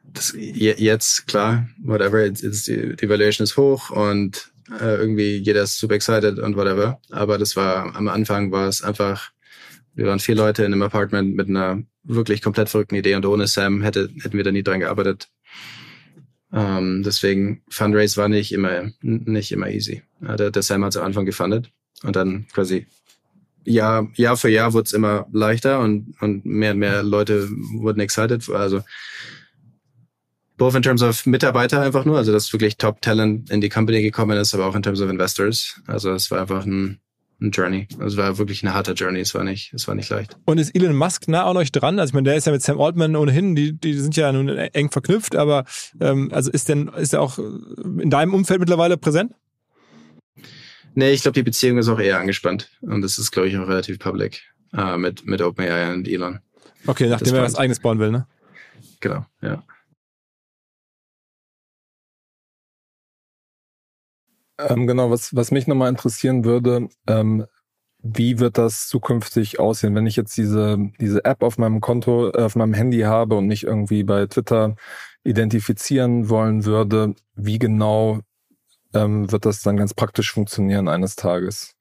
das, 0.04 0.36
jetzt, 0.38 1.28
klar, 1.28 1.68
whatever, 1.82 2.26
it's, 2.26 2.44
it's, 2.44 2.66
die 2.66 3.10
Valuation 3.10 3.44
ist 3.44 3.58
hoch 3.58 3.90
und 3.90 4.52
äh, 4.80 4.96
irgendwie 4.96 5.38
jeder 5.38 5.64
ist 5.64 5.78
super 5.78 5.96
excited 5.96 6.40
und 6.40 6.56
whatever. 6.56 7.00
Aber 7.10 7.38
das 7.38 7.56
war, 7.56 7.96
am 7.96 8.08
Anfang 8.08 8.52
war 8.52 8.68
es 8.68 8.84
einfach 8.84 9.32
wir 9.96 10.08
waren 10.08 10.20
vier 10.20 10.36
Leute 10.36 10.64
in 10.64 10.74
einem 10.74 10.82
Apartment 10.82 11.36
mit 11.36 11.50
einer 11.50 11.84
wirklich 12.04 12.42
komplett 12.42 12.70
verrückten 12.70 12.96
Idee 12.96 13.16
und 13.16 13.26
ohne 13.26 13.48
Sam 13.48 13.82
hätte, 13.82 14.10
hätten 14.22 14.38
wir 14.38 14.44
da 14.44 14.52
nie 14.52 14.64
dran 14.64 14.80
gearbeitet. 14.80 15.30
Ähm, 16.52 17.04
deswegen 17.04 17.64
Fundraise 17.70 18.18
war 18.18 18.30
nicht 18.30 18.52
immer 18.52 18.92
nicht 19.02 19.52
immer 19.52 19.70
easy. 19.70 20.04
Ja, 20.22 20.36
der, 20.36 20.52
der 20.52 20.62
Sam 20.62 20.84
hat 20.84 20.92
es 20.92 20.98
am 20.98 21.06
Anfang 21.06 21.26
gefundet 21.26 21.72
und 22.04 22.16
dann 22.16 22.48
quasi 22.54 22.86
Jahr, 23.66 24.10
Jahr 24.16 24.38
für 24.38 24.50
Jahr 24.50 24.74
wurde 24.74 24.86
es 24.86 24.94
immer 24.94 25.28
leichter 25.32 25.80
und, 25.80 26.16
und 26.22 26.46
mehr 26.46 26.72
und 26.72 26.80
mehr 26.80 27.02
Leute 27.02 27.50
wurden 27.50 28.02
excited. 28.02 28.50
Also 28.50 28.82
both 30.58 30.76
in 30.76 30.82
terms 30.82 31.02
of 31.02 31.26
Mitarbeiter 31.26 31.82
einfach 31.82 32.06
nur, 32.06 32.18
also 32.18 32.32
dass 32.32 32.52
wirklich 32.54 32.78
Top 32.78 33.02
Talent 33.02 33.50
in 33.50 33.62
die 33.62 33.70
Company 33.70 34.02
gekommen 34.02 34.38
ist, 34.38 34.54
aber 34.54 34.66
auch 34.66 34.76
in 34.76 34.84
terms 34.84 35.02
of 35.02 35.10
Investors. 35.10 35.82
Also 35.88 36.12
es 36.12 36.30
war 36.30 36.42
einfach 36.42 36.66
ein 36.66 37.00
ein 37.44 37.52
Journey. 37.52 37.88
Also 38.00 38.18
war 38.18 38.38
wirklich 38.38 38.64
eine 38.64 38.74
harte 38.74 38.94
Journey. 38.94 39.20
Es 39.20 39.36
war 39.36 39.44
nicht, 39.44 39.74
es 39.74 39.88
war 39.88 39.96
nicht 39.96 40.10
leicht. 40.10 40.38
Und 40.46 40.58
ist 40.58 40.76
Elon 40.76 40.96
Musk 40.96 41.28
nah 41.28 41.44
an 41.44 41.58
euch 41.58 41.72
dran? 41.72 42.00
Also 42.00 42.12
ich 42.12 42.14
meine, 42.14 42.30
der 42.30 42.36
ist 42.36 42.46
ja 42.46 42.52
mit 42.52 42.62
Sam 42.62 42.82
Altman 42.82 43.16
ohnehin, 43.16 43.56
die, 43.56 43.74
die 43.74 43.94
sind 43.94 44.16
ja 44.16 44.32
nun 44.32 44.50
eng 44.50 44.90
verknüpft, 44.90 45.36
aber 45.36 45.66
ähm, 46.00 46.32
also 46.34 46.50
ist 46.50 46.70
denn, 46.70 46.88
ist 46.88 47.14
er 47.14 47.22
auch 47.22 47.38
in 47.38 48.10
deinem 48.10 48.34
Umfeld 48.34 48.60
mittlerweile 48.60 48.98
präsent? 48.98 49.34
Nee, 50.96 51.12
ich 51.12 51.22
glaube, 51.24 51.36
die 51.36 51.44
Beziehung 51.44 51.78
ist 51.78 51.88
auch 51.88 52.00
eher 52.00 52.20
angespannt. 52.20 52.70
Und 52.82 53.02
das 53.02 53.18
ist, 53.18 53.32
glaube 53.32 53.48
ich, 53.48 53.58
auch 53.58 53.68
relativ 53.68 54.00
public 54.00 54.44
äh, 54.74 54.98
mit, 54.98 55.26
mit 55.26 55.42
OpenAI 55.42 55.94
und 55.94 56.08
Elon. 56.08 56.40
Okay, 56.86 57.08
nachdem 57.08 57.36
er 57.36 57.44
was 57.44 57.56
eigenes 57.56 57.80
bauen 57.80 58.00
will, 58.00 58.12
ne? 58.12 58.28
Genau, 59.00 59.26
ja. 59.42 59.64
Ähm, 64.60 64.88
genau, 64.88 65.10
was, 65.10 65.36
was 65.36 65.52
mich 65.52 65.68
nochmal 65.68 65.90
interessieren 65.90 66.46
würde, 66.46 66.90
ähm, 67.08 67.46
wie 68.04 68.40
wird 68.40 68.58
das 68.58 68.88
zukünftig 68.88 69.60
aussehen, 69.60 69.96
wenn 69.96 70.06
ich 70.06 70.18
jetzt 70.18 70.36
diese, 70.38 70.78
diese 71.00 71.24
App 71.26 71.42
auf 71.42 71.58
meinem 71.58 71.80
Konto, 71.80 72.32
äh, 72.32 72.44
auf 72.44 72.56
meinem 72.56 72.74
Handy 72.74 73.02
habe 73.02 73.36
und 73.36 73.48
mich 73.48 73.64
irgendwie 73.64 74.04
bei 74.04 74.26
Twitter 74.28 74.76
identifizieren 75.24 76.30
wollen 76.30 76.66
würde, 76.66 77.16
wie 77.36 77.60
genau 77.60 78.20
ähm, 78.94 79.32
wird 79.32 79.46
das 79.46 79.62
dann 79.62 79.78
ganz 79.78 79.94
praktisch 79.94 80.32
funktionieren 80.32 80.88
eines 80.88 81.16
Tages? 81.16 81.76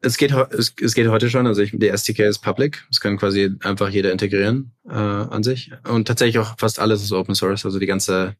Es 0.00 0.16
geht, 0.16 0.32
es, 0.32 0.74
es 0.82 0.94
geht 0.94 1.08
heute 1.08 1.30
schon, 1.30 1.46
also 1.46 1.62
ich, 1.62 1.70
die 1.72 1.88
SDK 1.88 2.20
ist 2.20 2.40
public, 2.40 2.84
es 2.90 3.00
kann 3.00 3.18
quasi 3.18 3.54
einfach 3.62 3.88
jeder 3.88 4.10
integrieren 4.10 4.72
äh, 4.88 4.94
an 4.94 5.44
sich. 5.44 5.70
Und 5.88 6.08
tatsächlich 6.08 6.38
auch 6.38 6.58
fast 6.58 6.80
alles 6.80 7.04
ist 7.04 7.12
Open 7.12 7.36
Source, 7.36 7.64
also 7.64 7.78
die 7.78 7.86
ganze 7.86 8.34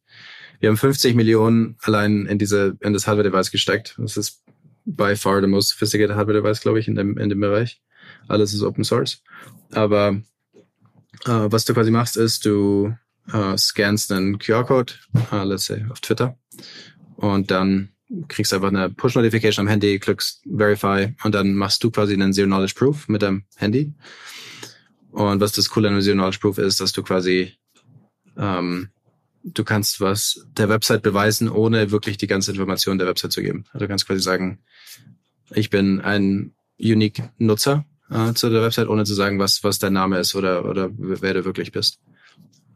wir 0.63 0.69
haben 0.69 0.77
50 0.77 1.17
Millionen 1.17 1.77
allein 1.83 2.27
in 2.27 2.39
diese, 2.39 2.79
in 2.83 2.93
das 2.93 3.09
Hardware-Device 3.09 3.51
gesteckt. 3.51 3.97
Das 3.99 4.17
ist 4.17 4.45
by 4.85 5.17
far 5.17 5.41
the 5.41 5.49
most 5.49 5.71
sophisticated 5.71 6.15
Hardware-Device, 6.15 6.61
glaube 6.61 6.79
ich, 6.79 6.87
in 6.87 6.95
dem, 6.95 7.19
in 7.19 7.29
dem 7.29 7.41
Bereich. 7.41 7.83
Alles 8.29 8.55
ist 8.55 8.63
Open 8.63 8.85
Source. 8.85 9.25
Aber 9.73 10.23
äh, 11.25 11.47
was 11.51 11.65
du 11.65 11.75
quasi 11.75 11.91
machst, 11.91 12.17
ist, 12.17 12.45
du 12.45 12.95
äh, 13.33 13.59
scannst 13.59 14.13
einen 14.13 14.39
QR-Code, 14.39 14.93
äh, 15.33 15.43
let's 15.43 15.67
say 15.67 15.85
auf 15.91 15.99
Twitter, 15.99 16.39
und 17.17 17.51
dann 17.51 17.89
kriegst 18.29 18.55
einfach 18.55 18.69
eine 18.69 18.89
Push-Notification 18.89 19.67
am 19.67 19.69
Handy, 19.69 19.99
klickst 19.99 20.45
Verify 20.47 21.13
und 21.25 21.35
dann 21.35 21.55
machst 21.57 21.83
du 21.83 21.91
quasi 21.91 22.13
einen 22.13 22.33
Zero-Knowledge-Proof 22.33 23.09
mit 23.09 23.23
deinem 23.23 23.47
Handy. 23.57 23.95
Und 25.11 25.41
was 25.41 25.51
das 25.51 25.71
Coole 25.71 25.89
an 25.89 25.95
einem 25.95 26.03
Zero-Knowledge-Proof 26.03 26.59
ist, 26.59 26.81
dass 26.81 26.93
du 26.93 27.03
quasi 27.03 27.53
ähm, 28.37 28.91
du 29.45 29.65
kannst 29.65 30.01
was 30.01 30.47
der 30.57 30.69
Website 30.69 31.03
beweisen, 31.03 31.49
ohne 31.49 31.91
wirklich 31.91 32.17
die 32.17 32.27
ganze 32.27 32.53
Information 32.53 32.99
der 32.99 33.09
Website 33.09 33.33
zu 33.33 33.43
geben. 33.43 33.65
Also 33.73 33.85
du 33.85 33.89
kannst 33.89 34.07
quasi 34.07 34.21
sagen, 34.21 34.59
ich 35.51 35.71
bin 35.71 36.01
ein 36.01 36.55
unique 36.79 37.23
Nutzer 37.39 37.85
äh, 38.11 38.33
zu 38.35 38.51
der 38.51 38.63
Website, 38.63 38.89
ohne 38.89 39.05
zu 39.05 39.15
sagen, 39.15 39.39
was, 39.39 39.65
was 39.65 39.79
dein 39.79 39.93
Name 39.93 40.19
ist 40.19 40.35
oder, 40.35 40.69
oder 40.69 40.91
wer 40.97 41.35
du 41.35 41.45
wirklich 41.45 41.73
bist. 41.73 42.01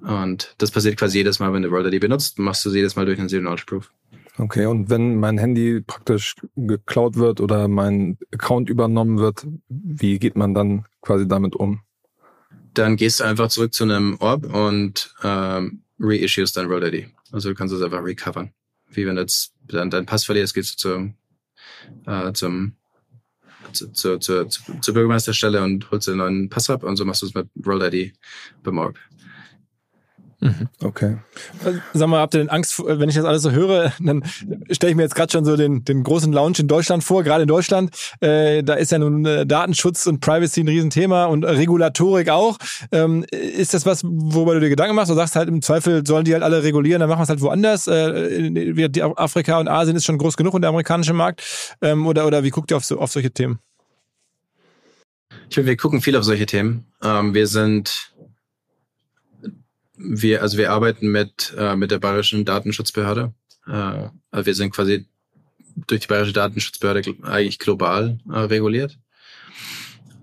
Und 0.00 0.54
das 0.58 0.70
passiert 0.70 0.98
quasi 0.98 1.18
jedes 1.18 1.38
Mal, 1.38 1.52
wenn 1.52 1.62
du 1.62 1.70
World 1.70 1.92
ID 1.92 2.00
benutzt, 2.00 2.38
machst 2.38 2.64
du 2.64 2.70
sie 2.70 2.78
jedes 2.78 2.96
Mal 2.96 3.06
durch 3.06 3.18
einen 3.18 3.28
Zero 3.28 3.40
Knowledge 3.40 3.64
Proof. 3.66 3.92
Okay, 4.38 4.66
und 4.66 4.90
wenn 4.90 5.16
mein 5.18 5.38
Handy 5.38 5.80
praktisch 5.80 6.34
geklaut 6.56 7.16
wird 7.16 7.40
oder 7.40 7.68
mein 7.68 8.18
Account 8.32 8.68
übernommen 8.68 9.18
wird, 9.18 9.46
wie 9.68 10.18
geht 10.18 10.36
man 10.36 10.52
dann 10.52 10.84
quasi 11.00 11.26
damit 11.26 11.56
um? 11.56 11.80
Dann 12.74 12.96
gehst 12.96 13.20
du 13.20 13.24
einfach 13.24 13.48
zurück 13.48 13.72
zu 13.72 13.84
einem 13.84 14.16
Orb 14.20 14.52
und 14.54 15.14
ähm, 15.24 15.82
reissues 15.98 16.52
dein 16.52 16.66
Road 16.66 16.84
ID. 16.84 17.08
Also 17.32 17.48
du 17.48 17.54
kannst 17.54 17.74
es 17.74 17.82
einfach 17.82 18.04
recovern. 18.04 18.52
Wie 18.90 19.06
wenn 19.06 19.16
du 19.16 19.22
jetzt 19.22 19.54
dein, 19.66 19.90
dein 19.90 20.06
Pass 20.06 20.24
verlierst, 20.24 20.54
gehst 20.54 20.84
du 20.84 21.14
zu 22.04 22.10
äh, 22.10 22.32
zum 22.32 22.76
zu, 23.72 23.92
zu, 23.92 24.18
zu, 24.18 24.46
zur 24.46 24.94
Bürgermeisterstelle 24.94 25.62
und 25.62 25.90
holst 25.90 26.08
den 26.08 26.18
neuen 26.18 26.48
Pass 26.48 26.70
ab 26.70 26.84
und 26.84 26.96
so 26.96 27.04
machst 27.04 27.22
du 27.22 27.26
es 27.26 27.34
mit 27.34 27.48
Roll 27.66 27.82
ID 27.82 28.14
beim 28.62 28.78
Org. 28.78 28.98
Mhm. 30.40 30.68
Okay. 30.82 31.16
Sag 31.94 32.08
mal, 32.08 32.20
habt 32.20 32.34
ihr 32.34 32.40
denn 32.40 32.50
Angst, 32.50 32.78
wenn 32.84 33.08
ich 33.08 33.14
das 33.14 33.24
alles 33.24 33.42
so 33.42 33.52
höre, 33.52 33.92
dann 34.00 34.22
stelle 34.70 34.90
ich 34.90 34.96
mir 34.96 35.02
jetzt 35.02 35.14
gerade 35.14 35.32
schon 35.32 35.44
so 35.44 35.56
den, 35.56 35.84
den 35.84 36.02
großen 36.02 36.32
Lounge 36.32 36.58
in 36.58 36.68
Deutschland 36.68 37.02
vor, 37.04 37.22
gerade 37.22 37.42
in 37.42 37.48
Deutschland. 37.48 37.96
Äh, 38.20 38.62
da 38.62 38.74
ist 38.74 38.92
ja 38.92 38.98
nun 38.98 39.24
äh, 39.24 39.46
Datenschutz 39.46 40.06
und 40.06 40.20
Privacy 40.20 40.60
ein 40.60 40.68
Riesenthema 40.68 41.24
und 41.24 41.44
Regulatorik 41.44 42.28
auch. 42.28 42.58
Ähm, 42.92 43.24
ist 43.30 43.72
das 43.72 43.86
was, 43.86 44.02
worüber 44.04 44.54
du 44.54 44.60
dir 44.60 44.68
Gedanken 44.68 44.94
machst? 44.94 45.10
Du 45.10 45.14
sagst 45.14 45.36
halt 45.36 45.48
im 45.48 45.62
Zweifel, 45.62 46.06
sollen 46.06 46.24
die 46.24 46.34
halt 46.34 46.42
alle 46.42 46.62
regulieren, 46.62 47.00
dann 47.00 47.08
machen 47.08 47.20
wir 47.20 47.24
es 47.24 47.28
halt 47.30 47.40
woanders. 47.40 47.86
Äh, 47.86 48.92
Afrika 49.16 49.58
und 49.58 49.68
Asien 49.68 49.96
ist 49.96 50.04
schon 50.04 50.18
groß 50.18 50.36
genug 50.36 50.52
und 50.52 50.62
der 50.62 50.68
amerikanische 50.68 51.14
Markt. 51.14 51.42
Ähm, 51.80 52.06
oder, 52.06 52.26
oder 52.26 52.44
wie 52.44 52.50
guckt 52.50 52.70
ihr 52.70 52.76
auf, 52.76 52.84
so, 52.84 52.98
auf 52.98 53.10
solche 53.10 53.30
Themen? 53.30 53.58
Ich 55.48 55.54
finde, 55.54 55.70
wir 55.70 55.76
gucken 55.76 56.00
viel 56.00 56.16
auf 56.16 56.24
solche 56.24 56.46
Themen. 56.46 56.84
Ähm, 57.02 57.32
wir 57.32 57.46
sind 57.46 58.12
wir, 59.96 60.42
also 60.42 60.58
wir 60.58 60.72
arbeiten 60.72 61.08
mit, 61.08 61.54
äh, 61.56 61.76
mit 61.76 61.90
der 61.90 61.98
Bayerischen 61.98 62.44
Datenschutzbehörde. 62.44 63.34
Äh, 63.66 64.08
also 64.30 64.46
wir 64.46 64.54
sind 64.54 64.70
quasi 64.72 65.06
durch 65.86 66.02
die 66.02 66.06
Bayerische 66.06 66.32
Datenschutzbehörde 66.32 67.16
eigentlich 67.22 67.58
global 67.58 68.18
äh, 68.30 68.38
reguliert, 68.38 68.98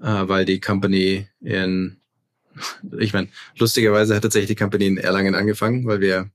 äh, 0.02 0.28
weil 0.28 0.46
die 0.46 0.60
Company 0.60 1.28
in, 1.42 1.98
ich 3.00 3.14
meine, 3.14 3.30
lustigerweise 3.58 4.16
hat 4.16 4.24
tatsächlich 4.24 4.50
die 4.50 4.62
Company 4.62 4.88
in 4.88 4.98
Erlangen 4.98 5.36
angefangen, 5.36 5.86
weil 5.86 6.02
wir, 6.02 6.32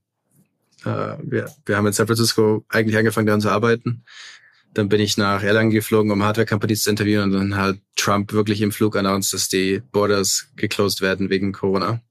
äh, 0.85 1.17
wir, 1.21 1.53
wir 1.65 1.77
haben 1.77 1.87
in 1.87 1.93
San 1.93 2.07
Francisco 2.07 2.65
eigentlich 2.69 2.97
angefangen, 2.97 3.27
daran 3.27 3.41
zu 3.41 3.49
arbeiten. 3.49 4.03
Dann 4.73 4.87
bin 4.87 5.01
ich 5.01 5.17
nach 5.17 5.41
Erlangen 5.41 5.71
geflogen, 5.71 6.11
um 6.11 6.23
Hardware-Companies 6.23 6.83
zu 6.83 6.91
interviewen 6.91 7.23
und 7.23 7.31
dann 7.33 7.55
hat 7.55 7.77
Trump 7.95 8.31
wirklich 8.33 8.61
im 8.61 8.71
Flug 8.71 8.95
announced, 8.95 9.33
dass 9.33 9.49
die 9.49 9.81
Borders 9.91 10.51
geclosed 10.55 11.01
werden 11.01 11.29
wegen 11.29 11.53
Corona. 11.53 12.01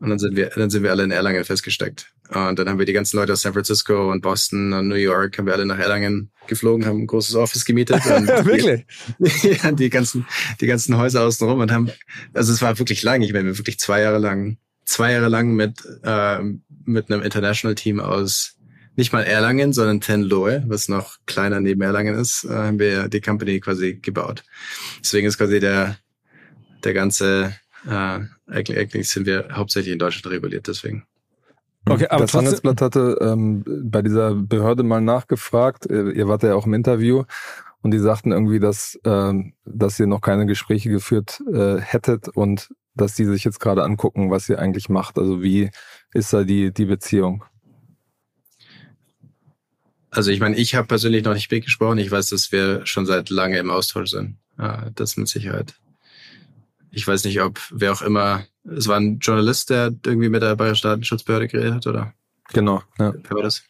Und 0.00 0.10
dann 0.10 0.18
sind 0.18 0.36
wir, 0.36 0.50
dann 0.50 0.70
sind 0.70 0.82
wir 0.82 0.90
alle 0.90 1.04
in 1.04 1.10
Erlangen 1.10 1.44
festgesteckt. 1.44 2.12
Und 2.28 2.58
dann 2.58 2.68
haben 2.68 2.78
wir 2.78 2.86
die 2.86 2.92
ganzen 2.92 3.18
Leute 3.18 3.34
aus 3.34 3.42
San 3.42 3.52
Francisco 3.52 4.10
und 4.10 4.22
Boston 4.22 4.72
und 4.72 4.88
New 4.88 4.94
York, 4.94 5.38
haben 5.38 5.46
wir 5.46 5.52
alle 5.52 5.66
nach 5.66 5.78
Erlangen 5.78 6.30
geflogen, 6.46 6.86
haben 6.86 7.02
ein 7.02 7.06
großes 7.06 7.34
Office 7.34 7.64
gemietet. 7.64 8.04
Und 8.06 8.26
wirklich? 8.26 8.84
Die, 9.18 9.48
ja, 9.62 9.70
die 9.70 9.90
ganzen, 9.90 10.26
die 10.60 10.66
ganzen 10.66 10.96
Häuser 10.96 11.22
außenrum 11.22 11.60
und 11.60 11.70
haben, 11.70 11.90
also 12.34 12.52
es 12.52 12.62
war 12.62 12.78
wirklich 12.78 13.02
lang. 13.02 13.22
Ich 13.22 13.32
meine, 13.32 13.56
wirklich 13.56 13.78
zwei 13.78 14.00
Jahre 14.00 14.18
lang, 14.18 14.58
zwei 14.84 15.12
Jahre 15.12 15.28
lang 15.28 15.54
mit, 15.54 15.82
äh, 16.02 16.38
mit 16.84 17.10
einem 17.10 17.22
International 17.22 17.74
Team 17.74 18.00
aus 18.00 18.56
nicht 18.96 19.12
mal 19.12 19.22
Erlangen, 19.22 19.72
sondern 19.72 20.00
Tenlohe, 20.00 20.64
was 20.66 20.88
noch 20.88 21.16
kleiner 21.26 21.60
neben 21.60 21.80
Erlangen 21.80 22.14
ist, 22.14 22.44
äh, 22.44 22.50
haben 22.50 22.78
wir 22.78 23.08
die 23.08 23.20
Company 23.20 23.60
quasi 23.60 23.94
gebaut. 23.94 24.42
Deswegen 25.00 25.26
ist 25.26 25.38
quasi 25.38 25.60
der, 25.60 25.96
der 26.84 26.92
ganze 26.92 27.54
äh, 27.88 28.20
eigentlich, 28.52 28.78
eigentlich 28.78 29.08
sind 29.08 29.26
wir 29.26 29.48
hauptsächlich 29.52 29.92
in 29.92 29.98
Deutschland 29.98 30.34
reguliert, 30.34 30.68
deswegen. 30.68 31.06
Okay, 31.88 32.06
aber 32.08 32.22
das 32.22 32.34
Handelsblatt 32.34 32.80
hatte 32.80 33.18
ähm, 33.20 33.64
bei 33.84 34.02
dieser 34.02 34.34
Behörde 34.34 34.84
mal 34.84 35.00
nachgefragt. 35.00 35.86
Ihr 35.86 36.28
wart 36.28 36.44
ja 36.44 36.54
auch 36.54 36.66
im 36.66 36.74
Interview 36.74 37.24
und 37.82 37.90
die 37.90 37.98
sagten 37.98 38.30
irgendwie, 38.30 38.60
dass, 38.60 38.94
äh, 39.02 39.32
dass 39.64 39.98
ihr 39.98 40.06
noch 40.06 40.20
keine 40.20 40.46
Gespräche 40.46 40.90
geführt 40.90 41.42
äh, 41.52 41.78
hättet 41.78 42.28
und 42.28 42.68
dass 42.94 43.14
die 43.14 43.24
sich 43.24 43.42
jetzt 43.42 43.58
gerade 43.58 43.82
angucken, 43.82 44.30
was 44.30 44.48
ihr 44.48 44.60
eigentlich 44.60 44.88
macht. 44.88 45.18
Also 45.18 45.42
wie 45.42 45.70
ist 46.14 46.32
da 46.32 46.44
die, 46.44 46.72
die 46.72 46.84
Beziehung? 46.84 47.44
Also 50.10 50.30
ich 50.30 50.40
meine, 50.40 50.56
ich 50.56 50.74
habe 50.74 50.86
persönlich 50.86 51.24
noch 51.24 51.34
nicht 51.34 51.48
gesprochen. 51.48 51.98
Ich 51.98 52.10
weiß, 52.10 52.28
dass 52.28 52.52
wir 52.52 52.86
schon 52.86 53.06
seit 53.06 53.30
lange 53.30 53.58
im 53.58 53.70
Austausch 53.70 54.10
sind. 54.10 54.36
Ja, 54.58 54.90
das 54.94 55.16
mit 55.16 55.26
Sicherheit 55.26 55.74
ich 56.92 57.06
weiß 57.06 57.24
nicht, 57.24 57.40
ob 57.40 57.58
wer 57.70 57.92
auch 57.92 58.02
immer, 58.02 58.44
es 58.64 58.86
war 58.86 58.98
ein 58.98 59.18
Journalist, 59.18 59.70
der 59.70 59.92
irgendwie 60.04 60.28
mit 60.28 60.42
der 60.42 60.54
Bayerischen 60.56 60.88
Datenschutzbehörde 60.88 61.48
geredet 61.48 61.74
hat, 61.74 61.86
oder? 61.86 62.14
Genau, 62.52 62.82
ja. 62.98 63.12
Wer 63.14 63.36
war 63.36 63.42
das? 63.42 63.64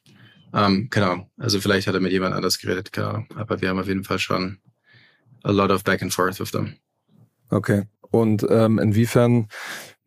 Ähm, 0.52 0.88
genau. 0.90 1.30
Also 1.38 1.60
vielleicht 1.60 1.86
hat 1.86 1.94
er 1.94 2.00
mit 2.00 2.12
jemand 2.12 2.34
anders 2.34 2.58
geredet, 2.58 2.92
keine 2.92 3.08
Ahnung. 3.08 3.26
Aber 3.36 3.60
wir 3.60 3.68
haben 3.68 3.78
auf 3.78 3.86
jeden 3.86 4.04
Fall 4.04 4.18
schon 4.18 4.58
a 5.44 5.50
lot 5.50 5.70
of 5.70 5.84
back 5.84 6.02
and 6.02 6.12
forth 6.12 6.40
with 6.40 6.50
them. 6.50 6.74
Okay. 7.50 7.84
Und 8.10 8.44
ähm, 8.50 8.78
inwiefern 8.78 9.48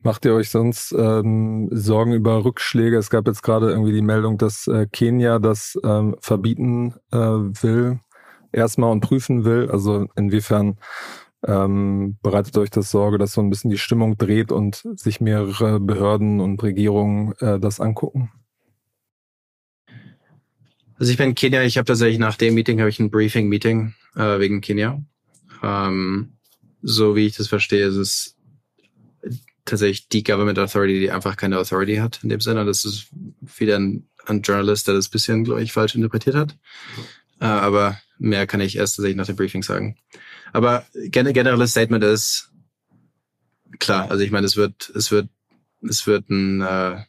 macht 0.04 0.26
ihr 0.26 0.36
euch 0.36 0.50
sonst 0.50 0.92
ähm, 0.92 1.70
Sorgen 1.72 2.14
über 2.14 2.46
Rückschläge? 2.46 2.98
Es 2.98 3.10
gab 3.10 3.28
jetzt 3.28 3.42
gerade 3.42 3.72
irgendwie 3.72 3.94
die 3.94 4.04
Meldung, 4.04 4.38
dass 4.38 4.68
äh, 4.68 4.86
Kenia 4.92 5.40
das 5.40 5.80
ähm, 5.84 6.16
verbieten 6.20 6.94
äh, 7.12 7.18
will, 7.18 8.00
erstmal 8.52 8.92
und 8.92 9.02
prüfen 9.02 9.46
will. 9.46 9.70
Also 9.72 10.08
inwiefern 10.16 10.78
ähm, 11.48 12.18
bereitet 12.22 12.58
euch 12.58 12.70
das 12.70 12.92
Sorge, 12.92 13.18
dass 13.18 13.34
so 13.34 13.42
ein 13.42 13.50
bisschen 13.50 13.72
die 13.72 13.78
Stimmung 13.78 14.18
dreht 14.18 14.52
und 14.52 14.84
sich 14.96 15.22
mehrere 15.22 15.80
Behörden 15.80 16.40
und 16.40 16.62
Regierungen 16.64 17.34
äh, 17.40 17.60
das 17.60 17.80
angucken? 17.80 18.32
Also 20.98 21.12
ich 21.12 21.18
bin 21.18 21.30
in 21.30 21.36
Kenia, 21.36 21.64
ich 21.64 21.78
habe 21.78 21.86
tatsächlich 21.86 22.20
nach 22.20 22.38
dem 22.38 22.54
Meeting 22.56 22.80
habe 22.80 22.90
ich 22.90 23.00
ein 23.00 23.12
Briefing-Meeting 23.12 23.94
äh, 24.16 24.40
wegen 24.40 24.62
Kenia. 24.62 25.04
Ähm, 25.62 26.34
so 26.82 27.16
wie 27.16 27.26
ich 27.26 27.36
das 27.36 27.48
verstehe, 27.48 27.86
ist 27.86 27.96
es 27.96 28.36
tatsächlich 29.66 30.08
die 30.08 30.24
Government 30.24 30.60
Authority, 30.60 31.00
die 31.00 31.12
einfach 31.12 31.36
keine 31.36 31.58
Authority 31.58 31.98
hat 31.98 32.20
in 32.24 32.30
dem 32.30 32.40
Sinne. 32.40 32.66
Das 32.66 32.86
ist 32.86 33.08
wieder 33.58 33.78
ein, 33.78 34.08
ein 34.26 34.42
Journalist, 34.42 34.88
der 34.88 34.94
das 34.94 35.10
bisschen, 35.10 35.44
glaube 35.44 35.64
ich, 35.64 35.74
falsch 35.74 35.96
interpretiert 35.96 36.36
hat. 36.36 36.58
Äh, 37.42 37.46
aber 37.46 38.00
mehr 38.18 38.48
kann 38.48 38.62
ich 38.62 38.78
erst 38.78 38.96
tatsächlich 38.96 39.18
nach 39.18 39.26
dem 39.26 39.36
Briefing 39.36 39.64
sagen. 39.64 39.98
Aber 40.56 40.86
generelles 40.94 41.72
Statement 41.72 42.02
ist 42.02 42.50
klar. 43.80 44.10
Also 44.10 44.24
ich 44.24 44.32
meine, 44.32 44.46
es 44.46 44.56
wird, 44.56 44.90
es 44.96 45.12
wird, 45.12 45.28
es 45.82 46.08
wird 46.08 46.30
ein, 46.30 46.62
äh, 46.62 47.04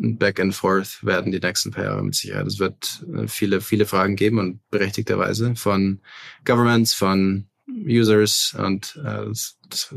ein 0.00 0.16
Back 0.16 0.40
and 0.40 0.54
Forth 0.54 1.04
werden 1.04 1.30
die 1.30 1.40
nächsten 1.40 1.72
paar 1.72 1.84
Jahre 1.84 2.02
mit 2.02 2.14
Sicherheit. 2.14 2.46
Es 2.46 2.58
wird 2.58 3.04
äh, 3.14 3.28
viele, 3.28 3.60
viele 3.60 3.84
Fragen 3.84 4.16
geben 4.16 4.38
und 4.38 4.60
berechtigterweise 4.70 5.56
von 5.56 6.00
Governments, 6.46 6.94
von 6.94 7.50
Users 7.68 8.56
und 8.58 8.96
äh, 8.96 9.26
das, 9.26 9.58
das 9.68 9.94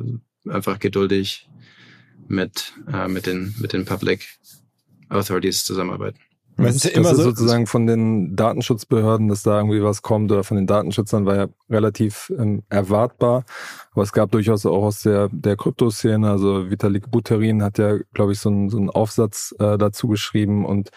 einfach 0.49 0.77
geduldig 0.77 1.47
mit, 2.27 2.73
äh, 2.91 3.07
mit 3.07 3.27
den, 3.27 3.55
mit 3.59 3.71
den 3.71 3.85
Public 3.85 4.27
Authorities 5.07 5.63
zusammenarbeiten. 5.63 6.19
Das, 6.57 6.75
ist, 6.75 6.85
ja 6.85 6.91
immer 6.91 7.09
das 7.09 7.13
ist 7.13 7.17
so 7.23 7.29
sozusagen 7.31 7.65
von 7.65 7.87
den 7.87 8.35
Datenschutzbehörden, 8.35 9.27
dass 9.27 9.43
da 9.43 9.57
irgendwie 9.57 9.81
was 9.81 10.01
kommt 10.01 10.31
oder 10.31 10.43
von 10.43 10.57
den 10.57 10.67
Datenschützern 10.67 11.25
war 11.25 11.35
ja 11.35 11.47
relativ 11.69 12.31
ähm, 12.37 12.63
erwartbar. 12.69 13.43
Aber 13.91 14.03
es 14.03 14.11
gab 14.11 14.31
durchaus 14.31 14.65
auch 14.65 14.83
aus 14.83 15.01
der, 15.01 15.29
der 15.31 15.55
Kryptoszene, 15.55 16.29
also 16.29 16.69
Vitalik 16.69 17.09
Buterin 17.09 17.63
hat 17.63 17.77
ja, 17.79 17.97
glaube 18.13 18.33
ich, 18.33 18.39
so 18.39 18.49
einen, 18.49 18.69
so 18.69 18.77
einen 18.77 18.89
Aufsatz 18.89 19.55
äh, 19.59 19.77
dazu 19.77 20.07
geschrieben 20.07 20.65
und 20.65 20.89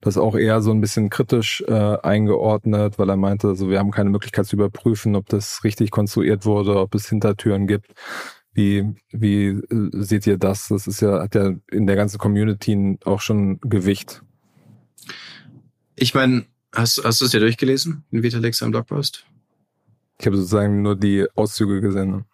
das 0.00 0.16
auch 0.16 0.34
eher 0.34 0.60
so 0.62 0.72
ein 0.72 0.80
bisschen 0.80 1.10
kritisch 1.10 1.62
äh, 1.68 1.72
eingeordnet, 2.02 2.98
weil 2.98 3.08
er 3.08 3.16
meinte, 3.16 3.48
also 3.48 3.68
wir 3.68 3.78
haben 3.78 3.92
keine 3.92 4.10
Möglichkeit 4.10 4.46
zu 4.46 4.56
überprüfen, 4.56 5.14
ob 5.14 5.28
das 5.28 5.62
richtig 5.62 5.90
konstruiert 5.92 6.44
wurde, 6.44 6.76
ob 6.78 6.94
es 6.94 7.08
Hintertüren 7.08 7.66
gibt. 7.66 7.92
Wie, 8.52 8.94
wie 9.12 9.46
äh, 9.46 9.90
seht 9.92 10.26
ihr 10.26 10.38
das? 10.38 10.68
Das 10.68 10.86
ist 10.88 11.00
ja, 11.00 11.22
hat 11.22 11.34
ja 11.36 11.52
in 11.70 11.86
der 11.86 11.96
ganzen 11.96 12.18
Community 12.18 12.98
auch 13.04 13.20
schon 13.20 13.60
Gewicht. 13.60 14.23
Ich 15.96 16.14
meine, 16.14 16.46
hast, 16.72 17.02
hast 17.04 17.20
du 17.20 17.24
es 17.24 17.30
dir 17.30 17.40
durchgelesen, 17.40 18.04
in 18.10 18.22
Vitalik 18.22 18.60
am 18.62 18.70
Blogpost? 18.70 19.24
Ich 20.18 20.26
habe 20.26 20.36
sozusagen 20.36 20.82
nur 20.82 20.96
die 20.96 21.26
Auszüge 21.34 21.80
gesehen. 21.80 22.24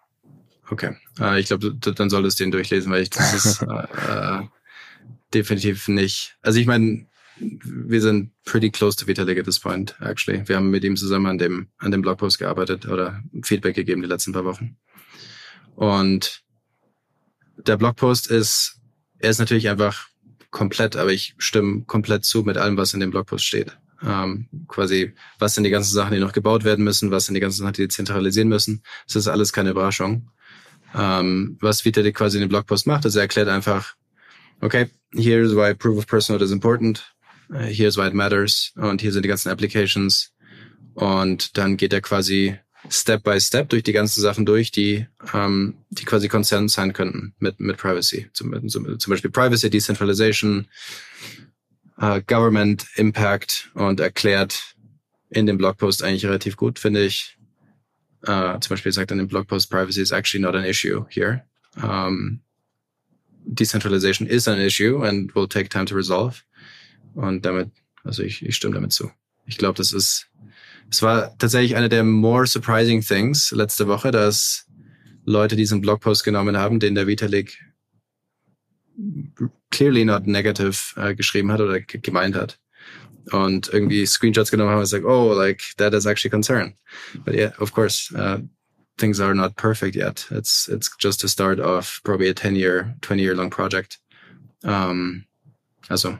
Okay, 0.70 0.96
äh, 1.18 1.40
ich 1.40 1.46
glaube, 1.46 1.74
dann 1.74 2.10
solltest 2.10 2.38
du 2.38 2.44
den 2.44 2.52
durchlesen, 2.52 2.92
weil 2.92 3.02
ich 3.02 3.10
das 3.10 3.34
ist 3.34 3.62
äh, 3.62 3.66
äh, 4.40 4.42
definitiv 5.34 5.88
nicht. 5.88 6.36
Also 6.42 6.60
ich 6.60 6.66
meine, 6.66 7.06
wir 7.38 8.00
sind 8.00 8.32
pretty 8.44 8.70
close 8.70 8.96
to 8.96 9.06
Vitalik 9.06 9.38
at 9.38 9.46
this 9.46 9.58
point, 9.58 9.96
actually. 10.00 10.46
Wir 10.46 10.56
haben 10.56 10.70
mit 10.70 10.84
ihm 10.84 10.96
zusammen 10.96 11.26
an 11.26 11.38
dem 11.38 11.68
an 11.78 11.90
dem 11.90 12.02
Blogpost 12.02 12.38
gearbeitet 12.38 12.86
oder 12.86 13.22
Feedback 13.42 13.74
gegeben 13.74 14.02
die 14.02 14.08
letzten 14.08 14.32
paar 14.32 14.44
Wochen. 14.44 14.76
Und 15.74 16.42
der 17.56 17.76
Blogpost 17.76 18.30
ist, 18.30 18.80
er 19.18 19.30
ist 19.30 19.38
natürlich 19.38 19.68
einfach 19.68 20.09
komplett, 20.50 20.96
aber 20.96 21.12
ich 21.12 21.34
stimme 21.38 21.82
komplett 21.86 22.24
zu 22.24 22.42
mit 22.42 22.56
allem, 22.56 22.76
was 22.76 22.94
in 22.94 23.00
dem 23.00 23.10
Blogpost 23.10 23.44
steht. 23.44 23.76
Ähm, 24.02 24.48
quasi, 24.66 25.12
was 25.38 25.54
sind 25.54 25.64
die 25.64 25.70
ganzen 25.70 25.92
Sachen, 25.92 26.14
die 26.14 26.20
noch 26.20 26.32
gebaut 26.32 26.64
werden 26.64 26.84
müssen, 26.84 27.10
was 27.10 27.26
sind 27.26 27.34
die 27.34 27.40
ganzen 27.40 27.62
Sachen, 27.62 27.74
die 27.74 27.88
zentralisieren 27.88 28.48
müssen. 28.48 28.82
Das 29.06 29.16
ist 29.16 29.28
alles 29.28 29.52
keine 29.52 29.70
Überraschung. 29.70 30.30
Ähm, 30.94 31.58
was 31.60 31.84
Vitalik 31.84 32.16
quasi 32.16 32.38
in 32.38 32.42
dem 32.42 32.48
Blogpost 32.48 32.86
macht, 32.86 33.04
ist 33.04 33.14
er 33.14 33.22
erklärt 33.22 33.48
einfach, 33.48 33.94
okay, 34.60 34.88
here's 35.12 35.54
why 35.54 35.74
proof 35.74 35.98
of 35.98 36.06
personhood 36.06 36.42
is 36.42 36.50
important, 36.50 37.04
uh, 37.50 37.58
here's 37.58 37.96
why 37.96 38.06
it 38.06 38.14
matters 38.14 38.72
und 38.76 39.00
hier 39.00 39.12
sind 39.12 39.24
die 39.24 39.28
ganzen 39.28 39.50
Applications 39.50 40.32
und 40.94 41.56
dann 41.56 41.76
geht 41.76 41.92
er 41.92 42.00
quasi 42.00 42.58
Step 42.88 43.22
by 43.22 43.40
Step 43.40 43.68
durch 43.68 43.82
die 43.82 43.92
ganzen 43.92 44.20
Sachen 44.20 44.46
durch, 44.46 44.70
die, 44.70 45.06
ähm, 45.34 45.74
die 45.90 46.04
quasi 46.04 46.28
Concerns 46.28 46.72
sein 46.72 46.92
könnten 46.92 47.34
mit, 47.38 47.60
mit 47.60 47.76
Privacy. 47.76 48.30
Zum, 48.32 48.68
zum, 48.68 48.98
zum 48.98 49.10
Beispiel 49.10 49.30
Privacy, 49.30 49.68
Decentralization, 49.68 50.66
äh, 51.98 52.22
Government 52.26 52.86
Impact 52.96 53.70
und 53.74 54.00
erklärt, 54.00 54.74
in 55.30 55.46
dem 55.46 55.58
Blogpost 55.58 56.02
eigentlich 56.02 56.24
relativ 56.24 56.56
gut, 56.56 56.78
finde 56.78 57.04
ich. 57.04 57.36
Uh, 58.22 58.58
zum 58.58 58.70
Beispiel 58.70 58.92
sagt 58.92 59.12
in 59.12 59.18
dem 59.18 59.28
Blogpost, 59.28 59.70
Privacy 59.70 60.02
is 60.02 60.12
actually 60.12 60.42
not 60.42 60.54
an 60.54 60.64
issue 60.64 61.06
here. 61.08 61.42
Um, 61.82 62.42
decentralization 63.46 64.26
is 64.26 64.46
an 64.46 64.58
issue 64.58 65.02
and 65.02 65.34
will 65.34 65.48
take 65.48 65.70
time 65.70 65.86
to 65.86 65.94
resolve. 65.94 66.42
Und 67.14 67.46
damit, 67.46 67.70
also 68.04 68.22
ich, 68.22 68.44
ich 68.44 68.56
stimme 68.56 68.74
damit 68.74 68.92
zu. 68.92 69.10
Ich 69.46 69.56
glaube, 69.56 69.76
das 69.78 69.94
ist, 69.94 70.28
es 70.90 71.02
war 71.02 71.36
tatsächlich 71.38 71.76
eine 71.76 71.88
der 71.88 72.04
more 72.04 72.46
surprising 72.46 73.00
things 73.00 73.52
letzte 73.52 73.86
Woche, 73.86 74.10
dass 74.10 74.66
Leute 75.24 75.56
diesen 75.56 75.80
Blogpost 75.80 76.24
genommen 76.24 76.56
haben, 76.56 76.80
den 76.80 76.94
der 76.94 77.06
Vitalik 77.06 77.58
clearly 79.70 80.04
not 80.04 80.26
negative 80.26 80.76
äh, 80.96 81.14
geschrieben 81.14 81.52
hat 81.52 81.60
oder 81.60 81.80
gemeint 81.80 82.34
hat. 82.34 82.58
Und 83.32 83.68
irgendwie 83.72 84.04
Screenshots 84.06 84.50
genommen 84.50 84.70
haben 84.70 84.78
und 84.78 84.84
gesagt, 84.84 85.04
oh, 85.04 85.32
like, 85.32 85.62
that 85.76 85.94
is 85.94 86.06
actually 86.06 86.30
concern. 86.30 86.74
But 87.24 87.34
yeah, 87.34 87.52
of 87.58 87.72
course, 87.72 88.12
uh, 88.14 88.38
things 88.96 89.20
are 89.20 89.34
not 89.34 89.56
perfect 89.56 89.94
yet. 89.94 90.26
It's, 90.30 90.68
it's 90.68 90.90
just 90.98 91.20
the 91.20 91.28
start 91.28 91.60
of 91.60 92.00
probably 92.02 92.28
a 92.28 92.34
10 92.34 92.56
year, 92.56 92.94
20 93.02 93.22
year 93.22 93.36
long 93.36 93.50
project. 93.50 93.98
Um, 94.64 95.26
also, 95.88 96.18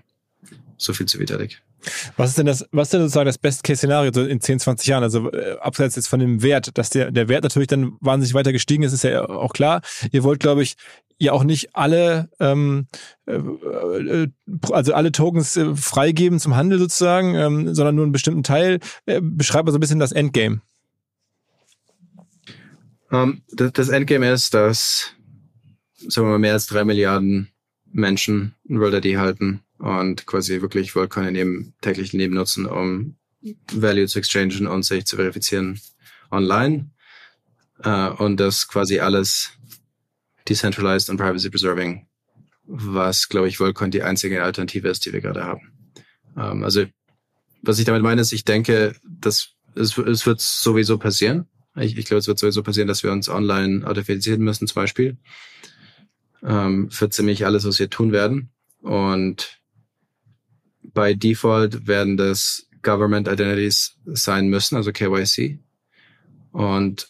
so 0.77 0.93
viel 0.93 1.07
zu 1.07 1.18
Vitalik. 1.18 1.57
Was 2.16 2.31
ist 2.31 2.39
denn 2.39 2.47
das, 2.47 2.66
was 2.72 2.89
ist 2.89 2.93
denn 2.93 3.01
sozusagen 3.03 3.26
das 3.26 3.39
Best-Case-Szenario 3.39 4.12
so 4.12 4.24
in 4.24 4.41
10, 4.41 4.61
20 4.61 4.87
Jahren? 4.87 5.03
Also 5.03 5.31
äh, 5.31 5.57
abseits 5.61 5.97
jetzt 5.97 6.09
von 6.09 6.20
dem 6.20 6.43
Wert, 6.43 6.76
dass 6.78 6.91
der, 6.91 7.11
der 7.11 7.28
Wert 7.28 7.45
natürlich 7.45 7.68
dann 7.68 7.97
wahnsinnig 8.01 8.35
weiter 8.35 8.53
gestiegen 8.53 8.83
ist, 8.83 8.93
ist 8.93 9.05
ja 9.05 9.28
auch 9.28 9.53
klar. 9.53 9.83
Ihr 10.12 10.22
wollt, 10.22 10.41
glaube 10.41 10.62
ich, 10.62 10.76
ja 11.18 11.33
auch 11.33 11.45
nicht 11.45 11.76
alle, 11.76 12.31
ähm, 12.41 12.87
äh, 13.26 13.35
äh 13.35 14.28
also 14.72 14.95
alle 14.95 15.12
Tokens 15.12 15.57
äh, 15.57 15.74
freigeben 15.76 16.41
zum 16.41 16.57
Handel 16.57 16.78
sozusagen, 16.78 17.35
ähm, 17.35 17.74
sondern 17.74 17.95
nur 17.95 18.05
einen 18.05 18.12
bestimmten 18.12 18.43
Teil. 18.43 18.81
Äh, 19.07 19.20
beschreibt 19.22 19.66
mal 19.66 19.72
so 19.72 19.78
ein 19.78 19.81
bisschen 19.81 20.01
das 20.01 20.12
Endgame. 20.12 20.61
Um, 23.11 23.18
ähm, 23.18 23.43
das, 23.53 23.72
das 23.72 23.89
Endgame 23.89 24.31
ist, 24.31 24.55
dass 24.55 25.12
sagen 26.09 26.26
wir 26.26 26.33
mal, 26.33 26.39
mehr 26.39 26.55
als 26.55 26.66
drei 26.66 26.85
Milliarden 26.85 27.49
Menschen 27.93 28.55
World 28.68 29.05
ID 29.05 29.18
halten 29.18 29.62
und 29.81 30.26
quasi 30.26 30.61
wirklich 30.61 30.95
Worldcoin 30.95 31.28
in 31.28 31.35
ihrem 31.35 31.72
täglichen 31.81 32.20
Leben 32.20 32.35
nutzen, 32.35 32.66
um 32.66 33.16
Value 33.72 34.07
zu 34.07 34.18
exchangen 34.18 34.66
und 34.66 34.83
sich 34.85 35.07
zu 35.07 35.16
verifizieren 35.16 35.81
online. 36.31 36.91
Uh, 37.85 38.14
und 38.18 38.39
das 38.39 38.68
quasi 38.68 39.01
alles 39.01 39.53
decentralized 40.47 41.09
und 41.09 41.16
privacy 41.16 41.49
preserving, 41.49 42.07
was, 42.66 43.31
glaube 43.31 43.49
ich, 43.49 43.59
Worldcoin 43.59 43.91
die 43.91 44.03
einzige 44.03 44.45
Alternative 44.45 44.87
ist, 44.89 45.07
die 45.07 45.14
wir 45.14 45.22
gerade 45.22 45.45
haben. 45.45 45.72
Um, 46.35 46.43
ähm, 46.43 46.64
also, 46.64 46.85
was 47.62 47.78
ich 47.78 47.87
damit 47.87 48.03
meine, 48.03 48.20
ist, 48.20 48.33
ich 48.33 48.45
denke, 48.45 48.95
dass 49.03 49.55
es, 49.74 49.97
es 49.97 50.26
wird 50.26 50.43
sowieso 50.43 50.99
passieren. 50.99 51.47
Ich, 51.74 51.97
ich 51.97 52.05
glaube, 52.05 52.18
es 52.18 52.26
wird 52.26 52.39
sowieso 52.39 52.62
passieren, 52.62 52.89
dass 52.89 53.03
wir 53.03 53.12
uns 53.12 53.31
online 53.31 53.87
authentifizieren 53.87 54.43
müssen, 54.43 54.66
zum 54.66 54.74
Beispiel. 54.74 55.16
Ähm, 56.43 56.91
für 56.91 57.09
ziemlich 57.09 57.47
alles, 57.47 57.64
was 57.64 57.78
wir 57.78 57.89
tun 57.89 58.12
werden. 58.12 58.51
Und 58.83 59.60
bei 60.93 61.14
Default 61.14 61.86
werden 61.86 62.16
das 62.16 62.68
Government 62.82 63.28
Identities 63.28 63.97
sein 64.07 64.49
müssen, 64.49 64.76
also 64.76 64.93
KYC. 64.93 65.59
Und 66.53 67.09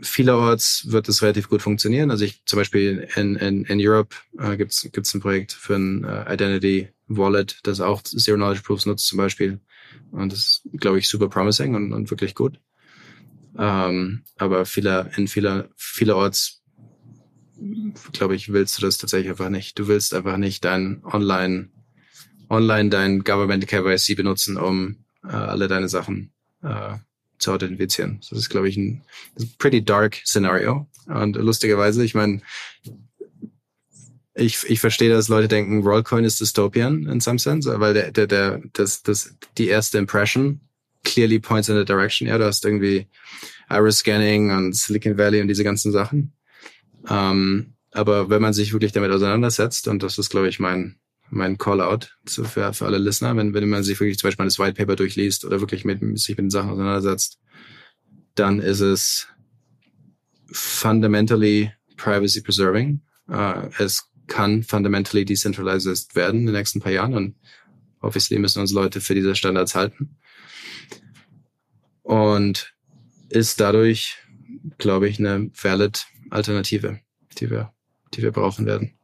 vielerorts 0.00 0.90
wird 0.90 1.08
es 1.08 1.22
relativ 1.22 1.48
gut 1.48 1.62
funktionieren. 1.62 2.10
Also 2.10 2.24
ich 2.24 2.44
zum 2.44 2.58
Beispiel 2.58 3.08
in, 3.16 3.36
in, 3.36 3.64
in 3.64 3.78
Europe 3.80 4.16
äh, 4.38 4.56
gibt 4.56 4.72
es 4.72 5.14
ein 5.14 5.20
Projekt 5.20 5.52
für 5.52 5.76
ein 5.76 6.04
äh, 6.04 6.32
Identity 6.32 6.88
Wallet, 7.08 7.60
das 7.64 7.80
auch 7.80 8.02
Zero 8.02 8.36
Knowledge 8.36 8.62
Proofs 8.62 8.86
nutzt 8.86 9.06
zum 9.06 9.18
Beispiel. 9.18 9.60
Und 10.10 10.32
das 10.32 10.38
ist, 10.38 10.62
glaube 10.74 10.98
ich, 10.98 11.08
super 11.08 11.28
promising 11.28 11.74
und, 11.74 11.92
und 11.92 12.10
wirklich 12.10 12.34
gut. 12.34 12.60
Ähm, 13.58 14.22
aber 14.36 14.66
vieler, 14.66 15.10
in 15.16 15.26
vieler, 15.26 15.68
vielerorts, 15.76 16.62
glaube 18.12 18.36
ich, 18.36 18.52
willst 18.52 18.78
du 18.78 18.82
das 18.82 18.98
tatsächlich 18.98 19.30
einfach 19.30 19.48
nicht. 19.48 19.78
Du 19.78 19.88
willst 19.88 20.14
einfach 20.14 20.36
nicht 20.36 20.64
dein 20.64 21.02
Online 21.04 21.70
online 22.50 22.90
dein 22.90 23.24
Government 23.24 23.66
KYC 23.66 24.16
benutzen, 24.16 24.56
um 24.56 24.96
äh, 25.24 25.28
alle 25.28 25.68
deine 25.68 25.88
Sachen 25.88 26.32
äh, 26.62 26.96
zu 27.38 27.52
authentifizieren. 27.52 28.20
Das 28.28 28.38
ist, 28.38 28.48
glaube 28.48 28.68
ich, 28.68 28.76
ein, 28.76 29.02
pretty 29.58 29.84
dark 29.84 30.16
Szenario. 30.24 30.88
Und 31.06 31.36
lustigerweise, 31.36 32.04
ich 32.04 32.14
meine, 32.14 32.42
ich, 34.34 34.58
ich 34.68 34.80
verstehe, 34.80 35.10
dass 35.10 35.28
Leute 35.28 35.48
denken, 35.48 35.82
Rollcoin 35.82 36.24
ist 36.24 36.40
dystopian 36.40 37.06
in 37.06 37.20
some 37.20 37.38
sense, 37.38 37.80
weil 37.80 37.94
der, 37.94 38.12
der, 38.12 38.26
der, 38.26 38.62
das, 38.72 39.02
das, 39.02 39.34
die 39.56 39.68
erste 39.68 39.98
Impression 39.98 40.60
clearly 41.04 41.38
points 41.38 41.68
in 41.68 41.76
the 41.76 41.84
direction. 41.84 42.28
Ja, 42.28 42.38
du 42.38 42.44
hast 42.44 42.64
irgendwie 42.64 43.06
Iris 43.70 43.98
Scanning 43.98 44.50
und 44.50 44.76
Silicon 44.76 45.18
Valley 45.18 45.40
und 45.40 45.48
diese 45.48 45.64
ganzen 45.64 45.92
Sachen. 45.92 46.32
Ähm, 47.08 47.74
aber 47.92 48.30
wenn 48.30 48.42
man 48.42 48.52
sich 48.52 48.72
wirklich 48.72 48.92
damit 48.92 49.10
auseinandersetzt, 49.10 49.88
und 49.88 50.02
das 50.02 50.18
ist, 50.18 50.30
glaube 50.30 50.48
ich, 50.48 50.60
mein, 50.60 50.96
mein 51.30 51.58
Callout 51.58 52.06
für, 52.26 52.72
für 52.72 52.86
alle 52.86 52.98
Listener, 52.98 53.36
wenn, 53.36 53.54
wenn 53.54 53.68
man 53.68 53.82
sich 53.82 53.98
wirklich 54.00 54.18
zum 54.18 54.28
Beispiel 54.28 54.46
das 54.46 54.58
White 54.58 54.74
Paper 54.74 54.96
durchliest 54.96 55.44
oder 55.44 55.60
wirklich 55.60 55.84
mit, 55.84 56.00
sich 56.18 56.36
mit 56.36 56.38
den 56.38 56.50
Sachen 56.50 56.70
auseinandersetzt, 56.70 57.38
dann 58.34 58.60
ist 58.60 58.80
es 58.80 59.28
fundamentally 60.50 61.72
privacy 61.96 62.40
preserving. 62.40 63.02
Uh, 63.28 63.68
es 63.78 64.08
kann 64.26 64.62
fundamentally 64.62 65.24
decentralized 65.24 66.14
werden 66.14 66.40
in 66.40 66.46
den 66.46 66.54
nächsten 66.54 66.80
paar 66.80 66.92
Jahren 66.92 67.14
und 67.14 67.36
obviously 68.00 68.38
müssen 68.38 68.60
uns 68.60 68.72
Leute 68.72 69.00
für 69.00 69.14
diese 69.14 69.34
Standards 69.34 69.74
halten. 69.74 70.16
Und 72.02 72.74
ist 73.28 73.60
dadurch, 73.60 74.16
glaube 74.78 75.08
ich, 75.08 75.18
eine 75.18 75.50
valid 75.60 76.06
Alternative, 76.30 77.00
die 77.38 77.50
wir, 77.50 77.74
die 78.14 78.22
wir 78.22 78.32
brauchen 78.32 78.64
werden. 78.64 78.97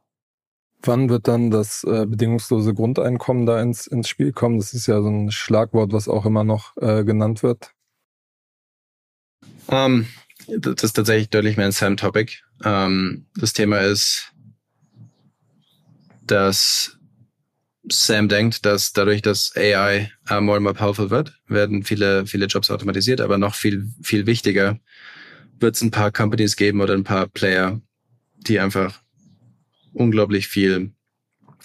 Wann 0.87 1.09
wird 1.09 1.27
dann 1.27 1.51
das 1.51 1.83
äh, 1.83 2.05
bedingungslose 2.05 2.73
Grundeinkommen 2.73 3.45
da 3.45 3.61
ins, 3.61 3.87
ins 3.87 4.07
Spiel 4.09 4.31
kommen? 4.31 4.57
Das 4.57 4.73
ist 4.73 4.87
ja 4.87 5.01
so 5.01 5.09
ein 5.09 5.31
Schlagwort, 5.31 5.93
was 5.93 6.07
auch 6.07 6.25
immer 6.25 6.43
noch 6.43 6.75
äh, 6.77 7.03
genannt 7.03 7.43
wird. 7.43 7.71
Um, 9.67 9.75
ähm, 9.75 10.07
das 10.59 10.83
ist 10.83 10.93
tatsächlich 10.93 11.29
deutlich 11.29 11.57
mehr 11.57 11.65
ein 11.65 11.71
Sam-Topic. 11.71 12.33
Um, 12.63 12.71
ähm, 12.71 13.25
das 13.35 13.53
Thema 13.53 13.79
ist, 13.79 14.31
dass 16.27 16.97
Sam 17.89 18.29
denkt, 18.29 18.65
dass 18.65 18.93
dadurch, 18.93 19.21
dass 19.21 19.53
AI 19.55 20.11
uh, 20.29 20.41
more 20.41 20.57
and 20.57 20.63
more 20.63 20.73
powerful 20.73 21.09
wird, 21.09 21.39
werden 21.47 21.83
viele, 21.83 22.25
viele 22.25 22.47
Jobs 22.47 22.71
automatisiert, 22.71 23.21
aber 23.21 23.37
noch 23.37 23.55
viel, 23.55 23.87
viel 24.01 24.25
wichtiger 24.25 24.79
wird 25.59 25.75
es 25.75 25.81
ein 25.81 25.91
paar 25.91 26.11
Companies 26.11 26.55
geben 26.55 26.81
oder 26.81 26.93
ein 26.93 27.03
paar 27.03 27.27
Player, 27.27 27.79
die 28.37 28.59
einfach 28.59 29.01
unglaublich 29.95 30.47
viel 30.47 30.91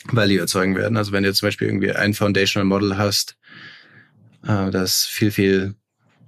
Value 0.06 0.38
erzeugen 0.38 0.76
werden. 0.76 0.96
Also 0.96 1.12
wenn 1.12 1.24
du 1.24 1.32
zum 1.34 1.46
Beispiel 1.46 1.68
irgendwie 1.68 1.92
ein 1.92 2.14
Foundational 2.14 2.66
Model 2.66 2.96
hast, 2.96 3.36
äh, 4.44 4.70
das 4.70 5.04
viel, 5.04 5.30
viel 5.30 5.74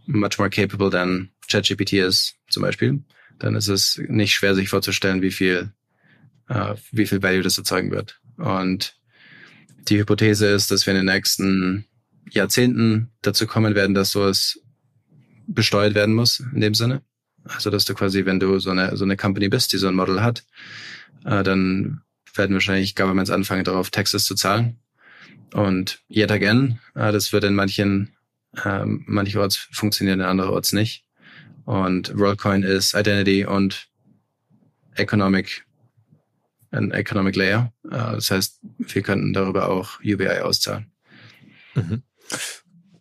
much 0.07 0.39
more 0.39 0.51
capable 0.51 0.91
than 0.91 1.31
ChatGPT 1.49 1.95
ist, 1.95 2.37
zum 2.49 2.63
Beispiel, 2.63 3.03
dann 3.39 3.55
ist 3.55 3.69
es 3.69 4.01
nicht 4.09 4.35
schwer, 4.35 4.55
sich 4.55 4.69
vorzustellen, 4.69 5.23
wie 5.23 5.31
viel, 5.31 5.73
äh, 6.49 6.75
wie 6.91 7.07
viel 7.07 7.23
Value 7.23 7.43
das 7.43 7.59
erzeugen 7.59 7.91
wird. 7.91 8.21
Und 8.37 8.97
die 9.89 9.99
Hypothese 9.99 10.47
ist, 10.49 10.71
dass 10.71 10.87
wir 10.87 10.93
in 10.93 11.07
den 11.07 11.15
nächsten 11.15 11.87
Jahrzehnten 12.31 13.11
dazu 13.23 13.47
kommen 13.47 13.75
werden, 13.75 13.95
dass 13.95 14.13
sowas 14.13 14.61
besteuert 15.47 15.95
werden 15.95 16.15
muss, 16.15 16.41
in 16.55 16.61
dem 16.61 16.75
Sinne. 16.75 17.03
Also, 17.45 17.71
dass 17.71 17.85
du 17.85 17.95
quasi, 17.95 18.25
wenn 18.25 18.39
du 18.39 18.59
so 18.61 18.71
eine, 18.71 18.97
so 18.97 19.05
eine 19.05 19.17
Company 19.17 19.49
bist, 19.49 19.73
die 19.73 19.79
so 19.79 19.89
ein 19.89 19.95
Model 19.95 20.23
hat, 20.23 20.45
äh, 21.25 21.43
dann 21.43 22.03
werden 22.35 22.55
wahrscheinlich 22.55 22.95
Governments 22.95 23.31
anfangen, 23.31 23.64
darauf 23.64 23.91
Taxes 23.91 24.25
zu 24.25 24.35
zahlen. 24.35 24.79
Und 25.53 26.03
yet 26.11 26.31
again, 26.31 26.79
äh, 26.95 27.12
das 27.12 27.33
wird 27.33 27.45
in 27.45 27.55
manchen, 27.55 28.16
äh, 28.64 28.85
mancherorts 28.85 29.57
funktionieren, 29.57 30.20
in 30.20 30.27
andererorts 30.27 30.73
nicht. 30.73 31.05
Und 31.64 32.16
Worldcoin 32.18 32.62
ist 32.62 32.95
Identity 32.95 33.45
und 33.45 33.89
Economic, 34.95 35.66
ein 36.70 36.91
Economic 36.91 37.37
Layer. 37.37 37.73
Äh, 37.85 37.91
das 37.91 38.31
heißt, 38.31 38.61
wir 38.79 39.03
könnten 39.03 39.33
darüber 39.33 39.68
auch 39.68 40.01
UBI 40.01 40.41
auszahlen. 40.41 40.91
Mhm. 41.75 42.03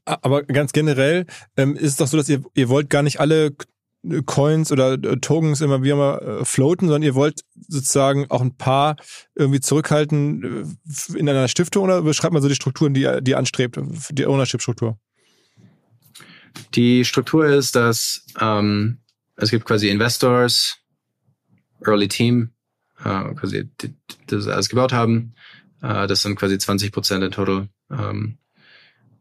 Aber 0.05 0.43
ganz 0.43 0.73
generell 0.73 1.25
ähm, 1.55 1.75
ist 1.75 1.91
es 1.91 1.95
doch 1.97 2.07
so, 2.07 2.17
dass 2.17 2.27
ihr, 2.27 2.43
ihr 2.53 2.69
wollt 2.69 2.89
gar 2.89 3.03
nicht 3.03 3.19
alle 3.19 3.55
Coins 4.25 4.71
oder 4.71 4.93
äh, 4.93 5.17
Tokens 5.17 5.61
immer 5.61 5.83
wieder 5.83 5.95
mal 5.95 6.17
äh, 6.17 6.45
floaten, 6.45 6.87
sondern 6.87 7.03
ihr 7.03 7.15
wollt 7.15 7.41
sozusagen 7.67 8.25
auch 8.29 8.41
ein 8.41 8.55
paar 8.57 8.95
irgendwie 9.35 9.59
zurückhalten 9.59 10.65
äh, 11.13 11.17
in 11.17 11.29
einer 11.29 11.47
Stiftung 11.47 11.83
oder 11.83 12.01
beschreibt 12.01 12.33
man 12.33 12.41
so 12.41 12.49
die 12.49 12.55
Strukturen, 12.55 12.93
die, 12.93 13.07
die 13.21 13.35
anstrebt, 13.35 13.79
die 14.09 14.25
Ownership-Struktur? 14.25 14.97
Die 16.73 17.05
Struktur 17.05 17.45
ist, 17.45 17.75
dass 17.75 18.25
ähm, 18.39 18.97
es 19.35 19.51
gibt 19.51 19.65
quasi 19.65 19.89
Investors, 19.89 20.77
Early 21.85 22.07
Team, 22.07 22.51
äh, 23.03 23.33
quasi 23.35 23.69
die, 23.81 23.93
das 24.27 24.47
alles 24.47 24.69
gebaut 24.69 24.93
haben. 24.93 25.35
Äh, 25.81 26.07
das 26.07 26.23
sind 26.23 26.35
quasi 26.35 26.57
20 26.57 26.91
Prozent 26.91 27.23
in 27.23 27.31
total. 27.31 27.69
Ähm, 27.91 28.37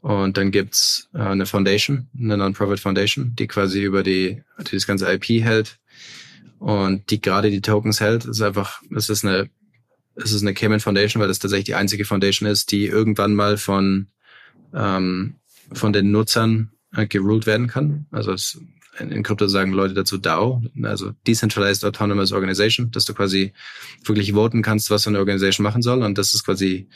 Und 0.00 0.36
dann 0.36 0.50
gibt's 0.50 1.08
äh, 1.14 1.18
eine 1.18 1.46
Foundation, 1.46 2.08
eine 2.18 2.36
Non-Profit 2.36 2.80
Foundation, 2.80 3.34
die 3.36 3.46
quasi 3.46 3.82
über 3.82 4.02
die, 4.02 4.42
die 4.60 4.76
das 4.76 4.86
ganze 4.86 5.12
IP 5.12 5.44
hält 5.44 5.78
und 6.58 7.10
die 7.10 7.20
gerade 7.20 7.50
die 7.50 7.60
Tokens 7.60 8.00
hält. 8.00 8.24
Es 8.24 8.38
ist 8.38 8.42
einfach, 8.42 8.80
es 8.96 9.10
ist 9.10 9.24
eine, 9.24 9.50
es 10.16 10.32
ist 10.32 10.42
eine 10.42 10.54
Cayman 10.54 10.80
Foundation, 10.80 11.20
weil 11.20 11.28
das 11.28 11.38
tatsächlich 11.38 11.66
die 11.66 11.74
einzige 11.74 12.04
Foundation 12.04 12.48
ist, 12.48 12.72
die 12.72 12.86
irgendwann 12.86 13.34
mal 13.34 13.56
von 13.58 14.08
ähm, 14.74 15.36
von 15.72 15.92
den 15.92 16.10
Nutzern 16.10 16.70
äh, 16.94 17.06
geruled 17.06 17.46
werden 17.46 17.66
kann. 17.66 18.06
Also 18.10 18.32
es, 18.32 18.60
in, 18.98 19.10
in 19.10 19.22
Krypto 19.22 19.46
sagen 19.46 19.72
Leute 19.72 19.94
dazu 19.94 20.18
DAO, 20.18 20.62
also 20.82 21.12
Decentralized 21.26 21.84
Autonomous 21.84 22.32
Organization, 22.32 22.90
dass 22.90 23.04
du 23.04 23.14
quasi 23.14 23.52
wirklich 24.04 24.32
voten 24.32 24.62
kannst, 24.62 24.90
was 24.90 25.04
so 25.04 25.10
eine 25.10 25.18
Organisation 25.18 25.64
machen 25.64 25.82
soll. 25.82 26.02
Und 26.02 26.18
das 26.18 26.34
ist 26.34 26.44
quasi 26.44 26.88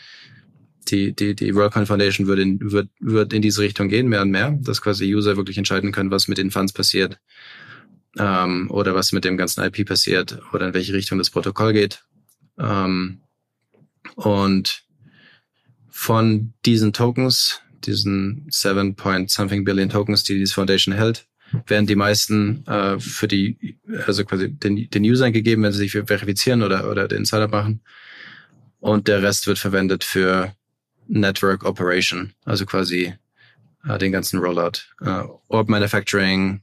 die, 0.91 1.15
die, 1.15 1.35
die 1.35 1.55
WorldCoin 1.55 1.87
Foundation 1.87 2.27
wird 2.27 2.39
in, 2.39 2.61
wird, 2.61 2.89
wird 3.01 3.33
in 3.33 3.43
diese 3.43 3.63
Richtung 3.63 3.89
gehen, 3.89 4.09
mehr 4.09 4.23
und 4.23 4.31
mehr, 4.31 4.57
dass 4.61 4.83
quasi 4.83 5.13
User 5.15 5.37
wirklich 5.37 5.59
entscheiden 5.59 5.93
können, 5.93 6.11
was 6.11 6.29
mit 6.29 6.39
den 6.39 6.51
Funds 6.51 6.73
passiert 6.73 7.19
ähm, 8.19 8.71
oder 8.71 8.95
was 8.95 9.13
mit 9.13 9.25
dem 9.25 9.37
ganzen 9.37 9.63
IP 9.65 9.87
passiert 9.87 10.41
oder 10.53 10.69
in 10.69 10.75
welche 10.75 10.93
Richtung 10.93 11.19
das 11.19 11.31
Protokoll 11.31 11.73
geht. 11.73 12.05
Ähm, 12.59 13.21
und 14.17 14.83
von 15.89 16.53
diesen 16.65 16.93
Tokens, 16.93 17.61
diesen 17.85 18.47
7 18.51 18.95
Point 18.97 19.31
something 19.31 19.65
Billion 19.65 19.89
Tokens, 19.89 20.25
die 20.25 20.39
diese 20.39 20.55
Foundation 20.55 20.95
hält, 20.95 21.27
werden 21.67 21.87
die 21.87 21.97
meisten 21.97 22.67
äh, 22.67 22.99
für 22.99 23.29
die, 23.29 23.79
also 24.07 24.25
quasi 24.25 24.51
den, 24.51 24.89
den 24.91 25.05
Usern 25.05 25.33
gegeben, 25.33 25.63
wenn 25.63 25.73
sie 25.73 25.79
sich 25.79 25.93
verifizieren 25.93 26.63
oder, 26.63 26.91
oder 26.91 27.07
den 27.09 27.25
Setup 27.25 27.51
machen. 27.51 27.81
Und 28.81 29.09
der 29.09 29.23
Rest 29.23 29.47
wird 29.47 29.59
verwendet 29.59 30.05
für 30.05 30.55
Network 31.07 31.65
Operation, 31.65 32.33
also 32.45 32.65
quasi 32.67 33.15
äh, 33.89 33.99
den 33.99 34.13
ganzen 34.13 34.39
Rollout. 34.39 34.95
Äh, 35.01 35.25
Orb 35.49 35.69
Manufacturing, 35.69 36.63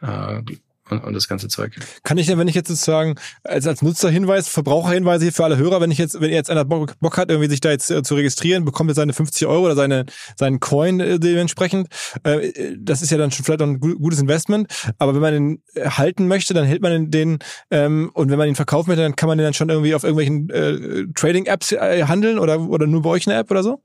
äh, 0.00 0.42
und, 0.90 1.04
und 1.04 1.14
das 1.14 1.28
ganze 1.28 1.48
Zeug. 1.48 1.74
Kann 2.02 2.18
ich 2.18 2.26
denn, 2.26 2.38
wenn 2.38 2.48
ich 2.48 2.54
jetzt 2.54 2.68
sozusagen 2.68 3.16
als, 3.44 3.66
als 3.66 3.82
Nutzerhinweis, 3.82 4.48
Verbraucherhinweise 4.48 5.24
hier 5.24 5.32
für 5.32 5.44
alle 5.44 5.56
Hörer, 5.56 5.80
wenn 5.80 5.90
ich 5.90 5.98
jetzt, 5.98 6.20
wenn 6.20 6.30
jetzt 6.30 6.50
einer 6.50 6.64
Bock, 6.64 6.98
Bock 7.00 7.16
hat, 7.16 7.30
irgendwie 7.30 7.48
sich 7.48 7.60
da 7.60 7.70
jetzt 7.70 7.90
äh, 7.90 8.02
zu 8.02 8.14
registrieren, 8.14 8.64
bekommt 8.64 8.90
er 8.90 8.94
seine 8.94 9.12
50 9.12 9.46
Euro 9.46 9.66
oder 9.66 9.74
seine, 9.74 10.06
seinen 10.36 10.60
Coin 10.60 11.00
äh, 11.00 11.18
dementsprechend. 11.18 11.88
Äh, 12.24 12.76
das 12.78 13.02
ist 13.02 13.10
ja 13.10 13.18
dann 13.18 13.30
schon 13.30 13.44
vielleicht 13.44 13.62
auch 13.62 13.66
ein 13.66 13.80
gutes 13.80 14.20
Investment. 14.20 14.68
Aber 14.98 15.14
wenn 15.14 15.20
man 15.20 15.32
den 15.32 15.62
äh, 15.74 15.88
halten 15.90 16.28
möchte, 16.28 16.54
dann 16.54 16.64
hält 16.64 16.82
man 16.82 17.10
den, 17.10 17.38
ähm, 17.70 18.10
und 18.14 18.30
wenn 18.30 18.38
man 18.38 18.48
ihn 18.48 18.56
verkaufen 18.56 18.90
möchte, 18.90 19.02
dann 19.02 19.16
kann 19.16 19.28
man 19.28 19.38
den 19.38 19.44
dann 19.44 19.54
schon 19.54 19.68
irgendwie 19.68 19.94
auf 19.94 20.04
irgendwelchen 20.04 20.50
äh, 20.50 21.06
Trading-Apps 21.14 21.72
äh, 21.72 22.04
handeln 22.04 22.38
oder, 22.38 22.60
oder 22.60 22.86
nur 22.86 23.02
bei 23.02 23.10
euch 23.10 23.26
eine 23.26 23.38
App 23.38 23.50
oder 23.50 23.62
so? 23.62 23.82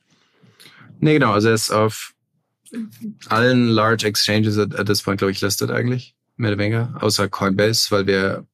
Nee, 0.99 1.13
genau. 1.13 1.31
Also 1.31 1.49
er 1.49 1.55
ist 1.55 1.71
auf 1.71 2.13
allen 3.27 3.67
Large 3.67 4.07
Exchanges 4.07 4.57
at, 4.57 4.79
at 4.79 4.87
this 4.87 5.01
point, 5.01 5.19
glaube 5.19 5.31
ich, 5.31 5.41
listed 5.41 5.69
eigentlich 5.69 6.15
mehr 6.35 6.51
oder 6.51 6.59
weniger, 6.59 6.95
außer 6.99 7.29
Coinbase, 7.29 7.91
weil 7.91 8.07
wir 8.07 8.45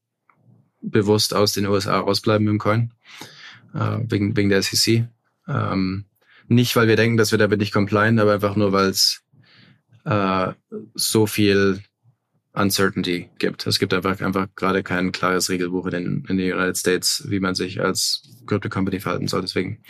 bewusst 0.81 1.33
aus 1.33 1.53
den 1.53 1.65
USA 1.65 1.99
rausbleiben 1.99 2.45
dem 2.45 2.59
Coin, 2.59 2.93
äh, 3.73 3.99
wegen, 4.07 4.35
wegen 4.35 4.49
der 4.49 4.63
SEC. 4.63 5.07
Ähm, 5.47 6.05
nicht, 6.47 6.75
weil 6.75 6.87
wir 6.87 6.95
denken, 6.95 7.17
dass 7.17 7.31
wir 7.31 7.37
damit 7.37 7.59
nicht 7.59 7.73
compliant, 7.73 8.19
aber 8.19 8.33
einfach 8.33 8.55
nur, 8.55 8.71
weil 8.71 8.89
es 8.89 9.21
äh, 10.05 10.53
so 10.95 11.27
viel 11.27 11.83
Uncertainty 12.53 13.29
gibt. 13.37 13.67
Es 13.67 13.79
gibt 13.79 13.93
einfach, 13.93 14.19
einfach 14.21 14.47
gerade 14.55 14.83
kein 14.83 15.11
klares 15.11 15.49
Regelbuch 15.49 15.85
in 15.85 15.91
den, 15.91 16.25
in 16.27 16.37
den 16.37 16.53
United 16.53 16.77
States, 16.77 17.23
wie 17.29 17.39
man 17.39 17.55
sich 17.55 17.81
als 17.81 18.23
Crypto 18.47 18.69
Company 18.69 18.99
verhalten 18.99 19.27
soll. 19.27 19.41
Deswegen 19.41 19.83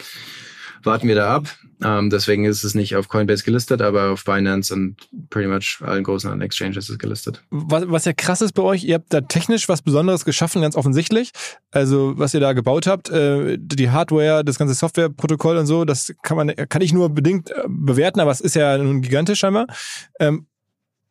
warten 0.83 1.07
wir 1.07 1.15
da 1.15 1.35
ab. 1.35 1.47
Ähm, 1.81 2.09
deswegen 2.09 2.45
ist 2.45 2.63
es 2.63 2.75
nicht 2.75 2.95
auf 2.95 3.07
Coinbase 3.07 3.43
gelistet, 3.43 3.81
aber 3.81 4.11
auf 4.11 4.25
Binance 4.25 4.73
und 4.73 4.97
pretty 5.29 5.47
much 5.47 5.79
allen 5.81 6.03
großen 6.03 6.29
anderen 6.29 6.45
Exchanges 6.45 6.85
ist 6.85 6.89
es 6.89 6.99
gelistet. 6.99 7.41
Was, 7.51 7.83
was 7.87 8.05
ja 8.05 8.11
krass 8.11 8.41
ist 8.41 8.51
bei 8.51 8.63
euch, 8.63 8.83
ihr 8.83 8.95
habt 8.95 9.13
da 9.13 9.21
technisch 9.21 9.69
was 9.69 9.81
Besonderes 9.81 10.25
geschaffen, 10.25 10.61
ganz 10.61 10.75
offensichtlich. 10.75 11.31
Also 11.71 12.13
was 12.17 12.33
ihr 12.33 12.41
da 12.41 12.51
gebaut 12.51 12.85
habt, 12.85 13.09
äh, 13.09 13.57
die 13.57 13.91
Hardware, 13.91 14.43
das 14.43 14.57
ganze 14.57 14.73
Softwareprotokoll 14.73 15.55
und 15.55 15.67
so, 15.67 15.85
das 15.85 16.13
kann 16.21 16.35
man 16.35 16.53
kann 16.67 16.81
ich 16.81 16.91
nur 16.91 17.09
bedingt 17.09 17.51
äh, 17.51 17.63
bewerten, 17.67 18.19
aber 18.19 18.31
es 18.31 18.41
ist 18.41 18.55
ja 18.55 18.77
nun 18.77 19.01
gigantisch 19.01 19.39
scheinbar. 19.39 19.67
Ähm, 20.19 20.47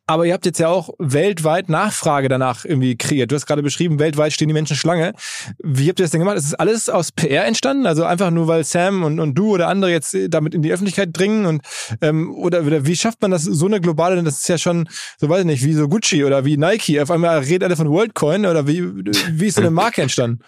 aber 0.09 0.25
ihr 0.25 0.33
habt 0.33 0.47
jetzt 0.47 0.59
ja 0.59 0.69
auch 0.69 0.89
weltweit 0.97 1.69
Nachfrage 1.69 2.29
danach 2.29 2.65
irgendwie 2.65 2.97
kreiert. 2.97 3.29
Du 3.29 3.35
hast 3.35 3.45
gerade 3.45 3.61
beschrieben, 3.61 3.99
weltweit 3.99 4.33
stehen 4.33 4.47
die 4.47 4.55
Menschen 4.55 4.75
Schlange. 4.75 5.13
Wie 5.59 5.87
habt 5.87 5.99
ihr 5.99 6.03
das 6.03 6.09
denn 6.09 6.19
gemacht? 6.19 6.35
Ist 6.35 6.45
das 6.45 6.53
alles 6.55 6.89
aus 6.89 7.11
PR 7.11 7.45
entstanden? 7.45 7.85
Also 7.85 8.05
einfach 8.05 8.31
nur, 8.31 8.47
weil 8.47 8.63
Sam 8.63 9.03
und, 9.03 9.19
und 9.19 9.35
du 9.35 9.51
oder 9.51 9.67
andere 9.67 9.91
jetzt 9.91 10.17
damit 10.29 10.55
in 10.55 10.63
die 10.63 10.73
Öffentlichkeit 10.73 11.09
dringen? 11.15 11.45
Und 11.45 11.61
ähm, 12.01 12.33
oder, 12.33 12.63
oder 12.63 12.87
wie 12.87 12.95
schafft 12.95 13.21
man 13.21 13.29
das 13.29 13.43
so 13.43 13.67
eine 13.67 13.79
globale, 13.79 14.23
das 14.23 14.39
ist 14.39 14.49
ja 14.49 14.57
schon, 14.57 14.89
so 15.19 15.29
weiß 15.29 15.41
ich 15.41 15.45
nicht, 15.45 15.63
wie 15.63 15.73
so 15.73 15.87
Gucci 15.87 16.25
oder 16.25 16.43
wie 16.43 16.57
Nike. 16.57 16.99
Auf 16.99 17.11
einmal 17.11 17.37
redet 17.37 17.65
alle 17.65 17.75
von 17.75 17.91
WorldCoin 17.91 18.47
oder 18.47 18.65
wie, 18.65 18.83
wie 18.83 19.45
ist 19.45 19.55
so 19.55 19.61
eine 19.61 19.69
Marke 19.69 20.01
entstanden? 20.01 20.39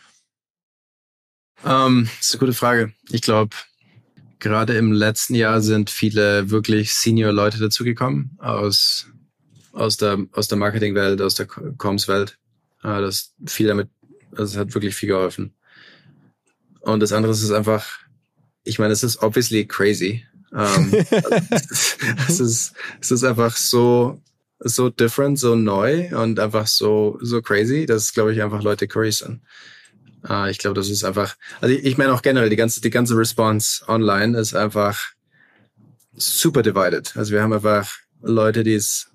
Um, 1.64 1.70
ähm, 1.72 2.10
das 2.18 2.30
ist 2.30 2.34
eine 2.34 2.40
gute 2.40 2.54
Frage. 2.54 2.94
Ich 3.12 3.22
glaube, 3.22 3.56
gerade 4.40 4.74
im 4.74 4.92
letzten 4.92 5.36
Jahr 5.36 5.62
sind 5.62 5.92
viele 5.92 6.50
wirklich 6.50 6.94
Senior-Leute 6.94 7.60
dazugekommen 7.60 8.32
aus 8.40 9.11
aus 9.74 9.98
der, 9.98 10.26
aus 10.34 10.48
der 10.48 10.58
Marketingwelt, 10.58 11.22
aus 11.22 11.36
der 11.36 11.48
Comms-Welt. 11.48 12.38
Äh, 12.84 13.02
das 13.02 13.34
viel 13.46 13.68
damit, 13.68 13.90
also 14.32 14.44
es 14.44 14.58
hat 14.58 14.74
wirklich 14.74 14.96
viel 14.96 15.10
geholfen. 15.10 15.54
Und 16.82 17.00
das 17.00 17.12
andere 17.12 17.32
ist 17.32 17.52
einfach, 17.52 18.00
ich 18.64 18.80
meine, 18.80 18.94
es 18.94 19.04
ist 19.04 19.22
obviously 19.22 19.66
crazy. 19.66 20.26
Ähm, 20.54 20.92
es, 22.28 22.40
ist, 22.40 22.74
es 23.00 23.12
ist 23.12 23.24
einfach 23.24 23.56
so, 23.56 24.22
so 24.60 24.90
different, 24.90 25.40
so 25.40 25.56
neu 25.56 26.16
und 26.16 26.40
einfach 26.40 26.68
so, 26.68 27.18
so 27.22 27.42
crazy, 27.42 27.86
dass, 27.86 28.14
glaube 28.14 28.34
ich, 28.34 28.42
einfach 28.42 28.62
Leute 28.62 28.88
crazy 28.88 29.24
sind. 29.24 29.42
Uh, 30.28 30.46
ich 30.46 30.60
glaube, 30.60 30.76
das 30.76 30.88
ist 30.88 31.04
einfach, 31.04 31.36
also 31.62 31.74
ich, 31.74 31.84
ich 31.84 31.98
meine 31.98 32.14
auch 32.14 32.22
generell, 32.22 32.50
die 32.50 32.56
ganze, 32.56 32.80
die 32.80 32.92
ganze 32.92 33.18
Response 33.18 33.84
online 33.88 34.38
ist 34.38 34.54
einfach 34.54 35.14
super 36.14 36.62
divided. 36.62 37.16
Also 37.16 37.32
wir 37.34 37.42
haben 37.42 37.54
einfach 37.54 37.98
Leute, 38.22 38.64
die 38.64 38.76
es 38.76 39.11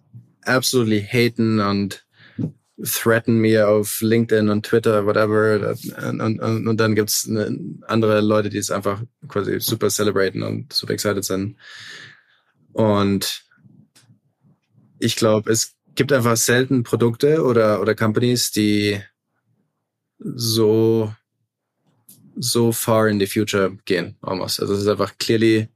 absolutely 0.46 1.02
haten 1.02 1.60
und 1.60 2.06
threaten 2.82 3.38
mir 3.38 3.68
auf 3.68 4.00
LinkedIn 4.00 4.50
und 4.50 4.66
Twitter, 4.66 5.06
whatever. 5.06 5.76
Und, 6.08 6.20
und, 6.20 6.68
und 6.68 6.76
dann 6.78 6.94
gibt's 6.94 7.26
eine, 7.28 7.58
andere 7.86 8.20
Leute, 8.20 8.50
die 8.50 8.58
es 8.58 8.70
einfach 8.70 9.02
quasi 9.28 9.60
super 9.60 9.88
celebraten 9.88 10.42
und 10.42 10.72
super 10.72 10.92
excited 10.92 11.24
sind. 11.24 11.56
Und 12.72 13.44
ich 14.98 15.16
glaube, 15.16 15.50
es 15.50 15.74
gibt 15.94 16.12
einfach 16.12 16.36
selten 16.36 16.82
Produkte 16.82 17.42
oder, 17.42 17.80
oder 17.80 17.94
Companies, 17.94 18.50
die 18.50 19.00
so, 20.18 21.14
so 22.36 22.72
far 22.72 23.08
in 23.08 23.18
the 23.18 23.26
future 23.26 23.76
gehen, 23.86 24.16
almost. 24.20 24.60
Also 24.60 24.74
es 24.74 24.82
ist 24.82 24.88
einfach 24.88 25.16
clearly 25.18 25.68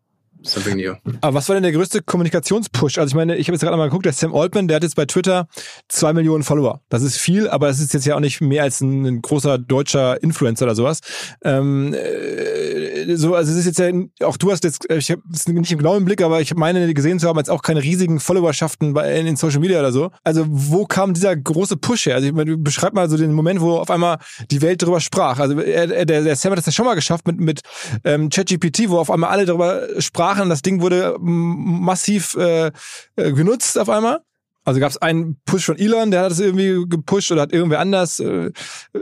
Something 0.43 0.77
new. 0.77 0.95
Aber 1.21 1.35
was 1.35 1.49
war 1.49 1.55
denn 1.55 1.63
der 1.63 1.73
größte 1.73 2.03
Kommunikationspush? 2.03 2.99
Also 2.99 3.11
ich 3.11 3.15
meine, 3.15 3.37
ich 3.37 3.49
habe 3.49 3.55
jetzt 3.55 3.63
gerade 3.63 3.77
mal 3.77 3.87
geguckt, 3.87 4.07
der 4.07 4.13
Sam 4.13 4.35
Altman, 4.35 4.69
der 4.69 4.77
hat 4.77 4.83
jetzt 4.83 4.97
bei 4.97 5.05
Twitter 5.05 5.49
zwei 5.89 6.13
Millionen 6.13 6.45
Follower. 6.45 6.81
Das 6.89 7.03
ist 7.03 7.19
viel, 7.19 7.49
aber 7.49 7.69
es 7.69 7.79
ist 7.79 7.93
jetzt 7.93 8.07
ja 8.07 8.17
auch 8.17 8.21
nicht 8.21 8.41
mehr 8.41 8.63
als 8.63 8.81
ein, 8.81 9.05
ein 9.05 9.23
großer 9.23 9.59
deutscher 9.59 10.23
Influencer 10.23 10.65
oder 10.65 10.75
sowas. 10.75 11.01
Ähm, 11.45 11.95
äh, 11.95 13.17
so, 13.17 13.35
also 13.35 13.53
es 13.53 13.59
ist 13.59 13.67
jetzt 13.67 13.79
ja, 13.79 14.27
auch 14.27 14.39
du 14.39 14.51
hast 14.51 14.65
jetzt, 14.65 14.91
ich 14.91 15.11
habe 15.11 15.23
es 15.33 15.47
nicht 15.47 15.73
im 15.73 15.79
genauen 15.79 16.05
Blick, 16.07 16.23
aber 16.23 16.41
ich 16.41 16.55
meine 16.55 16.93
gesehen 16.95 17.19
zu 17.19 17.29
haben, 17.29 17.37
jetzt 17.37 17.51
auch 17.51 17.63
keine 17.63 17.83
riesigen 17.83 18.19
Followerschaften 18.19 18.95
bei, 18.95 19.21
in, 19.21 19.27
in 19.27 19.37
Social 19.37 19.61
Media 19.61 19.79
oder 19.79 19.93
so. 19.93 20.11
Also 20.25 20.47
wo 20.49 20.87
kam 20.87 21.13
dieser 21.13 21.37
große 21.37 21.77
Push 21.77 22.07
her? 22.07 22.15
Also 22.15 22.29
ich 22.29 22.33
meine, 22.33 22.57
beschreib 22.57 22.95
mal 22.95 23.11
so 23.11 23.19
den 23.19 23.33
Moment, 23.33 23.61
wo 23.61 23.77
auf 23.77 23.91
einmal 23.91 24.19
die 24.51 24.63
Welt 24.63 24.81
darüber 24.83 25.01
sprach. 25.01 25.39
Also 25.39 25.61
er, 25.61 26.07
der, 26.07 26.23
der 26.23 26.37
Sam 26.37 26.53
hat 26.53 26.59
das 26.59 26.67
ja 26.67 26.73
schon 26.73 26.87
mal 26.87 26.95
geschafft 26.95 27.27
mit, 27.27 27.39
mit 27.39 27.61
ähm, 28.05 28.31
ChatGPT, 28.31 28.89
wo 28.89 28.99
auf 28.99 29.11
einmal 29.11 29.31
alle 29.31 29.45
darüber 29.45 29.87
sprachen 29.99 30.30
sprachen. 30.31 30.49
Das 30.49 30.63
Ding 30.63 30.81
wurde 30.81 31.17
massiv 31.21 32.35
äh, 32.35 32.71
äh, 33.17 33.33
genutzt 33.33 33.79
auf 33.79 33.89
einmal. 33.89 34.21
Also 34.65 34.79
gab 34.79 34.91
es 34.91 34.99
einen 34.99 35.41
Push 35.47 35.65
von 35.65 35.79
Elon, 35.79 36.11
der 36.11 36.23
hat 36.23 36.33
es 36.33 36.41
irgendwie 36.41 36.87
gepusht 36.89 37.33
oder 37.33 37.43
hat 37.43 37.53
irgendwer 37.53 37.81
anders 37.81 38.21
äh, 38.21 38.51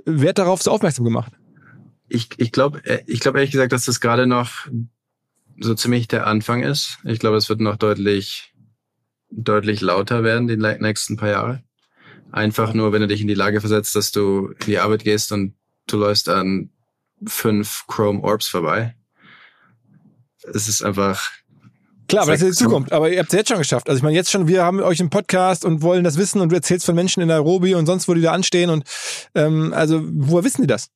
Wert 0.05 0.39
darauf 0.39 0.62
so 0.62 0.70
aufmerksam 0.70 1.05
gemacht? 1.05 1.33
Ich, 2.09 2.29
ich 2.39 2.53
glaube 2.53 2.85
äh, 2.85 3.03
ich 3.07 3.20
glaub 3.20 3.35
ehrlich 3.35 3.51
gesagt, 3.51 3.72
dass 3.72 3.85
das 3.85 4.01
gerade 4.01 4.26
noch 4.26 4.68
so 5.61 5.74
ziemlich 5.74 6.09
der 6.09 6.26
Anfang 6.26 6.62
ist. 6.62 6.99
Ich 7.05 7.18
glaube, 7.18 7.37
es 7.37 7.49
wird 7.49 7.61
noch 7.61 7.76
deutlich, 7.76 8.55
deutlich 9.31 9.81
lauter 9.81 10.22
werden 10.22 10.47
die 10.47 10.57
nächsten 10.57 11.16
paar 11.16 11.31
Jahre. 11.31 11.62
Einfach 12.31 12.72
nur, 12.74 12.93
wenn 12.93 13.01
du 13.01 13.09
dich 13.09 13.20
in 13.20 13.29
die 13.29 13.35
Lage 13.35 13.61
versetzt, 13.61 13.97
dass 13.97 14.12
du 14.12 14.49
in 14.61 14.66
die 14.66 14.79
Arbeit 14.79 15.03
gehst 15.03 15.33
und 15.33 15.55
du 15.89 15.97
läufst 15.97 16.29
an 16.29 16.70
fünf 17.26 17.85
Chrome 17.89 18.22
Orbs 18.22 18.47
vorbei 18.47 18.95
es 20.55 20.68
ist 20.68 20.82
einfach. 20.82 21.30
Klar, 22.09 22.22
aber 22.22 22.32
das 22.32 22.42
ist 22.42 22.59
die 22.59 22.64
Zukunft. 22.64 22.92
Aber 22.92 23.11
ihr 23.11 23.18
habt 23.18 23.28
es 23.28 23.36
jetzt 23.36 23.49
schon 23.49 23.59
geschafft. 23.59 23.88
Also 23.88 23.99
ich 23.99 24.03
meine, 24.03 24.16
jetzt 24.16 24.30
schon, 24.30 24.49
wir 24.49 24.62
haben 24.62 24.80
euch 24.80 24.99
im 25.01 25.11
Podcast 25.11 25.64
und 25.64 25.82
wollen 25.82 26.05
das 26.05 26.16
wissen 26.16 26.40
und 26.40 26.51
du 26.51 26.57
erzählst 26.57 26.86
von 26.86 26.94
Menschen 26.94 27.20
in 27.20 27.28
Nairobi 27.28 27.74
und 27.74 27.84
sonst, 27.84 28.09
wo 28.09 28.14
die 28.14 28.22
da 28.22 28.32
anstehen. 28.32 28.70
Und 28.70 28.84
ähm, 29.34 29.74
also, 29.74 30.03
woher 30.03 30.44
wissen 30.44 30.62
die 30.62 30.66
das? 30.66 30.90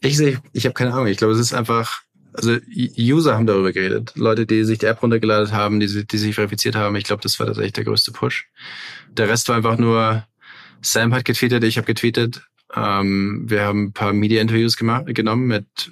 Ich 0.00 0.16
sehe, 0.16 0.40
ich 0.52 0.64
habe 0.64 0.74
keine 0.74 0.92
Ahnung. 0.92 1.06
Ich 1.08 1.18
glaube, 1.18 1.34
es 1.34 1.38
ist 1.38 1.52
einfach, 1.52 2.02
also 2.32 2.56
User 2.98 3.34
haben 3.34 3.46
darüber 3.46 3.72
geredet. 3.72 4.12
Leute, 4.14 4.46
die 4.46 4.64
sich 4.64 4.78
die 4.78 4.86
App 4.86 5.02
runtergeladen 5.02 5.52
haben, 5.52 5.80
die, 5.80 6.06
die 6.06 6.18
sich 6.18 6.34
verifiziert 6.34 6.76
haben. 6.76 6.96
Ich 6.96 7.04
glaube, 7.04 7.22
das 7.22 7.38
war 7.38 7.46
tatsächlich 7.46 7.74
der 7.74 7.84
größte 7.84 8.12
Push. 8.12 8.48
Der 9.10 9.28
Rest 9.28 9.48
war 9.48 9.56
einfach 9.56 9.78
nur, 9.78 10.26
Sam 10.80 11.14
hat 11.14 11.24
getweetet, 11.24 11.62
ich 11.64 11.76
habe 11.76 11.86
getweetet. 11.86 12.42
Ähm, 12.74 13.44
wir 13.46 13.62
haben 13.62 13.84
ein 13.84 13.92
paar 13.92 14.12
Media-Interviews 14.12 14.76
genommen 14.76 15.46
mit, 15.46 15.90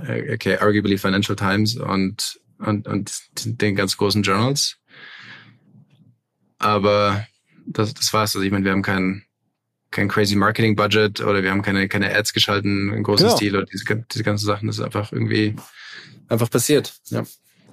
okay, 0.00 0.56
arguably 0.56 0.98
Financial 0.98 1.36
Times 1.36 1.76
und, 1.76 2.40
und, 2.58 2.86
und 2.86 3.12
den 3.44 3.76
ganz 3.76 3.96
großen 3.96 4.22
Journals. 4.22 4.78
Aber 6.58 7.26
das, 7.66 7.94
das 7.94 8.12
war's. 8.12 8.34
Also 8.34 8.44
ich 8.44 8.52
meine, 8.52 8.64
wir 8.64 8.72
haben 8.72 8.82
keinen 8.82 9.26
kein 9.90 10.08
crazy 10.08 10.36
Marketing 10.36 10.76
Budget 10.76 11.20
oder 11.20 11.42
wir 11.42 11.50
haben 11.50 11.62
keine, 11.62 11.88
keine 11.88 12.14
Ads 12.14 12.32
geschalten 12.32 12.92
in 12.92 13.02
großem 13.02 13.26
genau. 13.26 13.36
Stil 13.36 13.56
oder 13.56 13.66
diese, 13.66 13.84
diese 14.12 14.24
ganzen 14.24 14.46
Sachen. 14.46 14.66
Das 14.66 14.78
ist 14.78 14.84
einfach 14.84 15.12
irgendwie 15.12 15.56
einfach 16.28 16.50
passiert. 16.50 16.94
Ja. 17.06 17.24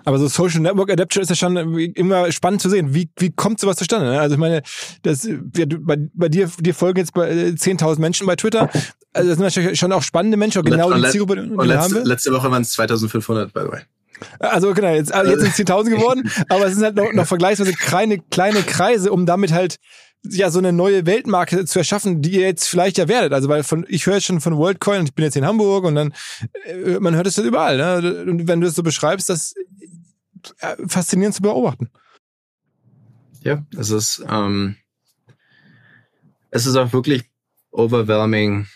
Aber 0.06 0.20
so 0.20 0.28
Social 0.28 0.60
Network 0.62 0.92
Adaption 0.92 1.24
ist 1.24 1.30
ja 1.30 1.36
schon 1.36 1.56
immer 1.78 2.32
spannend 2.32 2.62
zu 2.62 2.70
sehen. 2.70 2.94
Wie, 2.94 3.10
wie 3.18 3.32
kommt 3.32 3.60
sowas 3.60 3.78
zustande? 3.78 4.10
Ne? 4.10 4.20
Also 4.20 4.36
ich 4.36 4.40
meine, 4.40 4.62
das, 5.04 5.28
bei, 5.80 5.98
bei 6.14 6.30
dir, 6.30 6.50
dir 6.60 6.74
folgen 6.74 7.00
jetzt 7.00 7.14
bei 7.14 7.30
10.000 7.32 8.00
Menschen 8.00 8.28
bei 8.28 8.36
Twitter. 8.36 8.70
Also 9.16 9.30
das 9.30 9.38
sind 9.38 9.46
natürlich 9.46 9.80
schon 9.80 9.92
auch 9.92 10.02
spannende 10.02 10.38
Menschen, 10.38 10.62
auch 10.62 10.66
genau 10.66 10.92
die 10.92 11.04
Zielgruppe, 11.04 11.36
die 11.36 11.52
und 11.52 11.68
letzte, 11.68 11.84
haben 11.84 11.94
wir. 11.94 12.04
Letzte 12.04 12.34
Woche 12.34 12.50
waren 12.50 12.64
es 12.64 12.76
2.500, 12.76 13.54
by 13.54 13.60
the 13.60 13.72
way. 13.72 13.82
Also 14.40 14.74
genau, 14.74 14.88
jetzt, 14.88 15.14
jetzt 15.14 15.40
sind 15.40 15.70
es 15.70 15.72
10.000 15.72 15.90
geworden, 15.92 16.32
aber 16.50 16.66
es 16.66 16.74
sind 16.74 16.84
halt 16.84 16.96
noch, 16.96 17.14
noch 17.14 17.28
vergleichsweise 17.28 17.74
kleine, 17.74 18.18
kleine 18.32 18.64
Kreise, 18.64 19.12
um 19.12 19.28
damit 19.28 19.52
halt 19.52 19.78
ja 20.30 20.50
so 20.50 20.60
eine 20.60 20.72
neue 20.72 21.06
Weltmarke 21.06 21.66
zu 21.66 21.80
erschaffen, 21.80 22.22
die 22.22 22.32
ihr 22.32 22.42
jetzt 22.42 22.68
vielleicht 22.68 22.98
ja 22.98 23.08
werdet. 23.08 23.34
Also 23.34 23.50
weil 23.50 23.64
von 23.64 23.86
ich 23.90 24.06
höre 24.06 24.16
jetzt 24.16 24.26
schon 24.26 24.40
von 24.40 24.58
WorldCoin 24.58 25.02
und 25.02 25.10
ich 25.10 25.14
bin 25.14 25.26
jetzt 25.26 25.36
in 25.36 25.46
Hamburg 25.46 25.84
und 25.84 25.96
dann 25.96 26.14
äh, 26.66 27.00
man 27.00 27.16
hört 27.16 27.28
es 27.28 27.36
ja 27.36 27.44
überall. 27.44 27.78
Ne? 27.78 28.24
Und 28.24 28.48
wenn 28.48 28.62
du 28.62 28.68
es 28.68 28.76
so 28.76 28.84
beschreibst, 28.84 29.30
das 29.30 29.54
äh, 29.54 29.63
faszinierend 30.88 31.36
zu 31.36 31.42
beobachten. 31.42 31.90
Ja, 33.42 33.66
es 33.78 33.90
ist 33.90 34.24
ähm, 34.30 34.78
es 36.52 36.66
ist 36.66 36.76
auch 36.76 36.94
wirklich 36.94 37.24
overwhelming 37.72 38.68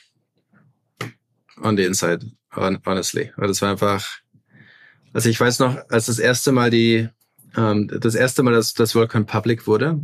on 1.62 1.78
the 1.78 1.86
inside, 1.86 2.26
honestly. 2.56 3.32
Weil 3.38 3.48
das 3.48 3.62
war 3.62 3.72
einfach, 3.72 4.06
also 5.14 5.30
ich 5.30 5.40
weiß 5.40 5.60
noch, 5.60 5.78
als 5.90 6.08
das 6.08 6.20
erste 6.20 6.52
Mal 6.52 6.70
die 6.70 7.08
ähm, 7.56 7.88
das 7.88 8.16
erste 8.16 8.44
Mal, 8.44 8.54
dass 8.54 8.74
das 8.74 8.96
WorldCoin 8.96 9.26
Public 9.26 9.68
wurde, 9.68 10.00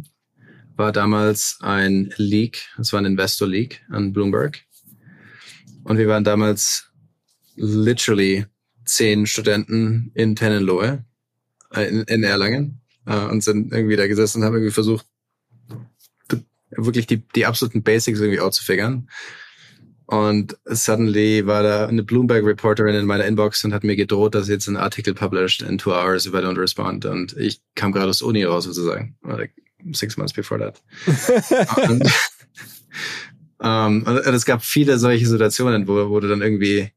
war 0.76 0.92
damals 0.92 1.58
ein 1.62 2.14
Leak, 2.18 2.70
es 2.80 2.94
war 2.94 3.02
ein 3.02 3.06
Investor 3.06 3.48
Leak 3.48 3.84
an 3.90 4.14
Bloomberg. 4.14 4.62
Und 5.84 5.98
wir 5.98 6.08
waren 6.08 6.24
damals 6.24 6.92
literally 7.56 8.46
zehn 8.86 9.26
Studenten 9.26 10.12
in 10.16 10.36
Tennenlohe, 10.36 10.88
äh, 10.90 11.13
in, 11.82 12.04
in 12.04 12.24
Erlangen, 12.24 12.82
äh, 13.06 13.26
und 13.26 13.44
sind 13.44 13.72
irgendwie 13.72 13.96
da 13.96 14.08
gesessen 14.08 14.40
und 14.40 14.46
haben 14.46 14.56
irgendwie 14.56 14.74
versucht, 14.74 15.06
wirklich 16.70 17.08
die, 17.08 17.18
die 17.36 17.46
absoluten 17.46 17.84
Basics 17.84 18.20
irgendwie 18.20 18.40
auszufigern. 18.40 19.10
Und 20.06 20.58
suddenly 20.66 21.48
war 21.48 21.64
da 21.64 21.88
eine 21.88 22.04
Bloomberg 22.04 22.46
Reporterin 22.46 22.96
in 22.96 23.06
meiner 23.06 23.26
Inbox 23.26 23.64
und 23.64 23.74
hat 23.74 23.84
mir 23.84 23.96
gedroht, 23.96 24.36
dass 24.36 24.50
jetzt 24.50 24.68
ein 24.68 24.78
Artikel 24.78 25.14
published 25.14 25.62
in 25.62 25.78
two 25.78 25.92
hours 25.92 26.26
if 26.26 26.34
I 26.34 26.38
don't 26.38 26.60
respond. 26.60 27.06
Und 27.06 27.36
ich 27.38 27.62
kam 27.76 27.92
gerade 27.92 28.10
aus 28.10 28.22
Uni 28.22 28.44
raus 28.44 28.66
sozusagen. 28.66 29.16
Like, 29.24 29.54
six 29.94 30.18
months 30.18 30.34
before 30.34 30.60
that. 30.60 30.82
und, 31.90 32.04
ähm, 33.62 34.04
und 34.06 34.34
es 34.34 34.46
gab 34.46 34.64
viele 34.64 35.00
solche 35.00 35.26
Situationen, 35.26 35.88
wo, 35.88 36.10
wo 36.10 36.20
du 36.20 36.28
dann 36.28 36.42
irgendwie, 36.42 36.92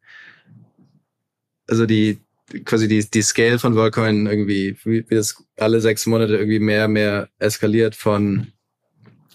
also 1.68 1.86
die, 1.86 2.18
quasi 2.64 2.88
die, 2.88 3.08
die 3.08 3.22
Scale 3.22 3.58
von 3.58 3.74
WorldCoin 3.74 4.26
irgendwie, 4.26 4.76
wie, 4.84 5.08
wie 5.08 5.14
das 5.14 5.44
alle 5.56 5.80
sechs 5.80 6.06
Monate 6.06 6.36
irgendwie 6.36 6.60
mehr, 6.60 6.88
mehr 6.88 7.28
eskaliert 7.38 7.94
von, 7.94 8.52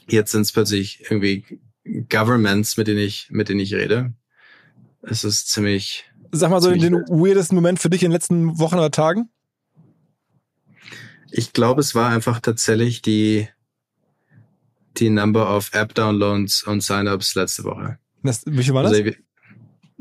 jetzt 0.07 0.31
sind 0.31 0.41
es 0.41 0.51
plötzlich 0.51 1.01
irgendwie 1.09 1.59
Governments, 2.09 2.77
mit 2.77 2.87
denen 2.87 2.99
ich, 2.99 3.29
mit 3.31 3.49
denen 3.49 3.59
ich 3.59 3.73
rede. 3.73 4.13
Es 5.01 5.23
ist 5.23 5.49
ziemlich. 5.49 6.05
Sag 6.31 6.51
mal 6.51 6.61
so 6.61 6.71
den 6.71 6.93
weirdesten 6.93 7.55
Moment 7.55 7.79
für 7.79 7.89
dich 7.89 8.03
in 8.03 8.09
den 8.09 8.13
letzten 8.13 8.59
Wochen 8.59 8.75
oder 8.75 8.91
Tagen? 8.91 9.29
Ich 11.31 11.53
glaube, 11.53 11.81
es 11.81 11.95
war 11.95 12.09
einfach 12.09 12.39
tatsächlich 12.39 13.01
die, 13.01 13.47
die 14.97 15.09
Number 15.09 15.55
of 15.55 15.73
App-Downloads 15.73 16.63
und 16.63 16.81
Sign-ups 16.81 17.35
letzte 17.35 17.63
Woche. 17.63 17.97
Das, 18.23 18.43
wie 18.45 18.63
viel 18.63 18.73
war 18.73 18.83
das? 18.83 18.93
Also, 18.93 19.11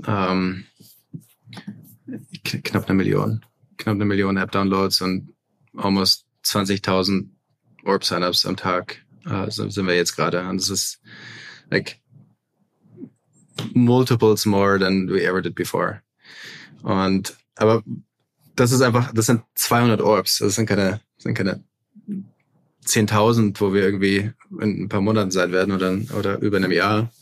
ähm, 0.06 0.66
knapp 2.44 2.88
eine 2.88 2.94
Million. 2.94 3.44
Knapp 3.78 3.94
eine 3.94 4.04
Million 4.04 4.36
App-Downloads 4.36 5.00
und 5.00 5.32
almost 5.76 6.26
20.000 6.44 7.28
Orb-Sign-ups 7.84 8.46
am 8.46 8.56
Tag 8.56 9.04
äh, 9.26 9.50
sind 9.50 9.86
wir 9.86 9.94
jetzt 9.94 10.16
gerade. 10.16 10.46
Und 10.48 10.60
das 10.60 10.70
ist 10.70 11.00
like 11.70 12.00
multiples 13.74 14.46
more 14.46 14.78
than 14.78 15.08
we 15.08 15.24
ever 15.24 15.42
did 15.42 15.54
before. 15.54 16.02
Und 16.82 17.36
aber 17.56 17.82
das 18.56 18.72
ist 18.72 18.80
einfach, 18.80 19.12
das 19.12 19.26
sind 19.26 19.42
200 19.54 20.00
Orbs. 20.00 20.38
Das 20.38 20.54
sind 20.54 20.66
keine 20.66 21.00
sind 21.18 21.34
keine 21.34 21.62
10.000, 22.86 23.60
wo 23.60 23.72
wir 23.72 23.82
irgendwie 23.82 24.32
in 24.60 24.84
ein 24.84 24.88
paar 24.88 25.00
Monaten 25.00 25.30
sein 25.30 25.52
werden 25.52 25.74
oder, 25.74 25.98
oder 26.18 26.38
über 26.40 26.56
einem 26.56 26.72
Jahr, 26.72 27.12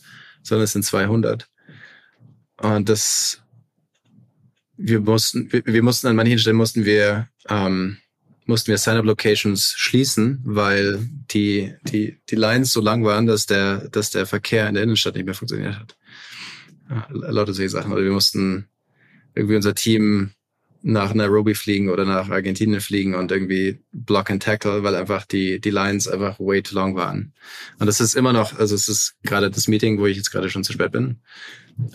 sondern 0.41 0.63
es 0.63 0.71
sind 0.71 0.83
200. 0.83 1.47
Und 2.61 2.89
das, 2.89 3.41
wir 4.79 5.01
mussten, 5.01 5.51
wir, 5.51 5.61
wir 5.65 5.83
mussten 5.83 6.07
an 6.07 6.15
manchen 6.15 6.39
Stellen 6.39 6.55
mussten 6.55 6.85
wir, 6.85 7.27
ähm, 7.49 7.97
mussten 8.45 8.69
wir 8.69 8.77
Sign-up-Locations 8.77 9.73
schließen, 9.75 10.39
weil 10.43 10.99
die, 11.31 11.73
die, 11.83 12.17
die 12.29 12.35
Lines 12.35 12.71
so 12.71 12.81
lang 12.81 13.03
waren, 13.03 13.27
dass 13.27 13.45
der, 13.45 13.89
dass 13.89 14.09
der 14.09 14.25
Verkehr 14.25 14.67
in 14.67 14.75
der 14.75 14.83
Innenstadt 14.83 15.15
nicht 15.15 15.25
mehr 15.25 15.35
funktioniert 15.35 15.77
hat. 15.77 15.97
Ja, 16.89 17.07
lauter 17.11 17.53
solche 17.53 17.69
Sachen. 17.69 17.91
Oder 17.91 18.03
wir 18.03 18.11
mussten 18.11 18.67
irgendwie 19.35 19.57
unser 19.57 19.75
Team 19.75 20.31
nach 20.81 21.13
Nairobi 21.13 21.55
fliegen 21.55 21.89
oder 21.89 22.05
nach 22.05 22.29
Argentinien 22.29 22.79
fliegen 22.79 23.13
und 23.13 23.31
irgendwie 23.31 23.79
Block 23.91 24.31
and 24.31 24.41
Tackle, 24.41 24.81
weil 24.81 24.95
einfach 24.95 25.25
die, 25.25 25.59
die 25.59 25.71
Lines 25.71 26.07
einfach 26.07 26.39
way 26.39 26.63
too 26.63 26.73
long 26.73 26.95
waren. 26.95 27.33
Und 27.79 27.87
das 27.87 27.99
ist 27.99 28.15
immer 28.15 28.31
noch, 28.31 28.57
also 28.57 28.75
es 28.75 28.87
ist 28.87 29.15
gerade 29.23 29.51
das 29.51 29.67
Meeting, 29.67 29.99
wo 29.99 30.07
ich 30.07 30.15
jetzt 30.15 30.31
gerade 30.31 30.49
schon 30.49 30.63
zu 30.63 30.71
spät 30.71 30.93
bin, 30.93 31.17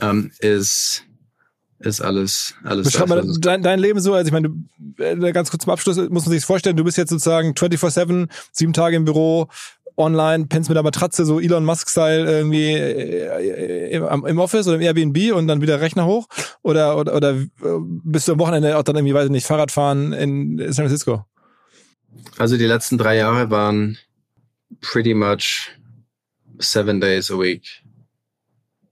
ähm, 0.00 0.30
ist, 0.38 1.06
ist 1.80 2.00
alles, 2.00 2.54
alles. 2.62 2.86
Beschreib 2.86 3.08
mal 3.08 3.24
dein, 3.40 3.62
dein 3.62 3.78
Leben 3.78 4.00
so, 4.00 4.14
also 4.14 4.26
ich 4.26 4.32
meine, 4.32 4.54
äh, 4.98 5.32
ganz 5.32 5.50
kurz 5.50 5.64
zum 5.64 5.72
Abschluss 5.72 5.96
muss 5.96 6.26
man 6.26 6.32
sich 6.32 6.44
vorstellen, 6.44 6.76
du 6.76 6.84
bist 6.84 6.96
jetzt 6.96 7.10
sozusagen 7.10 7.52
24-7, 7.52 8.28
sieben 8.52 8.72
Tage 8.72 8.96
im 8.96 9.04
Büro, 9.04 9.48
online, 9.96 10.46
pennst 10.46 10.68
mit 10.68 10.76
der 10.76 10.82
Matratze, 10.82 11.24
so 11.24 11.40
Elon 11.40 11.64
Musk-Style 11.64 12.24
irgendwie 12.24 12.72
äh, 12.72 13.90
im, 13.90 14.26
im, 14.26 14.38
Office 14.38 14.66
oder 14.66 14.76
im 14.76 14.82
Airbnb 14.82 15.32
und 15.34 15.46
dann 15.46 15.60
wieder 15.60 15.80
Rechner 15.80 16.06
hoch? 16.06 16.26
Oder, 16.62 16.96
oder, 16.96 17.14
oder 17.14 17.36
bist 18.02 18.28
du 18.28 18.32
am 18.32 18.38
Wochenende 18.38 18.76
auch 18.76 18.82
dann 18.82 18.96
irgendwie, 18.96 19.14
weiß 19.14 19.26
ich 19.26 19.30
nicht, 19.30 19.46
Fahrradfahren 19.46 20.12
in 20.12 20.58
San 20.72 20.86
Francisco? 20.86 21.24
Also 22.38 22.56
die 22.56 22.66
letzten 22.66 22.98
drei 22.98 23.16
Jahre 23.16 23.50
waren 23.50 23.98
pretty 24.80 25.14
much 25.14 25.70
seven 26.58 27.00
days 27.00 27.30
a 27.30 27.38
week. 27.38 27.82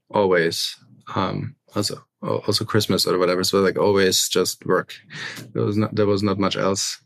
Always. 0.09 0.79
Um, 1.15 1.55
also, 1.73 1.97
also 2.23 2.65
Christmas 2.65 3.05
or 3.05 3.19
whatever. 3.19 3.43
So 3.43 3.61
like 3.61 3.77
always 3.77 4.29
just 4.29 4.65
work. 4.65 4.93
There 5.53 5.65
was 5.65 5.77
not, 5.77 5.95
there 5.95 6.07
was 6.07 6.23
not 6.23 6.39
much 6.39 6.55
else 6.55 7.03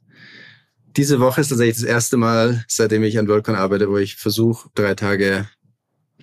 diese 0.98 1.20
Woche 1.20 1.42
ist 1.42 1.50
tatsächlich 1.50 1.76
das 1.76 1.86
erste 1.86 2.18
Mal, 2.18 2.66
seitdem 2.68 3.04
ich 3.04 3.20
an 3.20 3.28
WorldCon 3.28 3.56
arbeite, 3.56 3.90
wo 3.90 3.98
ich 3.98 4.16
versuche, 4.16 4.70
drei 4.74 4.96
Tage 4.96 5.48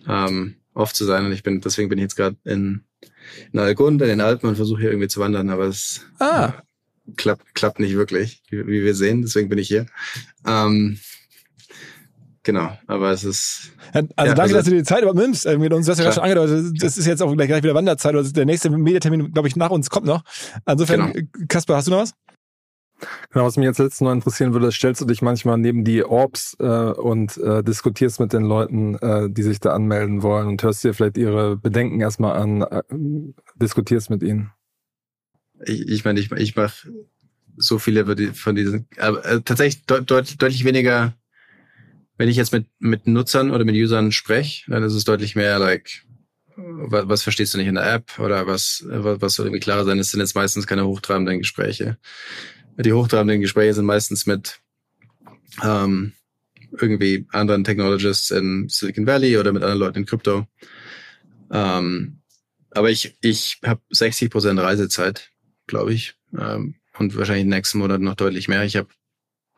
ähm, 0.09 0.57
off 0.75 0.93
zu 0.93 1.05
sein. 1.05 1.25
Und 1.25 1.33
ich 1.33 1.45
bin, 1.45 1.61
deswegen 1.61 1.89
bin 1.89 1.99
ich 1.99 2.03
jetzt 2.03 2.17
gerade 2.17 2.37
in, 2.45 2.85
in 3.53 3.61
Algund, 3.61 4.03
in 4.03 4.09
den 4.09 4.21
Alpen 4.21 4.49
und 4.49 4.57
versuche 4.57 4.81
hier 4.81 4.91
irgendwie 4.91 5.09
zu 5.09 5.21
wandern, 5.21 5.49
aber 5.49 5.67
es 5.67 6.05
ah. 6.19 6.47
äh, 6.47 7.13
klappt, 7.17 7.55
klappt 7.55 7.79
nicht 7.79 7.95
wirklich, 7.95 8.43
wie, 8.51 8.67
wie, 8.67 8.83
wir 8.83 8.95
sehen. 8.97 9.23
Deswegen 9.23 9.49
bin 9.49 9.59
ich 9.59 9.69
hier. 9.69 9.87
Ähm, 10.45 10.99
Genau, 12.45 12.77
aber 12.87 13.11
es 13.11 13.25
ist. 13.25 13.73
Ja, 13.95 14.03
also 14.17 14.31
ja, 14.31 14.35
danke, 14.35 14.43
also, 14.43 14.55
dass 14.57 14.65
du 14.67 14.71
dir 14.73 14.77
die 14.77 14.83
Zeit 14.85 15.03
übernimmst 15.03 15.47
äh, 15.47 15.57
mit 15.57 15.73
uns. 15.73 15.87
Du 15.87 15.93
hast 15.93 15.99
ja 15.99 16.05
gerade 16.05 16.15
schon 16.15 16.25
angedeutet, 16.25 16.75
das 16.83 16.99
ist 16.99 17.07
jetzt 17.07 17.23
auch 17.23 17.35
gleich, 17.35 17.49
gleich 17.49 17.63
wieder 17.63 17.75
Wanderzeit. 17.75 18.15
Also 18.15 18.33
der 18.33 18.45
nächste 18.45 18.69
Mediatermin, 18.69 19.33
glaube 19.33 19.49
ich, 19.49 19.57
nach 19.57 19.71
uns 19.71 19.89
kommt 19.89 20.07
noch. 20.07 20.23
Insofern, 20.67 21.13
genau. 21.13 21.29
Kasper, 21.49 21.77
hast 21.77 21.87
du 21.87 21.93
noch 21.93 22.01
was? 22.01 22.15
Genau, 23.31 23.47
was 23.47 23.57
mich 23.57 23.65
jetzt 23.65 23.79
letztes 23.79 24.03
noch 24.03 24.13
interessieren 24.13 24.53
würde, 24.53 24.71
stellst 24.71 25.01
du 25.01 25.07
dich 25.07 25.23
manchmal 25.23 25.57
neben 25.59 25.85
die 25.85 26.05
Orbs 26.05 26.57
äh, 26.61 26.65
und 26.65 27.37
äh, 27.39 27.63
diskutierst 27.63 28.21
mit 28.21 28.33
den 28.33 28.45
Leuten, 28.45 28.97
äh, 28.97 29.31
die 29.31 29.43
sich 29.43 29.59
da 29.59 29.73
anmelden 29.73 30.23
wollen 30.23 30.47
und 30.47 30.63
hörst 30.63 30.85
dir 30.85 30.93
vielleicht 30.93 31.17
ihre 31.17 31.57
Bedenken 31.57 32.01
erstmal 32.01 32.37
an, 32.37 32.63
äh, 32.63 32.83
diskutierst 33.57 34.11
mit 34.11 34.23
ihnen? 34.23 34.53
Ich, 35.65 35.89
ich 35.89 36.05
meine, 36.05 36.21
ich, 36.21 36.31
ich 36.33 36.57
mache 36.57 36.93
so 37.57 37.79
viele 37.79 38.05
von 38.35 38.55
diesen, 38.55 38.87
äh, 38.97 39.41
tatsächlich 39.45 39.87
deut, 39.87 40.11
deut, 40.11 40.43
deutlich 40.43 40.65
weniger, 40.65 41.15
wenn 42.17 42.29
ich 42.29 42.37
jetzt 42.37 42.53
mit, 42.53 42.67
mit 42.79 43.07
Nutzern 43.07 43.51
oder 43.51 43.65
mit 43.65 43.75
Usern 43.75 44.13
spreche, 44.13 44.71
dann 44.71 44.83
ist 44.83 44.95
es 44.95 45.05
deutlich 45.05 45.35
mehr 45.35 45.59
like, 45.59 46.05
was, 46.57 47.09
was 47.09 47.23
verstehst 47.23 47.55
du 47.55 47.59
nicht 47.59 47.67
in 47.67 47.75
der 47.75 47.93
App 47.93 48.19
oder 48.19 48.47
was, 48.47 48.85
was, 48.87 49.21
was 49.21 49.35
soll 49.35 49.47
irgendwie 49.47 49.61
klarer 49.61 49.85
sein? 49.85 49.99
Es 49.99 50.13
sind 50.13 50.21
jetzt 50.21 50.37
meistens 50.37 50.67
keine 50.67 50.87
hochtrabenden 50.87 51.39
Gespräche. 51.39 51.99
Die 52.77 52.93
hochtrabenden 52.93 53.41
Gespräche 53.41 53.75
sind 53.75 53.87
meistens 53.87 54.27
mit 54.27 54.61
ähm, 55.63 56.13
irgendwie 56.81 57.27
anderen 57.31 57.65
Technologists 57.65 58.31
in 58.31 58.69
Silicon 58.69 59.07
Valley 59.07 59.37
oder 59.39 59.53
mit 59.53 59.63
anderen 59.63 59.81
Leuten 59.81 59.99
in 59.99 60.07
Krypto. 60.07 60.47
Ähm, 61.51 62.21
aber 62.71 62.91
ich, 62.91 63.17
ich 63.21 63.61
habe 63.65 63.81
60 63.91 64.31
Prozent 64.31 64.59
Reisezeit, 64.59 65.31
glaube 65.67 65.93
ich. 65.93 66.15
Ähm, 66.37 66.77
und 66.99 67.17
wahrscheinlich 67.17 67.43
in 67.43 67.51
den 67.51 67.57
nächsten 67.57 67.79
Monat 67.79 68.01
noch 68.01 68.15
deutlich 68.15 68.49
mehr. 68.49 68.65
Ich 68.65 68.77
habe 68.77 68.89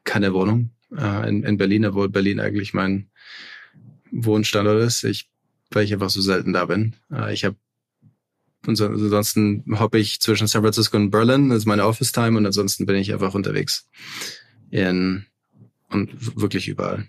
keine 0.05 0.33
Wohnung 0.33 0.76
äh, 0.99 1.29
in, 1.29 1.43
in 1.45 1.57
Berlin, 1.57 1.87
obwohl 1.87 2.09
Berlin 2.09 2.41
eigentlich 2.41 2.75
mein 2.75 3.09
Wohnstandort 4.11 4.83
ist. 4.83 5.05
Ich, 5.05 5.29
weil 5.71 5.85
ich 5.85 5.93
einfach 5.93 6.11
so 6.11 6.21
selten 6.21 6.53
da 6.53 6.67
bin. 6.67 6.95
Äh, 7.13 7.33
ich 7.35 7.45
habe 7.45 7.57
ansonsten 8.67 9.65
hoppe 9.79 9.99
ich 9.99 10.21
zwischen 10.21 10.49
San 10.49 10.63
Francisco 10.63 10.97
und 10.97 11.11
Berlin, 11.11 11.51
das 11.51 11.59
ist 11.59 11.67
meine 11.67 11.87
Office 11.87 12.11
Time 12.11 12.37
und 12.37 12.47
ansonsten 12.47 12.85
bin 12.85 12.97
ich 12.97 13.13
einfach 13.13 13.35
unterwegs 13.35 13.89
in 14.71 15.27
und 15.89 16.41
wirklich 16.41 16.67
überall. 16.67 17.09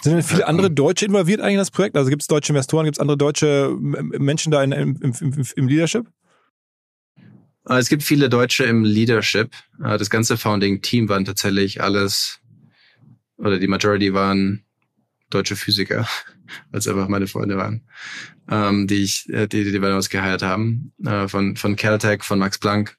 Sind 0.00 0.14
denn 0.14 0.22
viele 0.22 0.46
andere 0.46 0.70
Deutsche 0.70 1.06
involviert 1.06 1.40
eigentlich 1.40 1.54
in 1.54 1.58
das 1.58 1.72
Projekt? 1.72 1.96
Also 1.96 2.08
gibt 2.08 2.22
es 2.22 2.28
deutsche 2.28 2.52
Investoren, 2.52 2.84
gibt 2.84 2.96
es 2.96 3.00
andere 3.00 3.16
deutsche 3.16 3.76
Menschen 3.78 4.52
da 4.52 4.62
in, 4.62 4.70
im, 4.70 4.96
im, 5.02 5.44
im 5.56 5.68
Leadership? 5.68 6.06
Äh, 7.68 7.78
es 7.78 7.88
gibt 7.88 8.02
viele 8.02 8.28
Deutsche 8.28 8.64
im 8.64 8.84
Leadership. 8.84 9.50
Das 9.78 10.10
ganze 10.10 10.36
Founding-Team 10.36 11.08
waren 11.08 11.24
tatsächlich 11.24 11.82
alles, 11.82 12.38
oder 13.42 13.58
die 13.58 13.68
Majority 13.68 14.14
waren 14.14 14.64
deutsche 15.28 15.56
Physiker, 15.56 16.08
als 16.72 16.88
einfach 16.88 17.08
meine 17.08 17.26
Freunde 17.26 17.56
waren, 17.56 17.82
ähm, 18.48 18.86
die 18.86 19.02
ich, 19.02 19.28
äh, 19.28 19.46
die, 19.46 19.64
die 19.64 19.72
wir 19.72 19.80
damals 19.80 20.08
geheiert 20.08 20.42
haben, 20.42 20.92
von, 21.26 21.56
von 21.56 21.76
Caltech, 21.76 22.22
von 22.22 22.38
Max 22.38 22.58
Planck. 22.58 22.96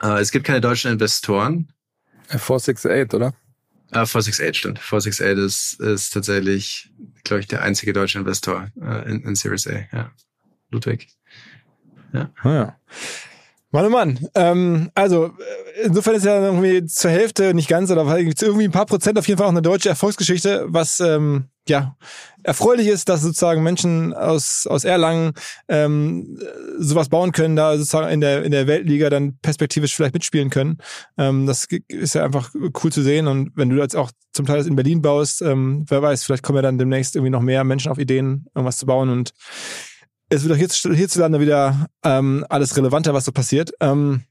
Es 0.00 0.30
gibt 0.30 0.46
keine 0.46 0.60
deutschen 0.60 0.92
Investoren. 0.92 1.72
468, 2.28 3.14
oder? 3.14 3.34
Ah, 3.90 4.04
468 4.04 4.58
stimmt. 4.58 4.78
468 4.78 5.44
ist, 5.44 5.80
ist 5.80 6.10
tatsächlich, 6.10 6.92
glaube 7.24 7.40
ich, 7.40 7.48
der 7.48 7.62
einzige 7.62 7.92
deutsche 7.92 8.18
Investor 8.18 8.70
äh, 8.80 9.10
in, 9.10 9.22
in 9.22 9.34
Series 9.34 9.66
A. 9.66 9.80
Ja. 9.92 10.12
Ludwig. 10.70 11.08
Ja. 12.12 12.30
Ah, 12.42 12.54
ja. 12.54 12.80
Mann, 13.70 13.84
oh 13.84 13.90
Mann. 13.90 14.18
Ähm, 14.34 14.90
also, 14.94 15.26
äh, 15.26 15.82
insofern 15.84 16.14
ist 16.14 16.24
ja 16.24 16.42
irgendwie 16.42 16.86
zur 16.86 17.10
Hälfte, 17.10 17.52
nicht 17.52 17.68
ganz, 17.68 17.90
aber 17.90 18.18
irgendwie 18.18 18.64
ein 18.64 18.72
paar 18.72 18.86
Prozent 18.86 19.18
auf 19.18 19.28
jeden 19.28 19.36
Fall 19.36 19.46
auch 19.46 19.52
eine 19.52 19.60
deutsche 19.60 19.90
Erfolgsgeschichte, 19.90 20.64
was 20.68 21.00
ähm, 21.00 21.48
ja 21.68 21.96
erfreulich 22.44 22.86
ist, 22.86 23.10
dass 23.10 23.20
sozusagen 23.20 23.62
Menschen 23.62 24.14
aus, 24.14 24.66
aus 24.66 24.84
Erlangen 24.84 25.32
ähm, 25.68 26.38
sowas 26.78 27.10
bauen 27.10 27.32
können, 27.32 27.56
da 27.56 27.76
sozusagen 27.76 28.08
in 28.08 28.22
der, 28.22 28.42
in 28.42 28.52
der 28.52 28.66
Weltliga 28.66 29.10
dann 29.10 29.38
perspektivisch 29.42 29.94
vielleicht 29.94 30.14
mitspielen 30.14 30.48
können. 30.48 30.78
Ähm, 31.18 31.44
das 31.46 31.66
ist 31.88 32.14
ja 32.14 32.24
einfach 32.24 32.54
cool 32.82 32.90
zu 32.90 33.02
sehen. 33.02 33.26
Und 33.26 33.52
wenn 33.54 33.68
du 33.68 33.76
jetzt 33.76 33.96
auch 33.96 34.10
zum 34.32 34.46
Teil 34.46 34.58
das 34.58 34.66
in 34.66 34.76
Berlin 34.76 35.02
baust, 35.02 35.42
ähm, 35.42 35.84
wer 35.88 36.00
weiß, 36.00 36.24
vielleicht 36.24 36.42
kommen 36.42 36.56
ja 36.56 36.62
dann 36.62 36.78
demnächst 36.78 37.16
irgendwie 37.16 37.30
noch 37.30 37.42
mehr 37.42 37.64
Menschen 37.64 37.92
auf 37.92 37.98
Ideen, 37.98 38.46
irgendwas 38.54 38.78
zu 38.78 38.86
bauen. 38.86 39.10
Und 39.10 39.34
es 40.28 40.44
wird 40.44 40.54
auch 40.54 40.92
hierzulande 40.94 41.40
wieder 41.40 41.88
ähm, 42.04 42.44
alles 42.48 42.76
relevanter, 42.76 43.14
was 43.14 43.24
so 43.24 43.32
passiert. 43.32 43.72
Ähm, 43.80 44.24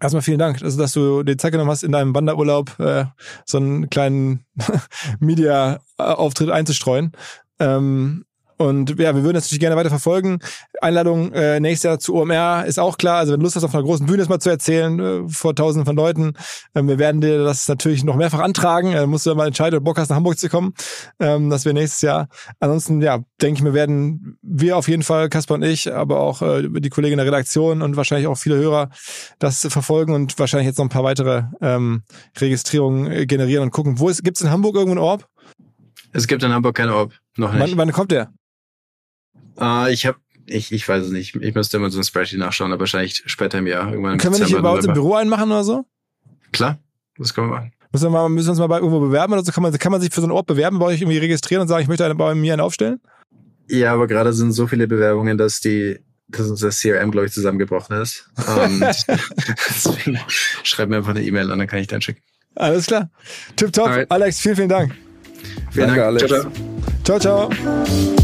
erstmal 0.00 0.22
vielen 0.22 0.38
Dank, 0.38 0.62
also, 0.62 0.78
dass 0.78 0.92
du 0.92 1.22
dir 1.22 1.38
Zeit 1.38 1.52
genommen 1.52 1.70
hast, 1.70 1.82
in 1.82 1.92
deinem 1.92 2.14
Wanderurlaub 2.14 2.78
äh, 2.78 3.06
so 3.44 3.58
einen 3.58 3.88
kleinen 3.90 4.44
Media-Auftritt 5.20 6.50
einzustreuen. 6.50 7.12
Ähm, 7.58 8.24
und 8.56 8.90
ja, 9.00 9.14
wir 9.14 9.22
würden 9.22 9.34
das 9.34 9.44
natürlich 9.44 9.60
gerne 9.60 9.76
weiter 9.76 9.88
verfolgen. 9.88 10.38
Einladung 10.80 11.32
äh, 11.32 11.58
nächstes 11.60 11.84
Jahr 11.84 11.98
zu 11.98 12.14
OMR 12.14 12.64
ist 12.66 12.78
auch 12.78 12.98
klar. 12.98 13.18
Also 13.18 13.32
wenn 13.32 13.40
du 13.40 13.44
Lust 13.44 13.56
hast, 13.56 13.64
auf 13.64 13.74
einer 13.74 13.82
großen 13.82 14.06
Bühne 14.06 14.18
das 14.18 14.28
mal 14.28 14.38
zu 14.38 14.50
erzählen, 14.50 15.00
äh, 15.00 15.28
vor 15.28 15.54
tausenden 15.54 15.86
von 15.86 15.96
Leuten, 15.96 16.34
äh, 16.74 16.82
wir 16.82 16.98
werden 16.98 17.20
dir 17.20 17.42
das 17.42 17.66
natürlich 17.68 18.04
noch 18.04 18.16
mehrfach 18.16 18.40
antragen. 18.40 18.92
Äh, 18.92 19.06
musst 19.06 19.26
du 19.26 19.30
dann 19.30 19.38
mal 19.38 19.46
entscheiden, 19.46 19.76
ob 19.76 19.84
du 19.84 19.90
Bock 19.90 19.98
hast, 19.98 20.10
nach 20.10 20.16
Hamburg 20.16 20.38
zu 20.38 20.48
kommen. 20.48 20.74
Ähm, 21.18 21.50
das 21.50 21.64
wäre 21.64 21.74
nächstes 21.74 22.02
Jahr. 22.02 22.28
Ansonsten, 22.60 23.02
ja, 23.02 23.20
denke 23.42 23.58
ich, 23.58 23.64
wir 23.64 23.74
werden, 23.74 24.38
wir 24.42 24.76
auf 24.76 24.88
jeden 24.88 25.02
Fall, 25.02 25.28
Kasper 25.28 25.54
und 25.54 25.62
ich, 25.62 25.92
aber 25.92 26.20
auch 26.20 26.42
äh, 26.42 26.68
die 26.68 26.90
Kollegin 26.90 27.18
der 27.18 27.26
Redaktion 27.26 27.82
und 27.82 27.96
wahrscheinlich 27.96 28.28
auch 28.28 28.38
viele 28.38 28.56
Hörer 28.56 28.90
das 29.38 29.66
verfolgen 29.68 30.14
und 30.14 30.38
wahrscheinlich 30.38 30.66
jetzt 30.66 30.78
noch 30.78 30.84
ein 30.84 30.90
paar 30.90 31.04
weitere 31.04 31.44
ähm, 31.60 32.02
Registrierungen 32.38 33.10
äh, 33.10 33.26
generieren 33.26 33.64
und 33.64 33.70
gucken. 33.70 33.98
Wo 33.98 34.08
ist, 34.08 34.22
gibt's 34.22 34.40
in 34.42 34.50
Hamburg 34.50 34.76
irgendwo 34.76 34.92
einen 34.92 35.04
Orb? 35.04 35.28
Es 36.12 36.28
gibt 36.28 36.42
in 36.44 36.52
Hamburg 36.52 36.76
keinen 36.76 36.90
Orb. 36.90 37.12
Noch 37.36 37.52
nicht. 37.52 37.60
Wann, 37.60 37.76
wann 37.76 37.92
kommt 37.92 38.12
der? 38.12 38.32
Uh, 39.60 39.86
ich 39.88 40.06
habe 40.06 40.18
ich, 40.46 40.72
ich 40.72 40.88
weiß 40.88 41.04
es 41.04 41.10
nicht. 41.10 41.36
Ich 41.36 41.54
müsste 41.54 41.78
immer 41.78 41.90
so 41.90 41.98
ein 41.98 42.04
Spreadsheet 42.04 42.38
nachschauen, 42.38 42.72
aber 42.72 42.80
wahrscheinlich 42.80 43.22
später 43.26 43.58
im 43.58 43.66
Jahr. 43.66 43.90
Irgendwann 43.90 44.18
können 44.18 44.34
wir 44.34 44.40
nicht 44.40 44.50
hier 44.50 44.62
bei 44.62 44.70
uns 44.70 44.84
im 44.84 44.92
Büro 44.92 45.14
einmachen 45.14 45.50
oder 45.50 45.64
so? 45.64 45.84
Klar, 46.52 46.78
das 47.16 47.32
können 47.32 47.48
wir 47.48 47.56
machen. 47.56 47.72
Müssen 47.92 48.06
wir, 48.06 48.10
mal, 48.10 48.28
müssen 48.28 48.48
wir 48.48 48.50
uns 48.50 48.58
mal 48.58 48.66
bei 48.66 48.78
irgendwo 48.78 49.00
bewerben 49.00 49.32
oder 49.32 49.44
so? 49.44 49.52
Kann 49.52 49.62
man, 49.62 49.72
kann 49.78 49.92
man 49.92 50.00
sich 50.00 50.12
für 50.12 50.20
so 50.20 50.26
einen 50.26 50.32
Ort 50.32 50.46
bewerben, 50.46 50.78
bei 50.80 50.86
euch 50.86 51.00
irgendwie 51.00 51.18
registrieren 51.18 51.62
und 51.62 51.68
sagen, 51.68 51.82
ich 51.82 51.88
möchte 51.88 52.04
eine, 52.04 52.14
bei 52.14 52.34
mir 52.34 52.52
einen 52.52 52.60
aufstellen? 52.60 53.00
Ja, 53.68 53.92
aber 53.92 54.06
gerade 54.06 54.32
sind 54.32 54.52
so 54.52 54.66
viele 54.66 54.86
Bewerbungen, 54.86 55.38
dass 55.38 55.60
die 55.60 56.00
dass 56.28 56.48
unser 56.48 56.70
CRM, 56.70 57.10
glaube 57.10 57.26
ich, 57.26 57.32
zusammengebrochen 57.32 58.00
ist. 58.00 58.28
Deswegen 58.38 60.18
schreib 60.62 60.88
mir 60.88 60.96
einfach 60.96 61.10
eine 61.10 61.22
E-Mail 61.22 61.50
und 61.50 61.58
dann 61.58 61.68
kann 61.68 61.78
ich 61.78 61.86
dann 61.86 62.00
schicken. 62.00 62.22
Alles 62.54 62.86
klar. 62.86 63.10
Tipptopp. 63.56 64.06
Alex, 64.08 64.40
vielen, 64.40 64.56
vielen 64.56 64.68
Dank. 64.68 64.94
Vielen 65.70 65.88
Danke, 65.88 66.00
Dank, 66.00 66.06
Alex. 66.06 66.28
Ciao, 67.04 67.18
ciao. 67.18 67.50
ciao, 67.50 67.50
ciao. 67.50 68.23